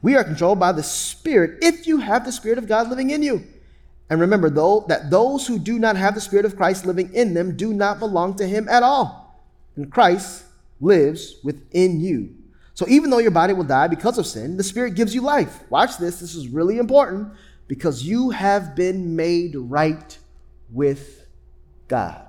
We 0.02 0.16
are 0.16 0.24
controlled 0.24 0.60
by 0.60 0.72
the 0.72 0.84
Spirit 0.84 1.60
if 1.62 1.88
you 1.88 1.98
have 2.00 2.26
the 2.26 2.32
Spirit 2.32 2.58
of 2.58 2.68
God 2.68 2.90
living 2.90 3.10
in 3.10 3.24
you. 3.24 3.44
And 4.10 4.22
remember, 4.22 4.50
though, 4.50 4.86
that 4.88 5.10
those 5.10 5.48
who 5.48 5.60
do 5.60 5.80
not 5.80 5.98
have 5.98 6.16
the 6.16 6.22
Spirit 6.22 6.46
of 6.46 6.56
Christ 6.56 6.86
living 6.86 7.14
in 7.14 7.34
them 7.34 7.58
do 7.58 7.74
not 7.74 8.00
belong 8.00 8.36
to 8.36 8.48
Him 8.48 8.70
at 8.70 8.84
all. 8.84 9.44
And 9.76 9.92
Christ 9.92 10.46
lives 10.80 11.36
within 11.44 12.00
you. 12.00 12.36
So 12.74 12.88
even 12.88 13.10
though 13.10 13.18
your 13.18 13.32
body 13.32 13.54
will 13.54 13.64
die 13.64 13.88
because 13.88 14.18
of 14.18 14.28
sin, 14.28 14.56
the 14.56 14.64
Spirit 14.64 14.96
gives 14.96 15.14
you 15.14 15.22
life. 15.22 15.64
Watch 15.70 15.98
this, 15.98 16.20
this 16.20 16.36
is 16.36 16.48
really 16.48 16.78
important 16.78 17.34
because 17.68 18.04
you 18.04 18.30
have 18.30 18.76
been 18.76 19.16
made 19.16 19.56
right 19.56 20.18
with 20.72 21.26
God. 21.88 22.27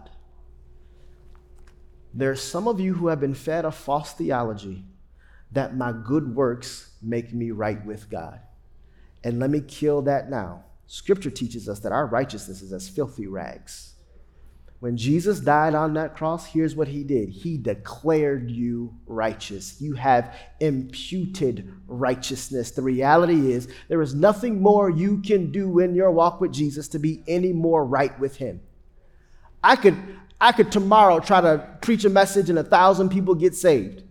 There 2.15 2.31
are 2.31 2.37
some 2.37 2.67
of 2.67 2.81
you 2.81 2.95
who 2.95 3.09
have 3.09 3.21
been 3.21 3.35
fed 3.35 3.65
a 3.65 3.71
false 3.71 4.13
theology 4.13 4.85
that 5.53 5.77
my 5.77 5.93
good 5.93 6.35
works 6.35 6.93
make 7.03 7.33
me 7.33 7.51
right 7.51 7.85
with 7.85 8.11
God. 8.11 8.41
And 9.25 9.39
let 9.39 9.51
me 9.51 9.61
kill 9.61 10.03
that 10.03 10.31
now. 10.31 10.65
Scripture 10.87 11.31
teaches 11.31 11.69
us 11.69 11.81
that 11.81 11.93
our 11.93 12.07
righteousness 12.07 12.63
is 12.63 12.73
as 12.73 12.89
filthy 12.89 13.27
rags. 13.27 13.95
When 14.81 14.97
Jesus 14.97 15.41
died 15.41 15.75
on 15.75 15.95
that 15.95 16.15
cross, 16.15 16.47
here's 16.47 16.77
what 16.77 16.87
he 16.87 17.03
did 17.03 17.29
He 17.29 17.59
declared 17.59 18.51
you 18.51 18.95
righteous. 19.07 19.81
You 19.81 19.95
have 19.95 20.37
imputed 20.61 21.73
righteousness. 21.89 22.71
The 22.71 22.83
reality 22.83 23.53
is, 23.53 23.69
there 23.89 24.03
is 24.03 24.15
nothing 24.15 24.63
more 24.63 24.89
you 24.89 25.21
can 25.21 25.51
do 25.51 25.81
in 25.81 25.95
your 25.95 26.13
walk 26.13 26.41
with 26.41 26.53
Jesus 26.53 26.87
to 26.89 26.99
be 26.99 27.25
any 27.27 27.53
more 27.53 27.85
right 27.85 28.19
with 28.21 28.37
him. 28.37 28.61
I 29.63 29.75
could, 29.75 29.97
I 30.41 30.53
could 30.53 30.71
tomorrow 30.71 31.21
try 31.21 31.41
to 31.41 31.67
preach 31.81 32.05
a 32.05 32.11
message 32.11 32.49
and 32.51 32.59
a 32.59 32.65
thousand 32.65 33.09
people 33.09 33.35
get 33.35 33.55
saved. 33.55 34.03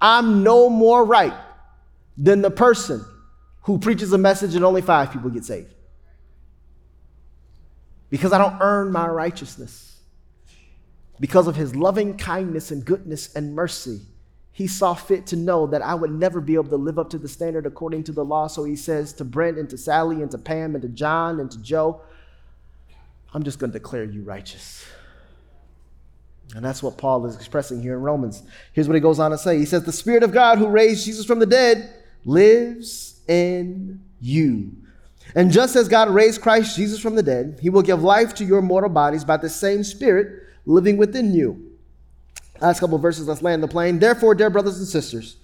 I'm 0.00 0.42
no 0.42 0.68
more 0.70 1.04
right 1.04 1.34
than 2.16 2.42
the 2.42 2.50
person 2.50 3.04
who 3.62 3.78
preaches 3.78 4.12
a 4.12 4.18
message 4.18 4.54
and 4.54 4.64
only 4.64 4.82
five 4.82 5.12
people 5.12 5.30
get 5.30 5.44
saved. 5.44 5.74
Because 8.10 8.32
I 8.32 8.38
don't 8.38 8.56
earn 8.60 8.92
my 8.92 9.06
righteousness 9.06 9.88
because 11.20 11.46
of 11.46 11.56
his 11.56 11.74
loving 11.74 12.16
kindness 12.16 12.70
and 12.70 12.84
goodness 12.84 13.34
and 13.34 13.54
mercy, 13.54 14.00
he 14.52 14.66
saw 14.66 14.94
fit 14.94 15.26
to 15.28 15.36
know 15.36 15.66
that 15.68 15.82
I 15.82 15.94
would 15.94 16.10
never 16.10 16.40
be 16.40 16.54
able 16.54 16.70
to 16.70 16.76
live 16.76 16.98
up 16.98 17.10
to 17.10 17.18
the 17.18 17.28
standard 17.28 17.66
according 17.66 18.04
to 18.04 18.12
the 18.12 18.24
law. 18.24 18.46
So 18.46 18.64
he 18.64 18.76
says 18.76 19.12
to 19.14 19.24
Brent 19.24 19.58
and 19.58 19.68
to 19.70 19.78
Sally 19.78 20.22
and 20.22 20.30
to 20.30 20.38
Pam 20.38 20.74
and 20.74 20.82
to 20.82 20.88
John 20.88 21.40
and 21.40 21.50
to 21.50 21.58
Joe, 21.58 22.00
I'm 23.32 23.42
just 23.42 23.58
going 23.58 23.72
to 23.72 23.78
declare 23.78 24.04
you 24.04 24.22
righteous. 24.22 24.84
And 26.54 26.64
that's 26.64 26.82
what 26.82 26.96
Paul 26.96 27.26
is 27.26 27.36
expressing 27.36 27.82
here 27.82 27.94
in 27.94 28.00
Romans. 28.00 28.42
Here's 28.72 28.88
what 28.88 28.94
he 28.94 29.00
goes 29.00 29.18
on 29.18 29.30
to 29.32 29.38
say 29.38 29.58
He 29.58 29.66
says, 29.66 29.84
The 29.84 29.92
Spirit 29.92 30.22
of 30.22 30.32
God 30.32 30.58
who 30.58 30.66
raised 30.66 31.04
Jesus 31.04 31.26
from 31.26 31.38
the 31.38 31.46
dead 31.46 31.92
lives 32.24 33.20
in 33.28 34.02
you. 34.20 34.72
And 35.34 35.52
just 35.52 35.76
as 35.76 35.88
God 35.88 36.08
raised 36.08 36.40
Christ 36.40 36.74
Jesus 36.74 37.00
from 37.00 37.14
the 37.14 37.22
dead, 37.22 37.58
he 37.60 37.68
will 37.68 37.82
give 37.82 38.02
life 38.02 38.34
to 38.36 38.44
your 38.44 38.62
mortal 38.62 38.88
bodies 38.88 39.24
by 39.24 39.36
the 39.36 39.50
same 39.50 39.84
Spirit 39.84 40.42
living 40.64 40.96
within 40.96 41.34
you. 41.34 41.72
Last 42.60 42.80
couple 42.80 42.98
verses, 42.98 43.28
let's 43.28 43.42
land 43.42 43.62
the 43.62 43.68
plane. 43.68 43.98
Therefore, 43.98 44.34
dear 44.34 44.50
brothers 44.50 44.78
and 44.78 44.88
sisters, 44.88 45.36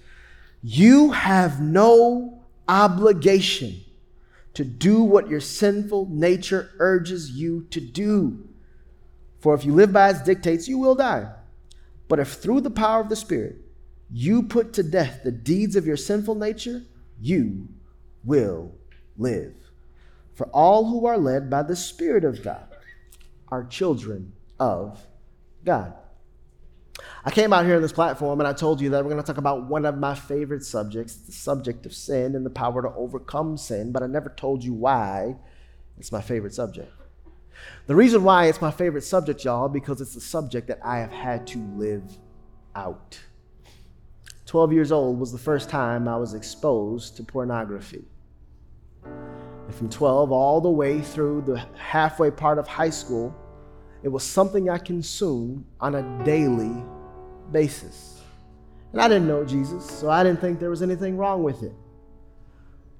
you 0.63 1.11
have 1.11 1.61
no 1.61 2.43
obligation 2.67 3.81
to 4.55 4.63
do 4.63 5.03
what 5.03 5.29
your 5.29 5.39
sinful 5.39 6.07
nature 6.09 6.71
urges 6.79 7.31
you 7.31 7.67
to 7.69 7.79
do. 7.79 8.47
For 9.45 9.53
if 9.53 9.63
you 9.63 9.75
live 9.75 9.93
by 9.93 10.09
its 10.09 10.23
dictates, 10.23 10.67
you 10.67 10.79
will 10.79 10.95
die. 10.95 11.31
But 12.07 12.17
if 12.19 12.29
through 12.29 12.61
the 12.61 12.71
power 12.71 12.99
of 12.99 13.09
the 13.09 13.15
Spirit 13.15 13.57
you 14.11 14.41
put 14.41 14.73
to 14.73 14.81
death 14.81 15.19
the 15.23 15.31
deeds 15.31 15.75
of 15.75 15.85
your 15.85 15.97
sinful 15.97 16.33
nature, 16.33 16.81
you 17.21 17.67
will 18.23 18.73
live. 19.19 19.53
For 20.33 20.47
all 20.47 20.89
who 20.89 21.05
are 21.05 21.19
led 21.19 21.47
by 21.51 21.61
the 21.61 21.75
Spirit 21.75 22.25
of 22.25 22.41
God 22.43 22.65
are 23.49 23.63
children 23.65 24.33
of 24.59 25.05
God. 25.63 25.93
I 27.23 27.29
came 27.29 27.53
out 27.53 27.65
here 27.65 27.75
on 27.75 27.83
this 27.83 27.91
platform 27.91 28.39
and 28.39 28.47
I 28.47 28.53
told 28.53 28.81
you 28.81 28.89
that 28.89 29.03
we're 29.03 29.11
going 29.11 29.21
to 29.21 29.27
talk 29.27 29.37
about 29.37 29.67
one 29.67 29.85
of 29.85 29.95
my 29.95 30.15
favorite 30.15 30.63
subjects, 30.63 31.17
the 31.17 31.31
subject 31.31 31.85
of 31.85 31.93
sin 31.93 32.33
and 32.33 32.43
the 32.43 32.49
power 32.49 32.81
to 32.81 32.91
overcome 32.95 33.57
sin, 33.57 33.91
but 33.91 34.01
I 34.01 34.07
never 34.07 34.29
told 34.29 34.63
you 34.63 34.73
why 34.73 35.35
it's 35.99 36.11
my 36.11 36.21
favorite 36.21 36.55
subject. 36.55 36.91
The 37.87 37.95
reason 37.95 38.23
why 38.23 38.45
it's 38.45 38.61
my 38.61 38.71
favorite 38.71 39.03
subject, 39.03 39.43
y'all, 39.43 39.69
because 39.69 40.01
it's 40.01 40.13
the 40.13 40.21
subject 40.21 40.67
that 40.67 40.79
I 40.83 40.99
have 40.99 41.11
had 41.11 41.45
to 41.47 41.59
live 41.75 42.03
out. 42.75 43.19
12 44.45 44.73
years 44.73 44.91
old 44.91 45.19
was 45.19 45.31
the 45.31 45.37
first 45.37 45.69
time 45.69 46.07
I 46.07 46.17
was 46.17 46.33
exposed 46.33 47.17
to 47.17 47.23
pornography. 47.23 48.05
And 49.03 49.73
from 49.73 49.89
12 49.89 50.31
all 50.31 50.61
the 50.61 50.69
way 50.69 51.01
through 51.01 51.41
the 51.41 51.63
halfway 51.77 52.31
part 52.31 52.59
of 52.59 52.67
high 52.67 52.89
school, 52.89 53.35
it 54.03 54.09
was 54.09 54.23
something 54.23 54.69
I 54.69 54.77
consumed 54.77 55.65
on 55.79 55.95
a 55.95 56.23
daily 56.23 56.83
basis. 57.51 58.21
And 58.91 59.01
I 59.01 59.07
didn't 59.07 59.27
know 59.27 59.43
Jesus, 59.43 59.85
so 59.85 60.09
I 60.09 60.23
didn't 60.23 60.41
think 60.41 60.59
there 60.59 60.69
was 60.69 60.81
anything 60.81 61.17
wrong 61.17 61.43
with 61.43 61.63
it. 61.63 61.73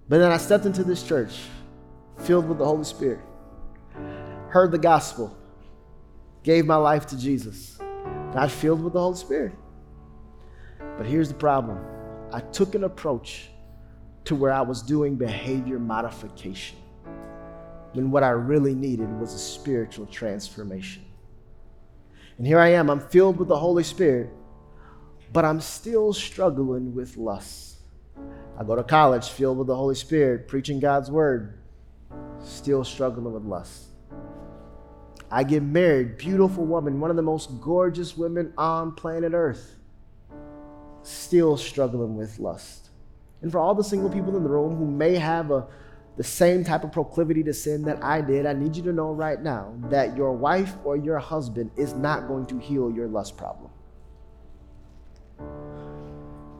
But 0.10 0.17
then 0.19 0.32
I 0.32 0.38
stepped 0.38 0.65
into 0.65 0.84
this 0.84 1.04
church 1.04 1.39
filled 2.19 2.47
with 2.47 2.58
the 2.58 2.65
Holy 2.65 2.84
Spirit, 2.84 3.19
heard 4.55 4.71
the 4.71 4.77
gospel, 4.77 5.35
gave 6.43 6.65
my 6.65 6.77
life 6.77 7.05
to 7.05 7.19
Jesus, 7.19 7.77
got 8.31 8.49
filled 8.49 8.81
with 8.81 8.93
the 8.93 8.99
Holy 9.01 9.17
Spirit. 9.17 9.51
But 10.97 11.05
here's 11.05 11.27
the 11.27 11.35
problem 11.35 11.77
I 12.31 12.39
took 12.39 12.73
an 12.73 12.85
approach 12.85 13.49
to 14.23 14.33
where 14.33 14.53
I 14.53 14.61
was 14.61 14.81
doing 14.81 15.17
behavior 15.17 15.77
modification 15.77 16.77
when 17.91 18.09
what 18.11 18.23
I 18.23 18.29
really 18.29 18.73
needed 18.73 19.11
was 19.19 19.33
a 19.33 19.37
spiritual 19.37 20.05
transformation. 20.05 21.03
And 22.37 22.47
here 22.47 22.57
I 22.57 22.69
am, 22.69 22.89
I'm 22.89 23.01
filled 23.01 23.35
with 23.35 23.49
the 23.49 23.59
Holy 23.59 23.83
Spirit, 23.83 24.29
but 25.33 25.43
I'm 25.43 25.59
still 25.59 26.13
struggling 26.13 26.95
with 26.95 27.17
lust. 27.17 27.79
I 28.57 28.63
go 28.63 28.77
to 28.77 28.83
college 28.83 29.27
filled 29.27 29.57
with 29.57 29.67
the 29.67 29.75
Holy 29.75 29.95
Spirit, 29.95 30.47
preaching 30.47 30.79
God's 30.79 31.11
word, 31.11 31.59
still 32.41 32.85
struggling 32.85 33.33
with 33.33 33.43
lust. 33.43 33.89
I 35.36 35.43
get 35.43 35.63
married, 35.63 36.17
beautiful 36.17 36.65
woman, 36.65 37.02
one 37.02 37.10
of 37.10 37.17
the 37.17 37.21
most 37.21 37.60
gorgeous 37.60 38.15
women 38.15 38.54
on 38.58 38.93
planet 38.93 39.34
Earth, 39.34 39.76
still 41.04 41.58
struggling 41.58 42.15
with 42.15 42.39
lust. 42.39 42.91
And 43.41 43.52
for 43.52 43.60
all 43.60 43.76
the 43.76 43.84
single 43.84 44.10
people 44.10 44.38
in 44.38 44.43
the 44.43 44.50
room 44.50 44.78
who 44.78 44.86
may 44.86 45.15
have 45.15 45.52
a 45.52 45.67
the 46.15 46.24
same 46.24 46.63
type 46.63 46.86
of 46.86 46.93
proclivity 46.93 47.43
to 47.43 47.54
sin 47.54 47.82
that 47.84 48.02
I 48.02 48.21
did, 48.21 48.45
I 48.45 48.54
need 48.54 48.78
you 48.78 48.84
to 48.84 48.93
know 48.93 49.12
right 49.12 49.41
now 49.41 49.74
that 49.89 50.15
your 50.15 50.32
wife 50.32 50.76
or 50.86 50.95
your 50.95 51.19
husband 51.19 51.71
is 51.76 51.93
not 51.93 52.30
going 52.30 52.45
to 52.45 52.58
heal 52.58 52.89
your 52.89 53.10
lust 53.10 53.36
problem. 53.36 53.69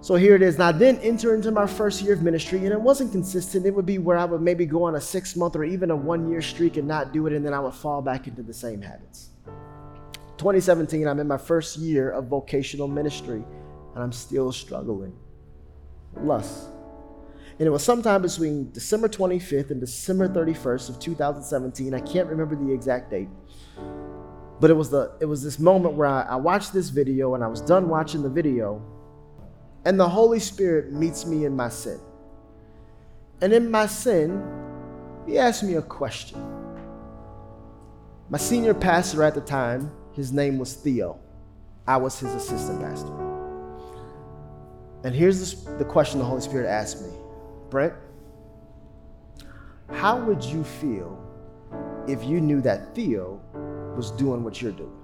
So 0.06 0.14
here 0.14 0.36
it 0.36 0.44
is. 0.44 0.60
Now, 0.60 0.68
I 0.68 0.72
didn't 0.72 1.02
enter 1.02 1.34
into 1.34 1.50
my 1.50 1.66
first 1.66 2.04
year 2.04 2.14
of 2.14 2.22
ministry, 2.22 2.60
and 2.60 2.68
it 2.68 2.80
wasn't 2.80 3.12
consistent. 3.12 3.66
It 3.66 3.74
would 3.74 3.88
be 3.88 3.98
where 3.98 4.20
I 4.20 4.26
would 4.26 4.40
maybe 4.40 4.68
go 4.68 4.84
on 4.84 4.94
a 4.94 5.02
six 5.02 5.36
month 5.36 5.56
or 5.56 5.64
even 5.64 5.90
a 5.90 5.96
one 5.96 6.30
year 6.30 6.44
streak 6.44 6.78
and 6.78 6.88
not 6.88 7.12
do 7.12 7.26
it, 7.26 7.34
and 7.34 7.44
then 7.44 7.56
I 7.56 7.60
would 7.60 7.74
fall 7.74 8.04
back 8.04 8.28
into 8.28 8.44
the 8.44 8.54
same 8.54 8.84
habits. 8.84 9.30
2017, 10.38 11.08
I'm 11.08 11.20
in 11.20 11.28
my 11.28 11.40
first 11.40 11.78
year 11.78 12.12
of 12.12 12.28
vocational 12.28 12.88
ministry, 12.88 13.44
and 13.96 14.04
I'm 14.04 14.12
still 14.12 14.52
struggling 14.52 15.18
lust. 16.18 16.68
And 17.58 17.66
it 17.66 17.72
was 17.72 17.84
sometime 17.84 18.22
between 18.22 18.72
December 18.74 19.10
25th 19.10 19.72
and 19.72 19.80
December 19.80 20.30
31st 20.30 20.90
of 20.90 21.00
2017. 21.00 21.96
I 21.96 22.00
can't 22.02 22.30
remember 22.30 22.56
the 22.56 22.72
exact 22.72 23.10
date. 23.10 23.30
But 24.60 24.70
it 24.70 24.76
was 24.76 24.92
the 24.92 25.18
it 25.20 25.26
was 25.26 25.42
this 25.42 25.58
moment 25.58 25.96
where 25.96 26.08
I, 26.08 26.22
I 26.22 26.36
watched 26.36 26.74
this 26.74 26.90
video 26.90 27.34
and 27.34 27.44
I 27.44 27.48
was 27.48 27.60
done 27.60 27.90
watching 27.90 28.22
the 28.22 28.30
video, 28.30 28.84
and 29.86 30.00
the 30.00 30.10
Holy 30.10 30.40
Spirit 30.40 30.92
meets 30.92 31.26
me 31.26 31.46
in 31.46 31.56
my 31.56 31.70
sin. 31.70 32.00
And 33.42 33.54
in 33.54 33.70
my 33.70 33.86
sin, 33.86 34.44
he 35.28 35.38
asked 35.38 35.64
me 35.64 35.76
a 35.76 35.82
question. 35.82 36.42
My 38.30 38.40
senior 38.40 38.74
pastor 38.74 39.22
at 39.24 39.36
the 39.36 39.42
time, 39.42 39.92
his 40.14 40.32
name 40.32 40.58
was 40.58 40.74
Theo. 40.74 41.20
I 41.88 41.98
was 41.98 42.20
his 42.20 42.34
assistant 42.34 42.82
pastor. 42.82 43.14
And 45.04 45.14
here's 45.14 45.66
the 45.78 45.86
question 45.86 46.18
the 46.18 46.26
Holy 46.26 46.42
Spirit 46.42 46.68
asked 46.68 47.04
me 47.04 47.12
Brent, 47.70 47.94
how 49.92 50.20
would 50.20 50.44
you 50.44 50.64
feel 50.64 51.22
if 52.08 52.24
you 52.24 52.42
knew 52.42 52.60
that 52.62 52.96
Theo 52.96 53.40
was 53.96 54.10
doing 54.12 54.44
what 54.44 54.64
you're 54.64 54.72
doing? 54.72 54.98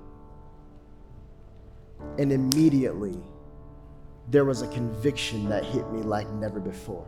And 2.17 2.31
immediately, 2.31 3.21
there 4.29 4.45
was 4.45 4.61
a 4.61 4.67
conviction 4.67 5.49
that 5.49 5.63
hit 5.63 5.89
me 5.91 6.01
like 6.01 6.29
never 6.29 6.59
before. 6.59 7.07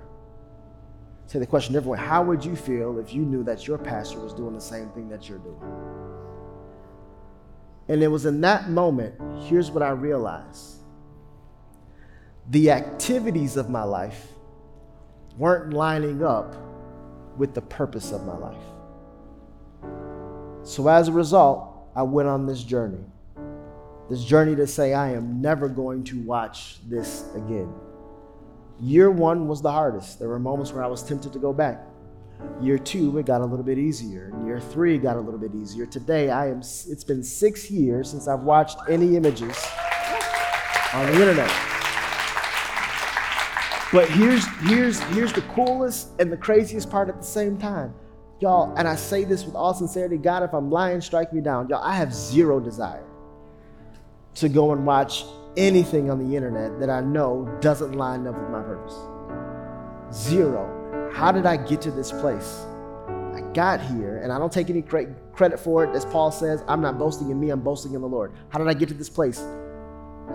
Say 1.27 1.39
the 1.39 1.47
question 1.47 1.73
way 1.85 1.97
How 1.97 2.23
would 2.23 2.43
you 2.43 2.55
feel 2.55 2.99
if 2.99 3.13
you 3.13 3.23
knew 3.23 3.43
that 3.43 3.67
your 3.67 3.77
pastor 3.77 4.19
was 4.19 4.33
doing 4.33 4.53
the 4.53 4.61
same 4.61 4.89
thing 4.89 5.09
that 5.09 5.29
you're 5.29 5.39
doing? 5.39 5.61
And 7.87 8.01
it 8.01 8.07
was 8.07 8.25
in 8.25 8.41
that 8.41 8.69
moment, 8.69 9.15
here's 9.43 9.71
what 9.71 9.83
I 9.83 9.89
realized 9.89 10.77
the 12.49 12.71
activities 12.71 13.55
of 13.55 13.69
my 13.69 13.83
life 13.83 14.27
weren't 15.37 15.73
lining 15.73 16.23
up 16.23 16.55
with 17.37 17.53
the 17.53 17.61
purpose 17.61 18.11
of 18.11 18.25
my 18.25 18.37
life. 18.37 18.61
So 20.63 20.87
as 20.87 21.07
a 21.07 21.11
result, 21.11 21.89
I 21.95 22.03
went 22.03 22.27
on 22.27 22.45
this 22.45 22.63
journey. 22.63 23.05
This 24.09 24.23
journey 24.23 24.55
to 24.57 24.67
say, 24.67 24.93
I 24.93 25.13
am 25.13 25.41
never 25.41 25.69
going 25.69 26.03
to 26.05 26.19
watch 26.21 26.77
this 26.89 27.25
again. 27.35 27.73
Year 28.79 29.09
one 29.09 29.47
was 29.47 29.61
the 29.61 29.71
hardest. 29.71 30.19
There 30.19 30.27
were 30.27 30.39
moments 30.39 30.73
where 30.73 30.83
I 30.83 30.87
was 30.87 31.03
tempted 31.03 31.31
to 31.33 31.39
go 31.39 31.53
back. 31.53 31.81
Year 32.59 32.77
two, 32.77 33.17
it 33.17 33.25
got 33.25 33.39
a 33.39 33.45
little 33.45 33.63
bit 33.63 33.77
easier. 33.77 34.33
Year 34.45 34.59
three 34.59 34.97
got 34.97 35.15
a 35.15 35.19
little 35.21 35.39
bit 35.39 35.55
easier. 35.55 35.85
Today, 35.85 36.29
I 36.29 36.49
am. 36.49 36.59
It's 36.59 37.03
been 37.05 37.23
six 37.23 37.71
years 37.71 38.09
since 38.09 38.27
I've 38.27 38.41
watched 38.41 38.77
any 38.89 39.15
images 39.15 39.57
on 40.93 41.05
the 41.05 41.13
internet. 41.13 41.49
But 43.93 44.09
here's 44.09 44.45
here's 44.67 44.99
here's 45.15 45.31
the 45.31 45.43
coolest 45.53 46.09
and 46.19 46.29
the 46.29 46.37
craziest 46.37 46.89
part 46.89 47.07
at 47.07 47.17
the 47.17 47.25
same 47.25 47.57
time, 47.57 47.93
y'all. 48.41 48.75
And 48.75 48.85
I 48.85 48.95
say 48.95 49.23
this 49.23 49.45
with 49.45 49.55
all 49.55 49.73
sincerity, 49.73 50.17
God, 50.17 50.43
if 50.43 50.51
I'm 50.53 50.69
lying, 50.69 50.99
strike 50.99 51.31
me 51.31 51.39
down, 51.39 51.69
y'all. 51.69 51.83
I 51.83 51.95
have 51.95 52.13
zero 52.13 52.59
desire 52.59 53.05
to 54.35 54.49
go 54.49 54.71
and 54.71 54.85
watch 54.85 55.25
anything 55.55 56.09
on 56.09 56.17
the 56.17 56.35
internet 56.35 56.79
that 56.79 56.89
I 56.89 57.01
know 57.01 57.47
doesn't 57.61 57.93
line 57.93 58.25
up 58.27 58.39
with 58.39 58.49
my 58.49 58.61
purpose. 58.61 58.95
Zero. 60.11 61.11
How 61.13 61.31
did 61.31 61.45
I 61.45 61.57
get 61.57 61.81
to 61.81 61.91
this 61.91 62.11
place? 62.11 62.65
I 63.33 63.41
got 63.53 63.81
here, 63.81 64.17
and 64.17 64.31
I 64.31 64.39
don't 64.39 64.51
take 64.51 64.69
any 64.69 64.81
credit 64.81 65.59
for 65.59 65.83
it. 65.83 65.95
As 65.95 66.05
Paul 66.05 66.31
says, 66.31 66.63
I'm 66.67 66.81
not 66.81 66.97
boasting 66.97 67.29
in 67.29 67.39
me, 67.39 67.49
I'm 67.49 67.61
boasting 67.61 67.93
in 67.93 68.01
the 68.01 68.07
Lord. 68.07 68.31
How 68.49 68.59
did 68.59 68.67
I 68.67 68.73
get 68.73 68.89
to 68.89 68.95
this 68.95 69.09
place? 69.09 69.43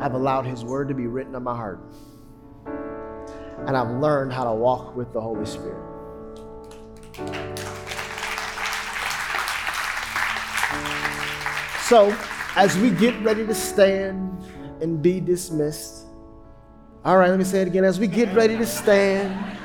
I've 0.00 0.14
allowed 0.14 0.46
His 0.46 0.64
word 0.64 0.88
to 0.88 0.94
be 0.94 1.06
written 1.06 1.34
on 1.34 1.42
my 1.42 1.56
heart. 1.56 1.80
And 3.66 3.76
I've 3.76 3.90
learned 4.00 4.32
how 4.32 4.44
to 4.44 4.52
walk 4.52 4.96
with 4.96 5.12
the 5.12 5.20
Holy 5.20 5.46
Spirit. 5.46 5.82
So, 11.82 12.16
as 12.58 12.76
we 12.78 12.90
get 12.90 13.14
ready 13.22 13.46
to 13.46 13.54
stand 13.54 14.36
and 14.80 15.00
be 15.00 15.20
dismissed, 15.20 16.06
all 17.04 17.16
right, 17.16 17.30
let 17.30 17.38
me 17.38 17.44
say 17.44 17.62
it 17.62 17.68
again. 17.68 17.84
As 17.84 18.00
we 18.00 18.08
get 18.08 18.34
ready 18.34 18.58
to 18.58 18.66
stand 18.66 19.56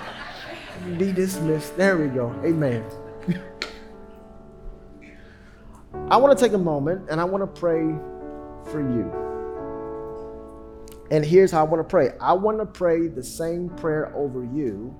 and 0.83 0.99
be 0.99 1.11
dismissed, 1.11 1.75
there 1.75 1.97
we 1.97 2.05
go. 2.05 2.29
Amen. 2.45 2.85
I 6.07 6.17
want 6.17 6.37
to 6.37 6.45
take 6.45 6.53
a 6.53 6.57
moment 6.59 7.09
and 7.09 7.19
I 7.19 7.23
want 7.23 7.41
to 7.41 7.59
pray 7.59 7.95
for 8.71 8.79
you. 8.79 9.11
And 11.09 11.25
here's 11.25 11.49
how 11.49 11.61
I 11.61 11.63
want 11.63 11.79
to 11.79 11.89
pray 11.89 12.11
I 12.21 12.33
want 12.33 12.59
to 12.59 12.65
pray 12.67 13.07
the 13.07 13.23
same 13.23 13.69
prayer 13.69 14.15
over 14.15 14.43
you 14.43 14.95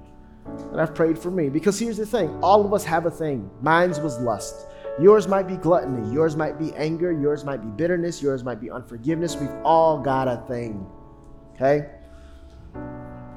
that 0.71 0.79
I've 0.79 0.95
prayed 0.95 1.19
for 1.19 1.29
me. 1.29 1.49
Because 1.49 1.77
here's 1.77 1.97
the 1.97 2.07
thing 2.07 2.43
all 2.43 2.65
of 2.65 2.73
us 2.73 2.83
have 2.85 3.05
a 3.05 3.11
thing. 3.11 3.51
Mine's 3.61 3.99
was 3.99 4.19
lust. 4.19 4.65
Yours 4.99 5.27
might 5.27 5.47
be 5.47 5.57
gluttony. 5.57 6.13
Yours 6.13 6.35
might 6.35 6.59
be 6.59 6.73
anger. 6.75 7.11
Yours 7.11 7.43
might 7.43 7.61
be 7.61 7.67
bitterness. 7.67 8.21
Yours 8.21 8.43
might 8.43 8.61
be 8.61 8.69
unforgiveness. 8.69 9.35
We've 9.35 9.49
all 9.63 9.99
got 9.99 10.27
a 10.27 10.43
thing. 10.47 10.85
Okay? 11.55 11.89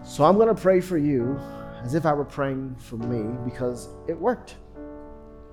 So 0.03 0.25
I'm 0.25 0.37
going 0.37 0.55
to 0.55 0.61
pray 0.61 0.81
for 0.81 0.99
you 0.99 1.41
as 1.83 1.95
if 1.95 2.05
I 2.05 2.13
were 2.13 2.25
praying 2.25 2.77
for 2.79 2.97
me 2.97 3.39
because 3.45 3.89
it 4.07 4.19
worked. 4.19 4.57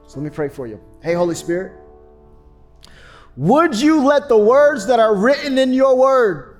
So 0.08 0.20
let 0.20 0.24
me 0.26 0.30
pray 0.30 0.50
for 0.50 0.68
you. 0.68 0.80
Hey, 1.02 1.14
Holy 1.14 1.36
Spirit, 1.36 1.80
would 3.36 3.80
you 3.80 4.04
let 4.04 4.28
the 4.28 4.38
words 4.38 4.88
that 4.88 5.00
are 5.00 5.16
written 5.16 5.58
in 5.58 5.74
your 5.74 5.96
word 5.96 6.60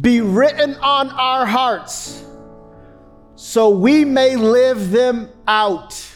be 0.00 0.20
written 0.20 0.74
on 0.76 1.10
our 1.10 1.44
hearts 1.44 2.24
so 3.34 3.68
we 3.70 4.04
may 4.04 4.36
live 4.36 4.90
them 4.90 5.28
out? 5.46 6.11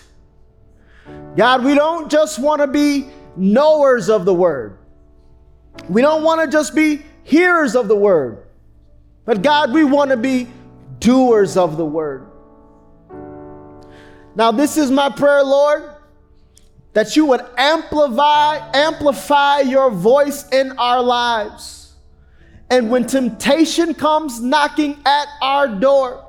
God, 1.37 1.64
we 1.64 1.74
don't 1.74 2.11
just 2.11 2.39
want 2.39 2.62
to 2.62 2.66
be 2.66 3.09
knowers 3.37 4.09
of 4.09 4.24
the 4.24 4.32
word. 4.32 4.78
We 5.89 6.01
don't 6.01 6.22
want 6.22 6.41
to 6.41 6.51
just 6.51 6.74
be 6.74 7.03
hearers 7.24 7.76
of 7.76 7.89
the 7.89 7.97
word. 7.97 8.47
But 9.26 9.43
God, 9.43 9.72
we 9.72 9.84
want 9.84 10.11
to 10.11 10.16
be 10.16 10.49
doers 10.99 11.57
of 11.57 11.76
the 11.76 11.84
word. 11.84 12.26
Now, 14.34 14.51
this 14.51 14.76
is 14.76 14.91
my 14.91 15.11
prayer, 15.11 15.43
Lord, 15.43 15.95
that 16.95 17.16
you 17.16 17.26
would 17.26 17.43
amplify, 17.59 18.59
amplify 18.72 19.61
your 19.61 19.91
voice 19.91 20.49
in 20.49 20.72
our 20.78 21.03
lives. 21.03 21.95
And 22.70 22.91
when 22.91 23.07
temptation 23.07 23.95
comes 23.95 24.41
knocking 24.41 24.99
at 25.05 25.26
our 25.41 25.68
door, 25.68 26.25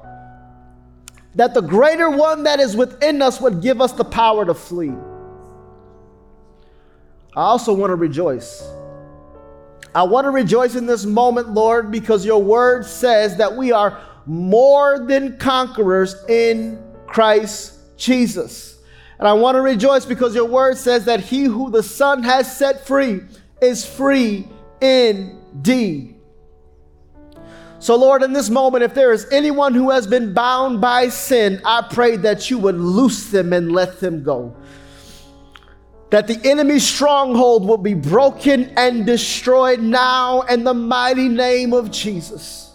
that 1.38 1.54
the 1.54 1.62
greater 1.62 2.10
one 2.10 2.44
that 2.44 2.60
is 2.60 2.76
within 2.76 3.22
us 3.22 3.40
would 3.40 3.62
give 3.62 3.80
us 3.80 3.94
the 3.94 4.04
power 4.04 4.44
to 4.44 4.56
flee. 4.56 4.94
I 7.36 7.42
also 7.42 7.74
want 7.74 7.92
to 7.92 7.96
rejoice. 7.96 8.68
I 9.94 10.02
want 10.04 10.26
to 10.26 10.32
rejoice 10.32 10.76
in 10.76 10.88
this 10.88 11.06
moment, 11.06 11.50
Lord, 11.50 11.92
because 11.92 12.26
your 12.26 12.42
word 12.42 12.86
says 12.86 13.38
that 13.38 13.56
we 13.56 13.72
are 13.72 14.02
more 14.26 15.06
than 15.08 15.38
conquerors 15.38 16.16
in 16.28 16.84
Christ 17.06 17.98
Jesus. 17.98 18.80
And 19.20 19.28
I 19.28 19.34
want 19.34 19.56
to 19.56 19.62
rejoice 19.62 20.06
because 20.06 20.34
your 20.34 20.46
word 20.46 20.78
says 20.78 21.06
that 21.06 21.20
he 21.20 21.44
who 21.44 21.70
the 21.70 21.84
Son 21.84 22.24
has 22.24 22.58
set 22.58 22.86
free 22.86 23.22
is 23.62 23.86
free 23.86 24.48
indeed. 24.82 26.17
So, 27.80 27.96
Lord, 27.96 28.24
in 28.24 28.34
this 28.34 28.50
moment, 28.50 28.84
if 28.84 28.96
there 28.96 29.12
is 29.12 29.28
anyone 29.32 29.74
who 29.74 29.92
has 29.92 30.08
been 30.08 30.34
bound 30.34 30.82
by 30.82 31.10
sin, 31.10 31.62
I 31.64 31.88
pray 31.90 32.18
that 32.18 32.50
you 32.50 32.58
would 32.58 32.78
loose 32.78 33.30
them 33.30 33.54
and 33.54 33.72
let 33.72 34.00
them 34.00 34.24
go. 34.24 34.56
That 36.10 36.26
the 36.28 36.40
enemy's 36.44 36.88
stronghold 36.88 37.68
will 37.68 37.78
be 37.78 37.94
broken 37.94 38.74
and 38.78 39.06
destroyed 39.06 39.80
now 39.80 40.42
in 40.42 40.64
the 40.64 40.74
mighty 40.74 41.28
name 41.28 41.74
of 41.74 41.92
Jesus. 41.92 42.74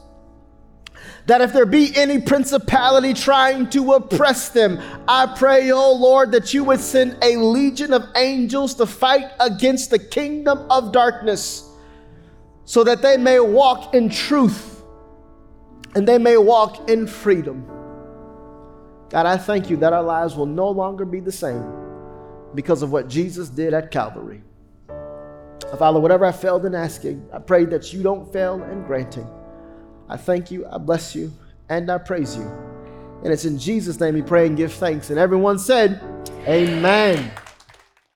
That 1.27 1.41
if 1.41 1.53
there 1.53 1.67
be 1.67 1.97
any 1.97 2.21
principality 2.21 3.15
trying 3.15 3.71
to 3.71 3.95
oppress 3.95 4.51
them, 4.51 4.81
I 5.09 5.35
pray, 5.37 5.71
oh 5.73 5.95
Lord, 5.95 6.31
that 6.33 6.53
you 6.53 6.63
would 6.65 6.81
send 6.81 7.17
a 7.23 7.37
legion 7.37 7.93
of 7.93 8.05
angels 8.17 8.75
to 8.75 8.87
fight 8.87 9.31
against 9.41 9.91
the 9.91 9.99
kingdom 9.99 10.67
of 10.71 10.93
darkness 10.93 11.69
so 12.65 12.85
that 12.85 13.03
they 13.03 13.17
may 13.17 13.41
walk 13.41 13.95
in 13.95 14.09
truth 14.09 14.72
and 15.95 16.07
they 16.07 16.19
may 16.19 16.37
walk 16.37 16.89
in 16.89 17.07
freedom. 17.07 17.67
God, 19.11 19.27
I 19.27 19.37
thank 19.37 19.69
you 19.69 19.77
that 19.79 19.93
our 19.93 20.03
lives 20.03 20.35
will 20.35 20.47
no 20.47 20.71
longer 20.71 21.05
be 21.05 21.21
the 21.21 21.33
same 21.33 21.65
because 22.55 22.83
of 22.83 22.93
what 22.93 23.09
Jesus 23.09 23.49
did 23.49 23.75
at 23.75 23.91
Calvary. 23.91 24.43
Father, 25.79 26.01
whatever 26.01 26.25
I 26.25 26.33
failed 26.33 26.67
in 26.67 26.75
asking, 26.75 27.27
I 27.33 27.39
pray 27.39 27.65
that 27.67 27.93
you 27.93 28.03
don't 28.03 28.31
fail 28.33 28.63
in 28.63 28.83
granting. 28.85 29.27
I 30.09 30.17
thank 30.17 30.51
you, 30.51 30.67
I 30.67 30.79
bless 30.79 31.15
you, 31.15 31.33
and 31.69 31.91
I 31.91 31.99
praise 31.99 32.37
you. 32.37 32.45
And 33.23 33.33
it's 33.33 33.45
in 33.45 33.59
Jesus' 33.59 34.01
name 34.01 34.15
we 34.15 34.23
pray 34.23 34.47
and 34.47 34.57
give 34.57 34.73
thanks. 34.73 35.11
And 35.11 35.19
everyone 35.19 35.59
said, 35.59 36.03
Amen. 36.47 37.31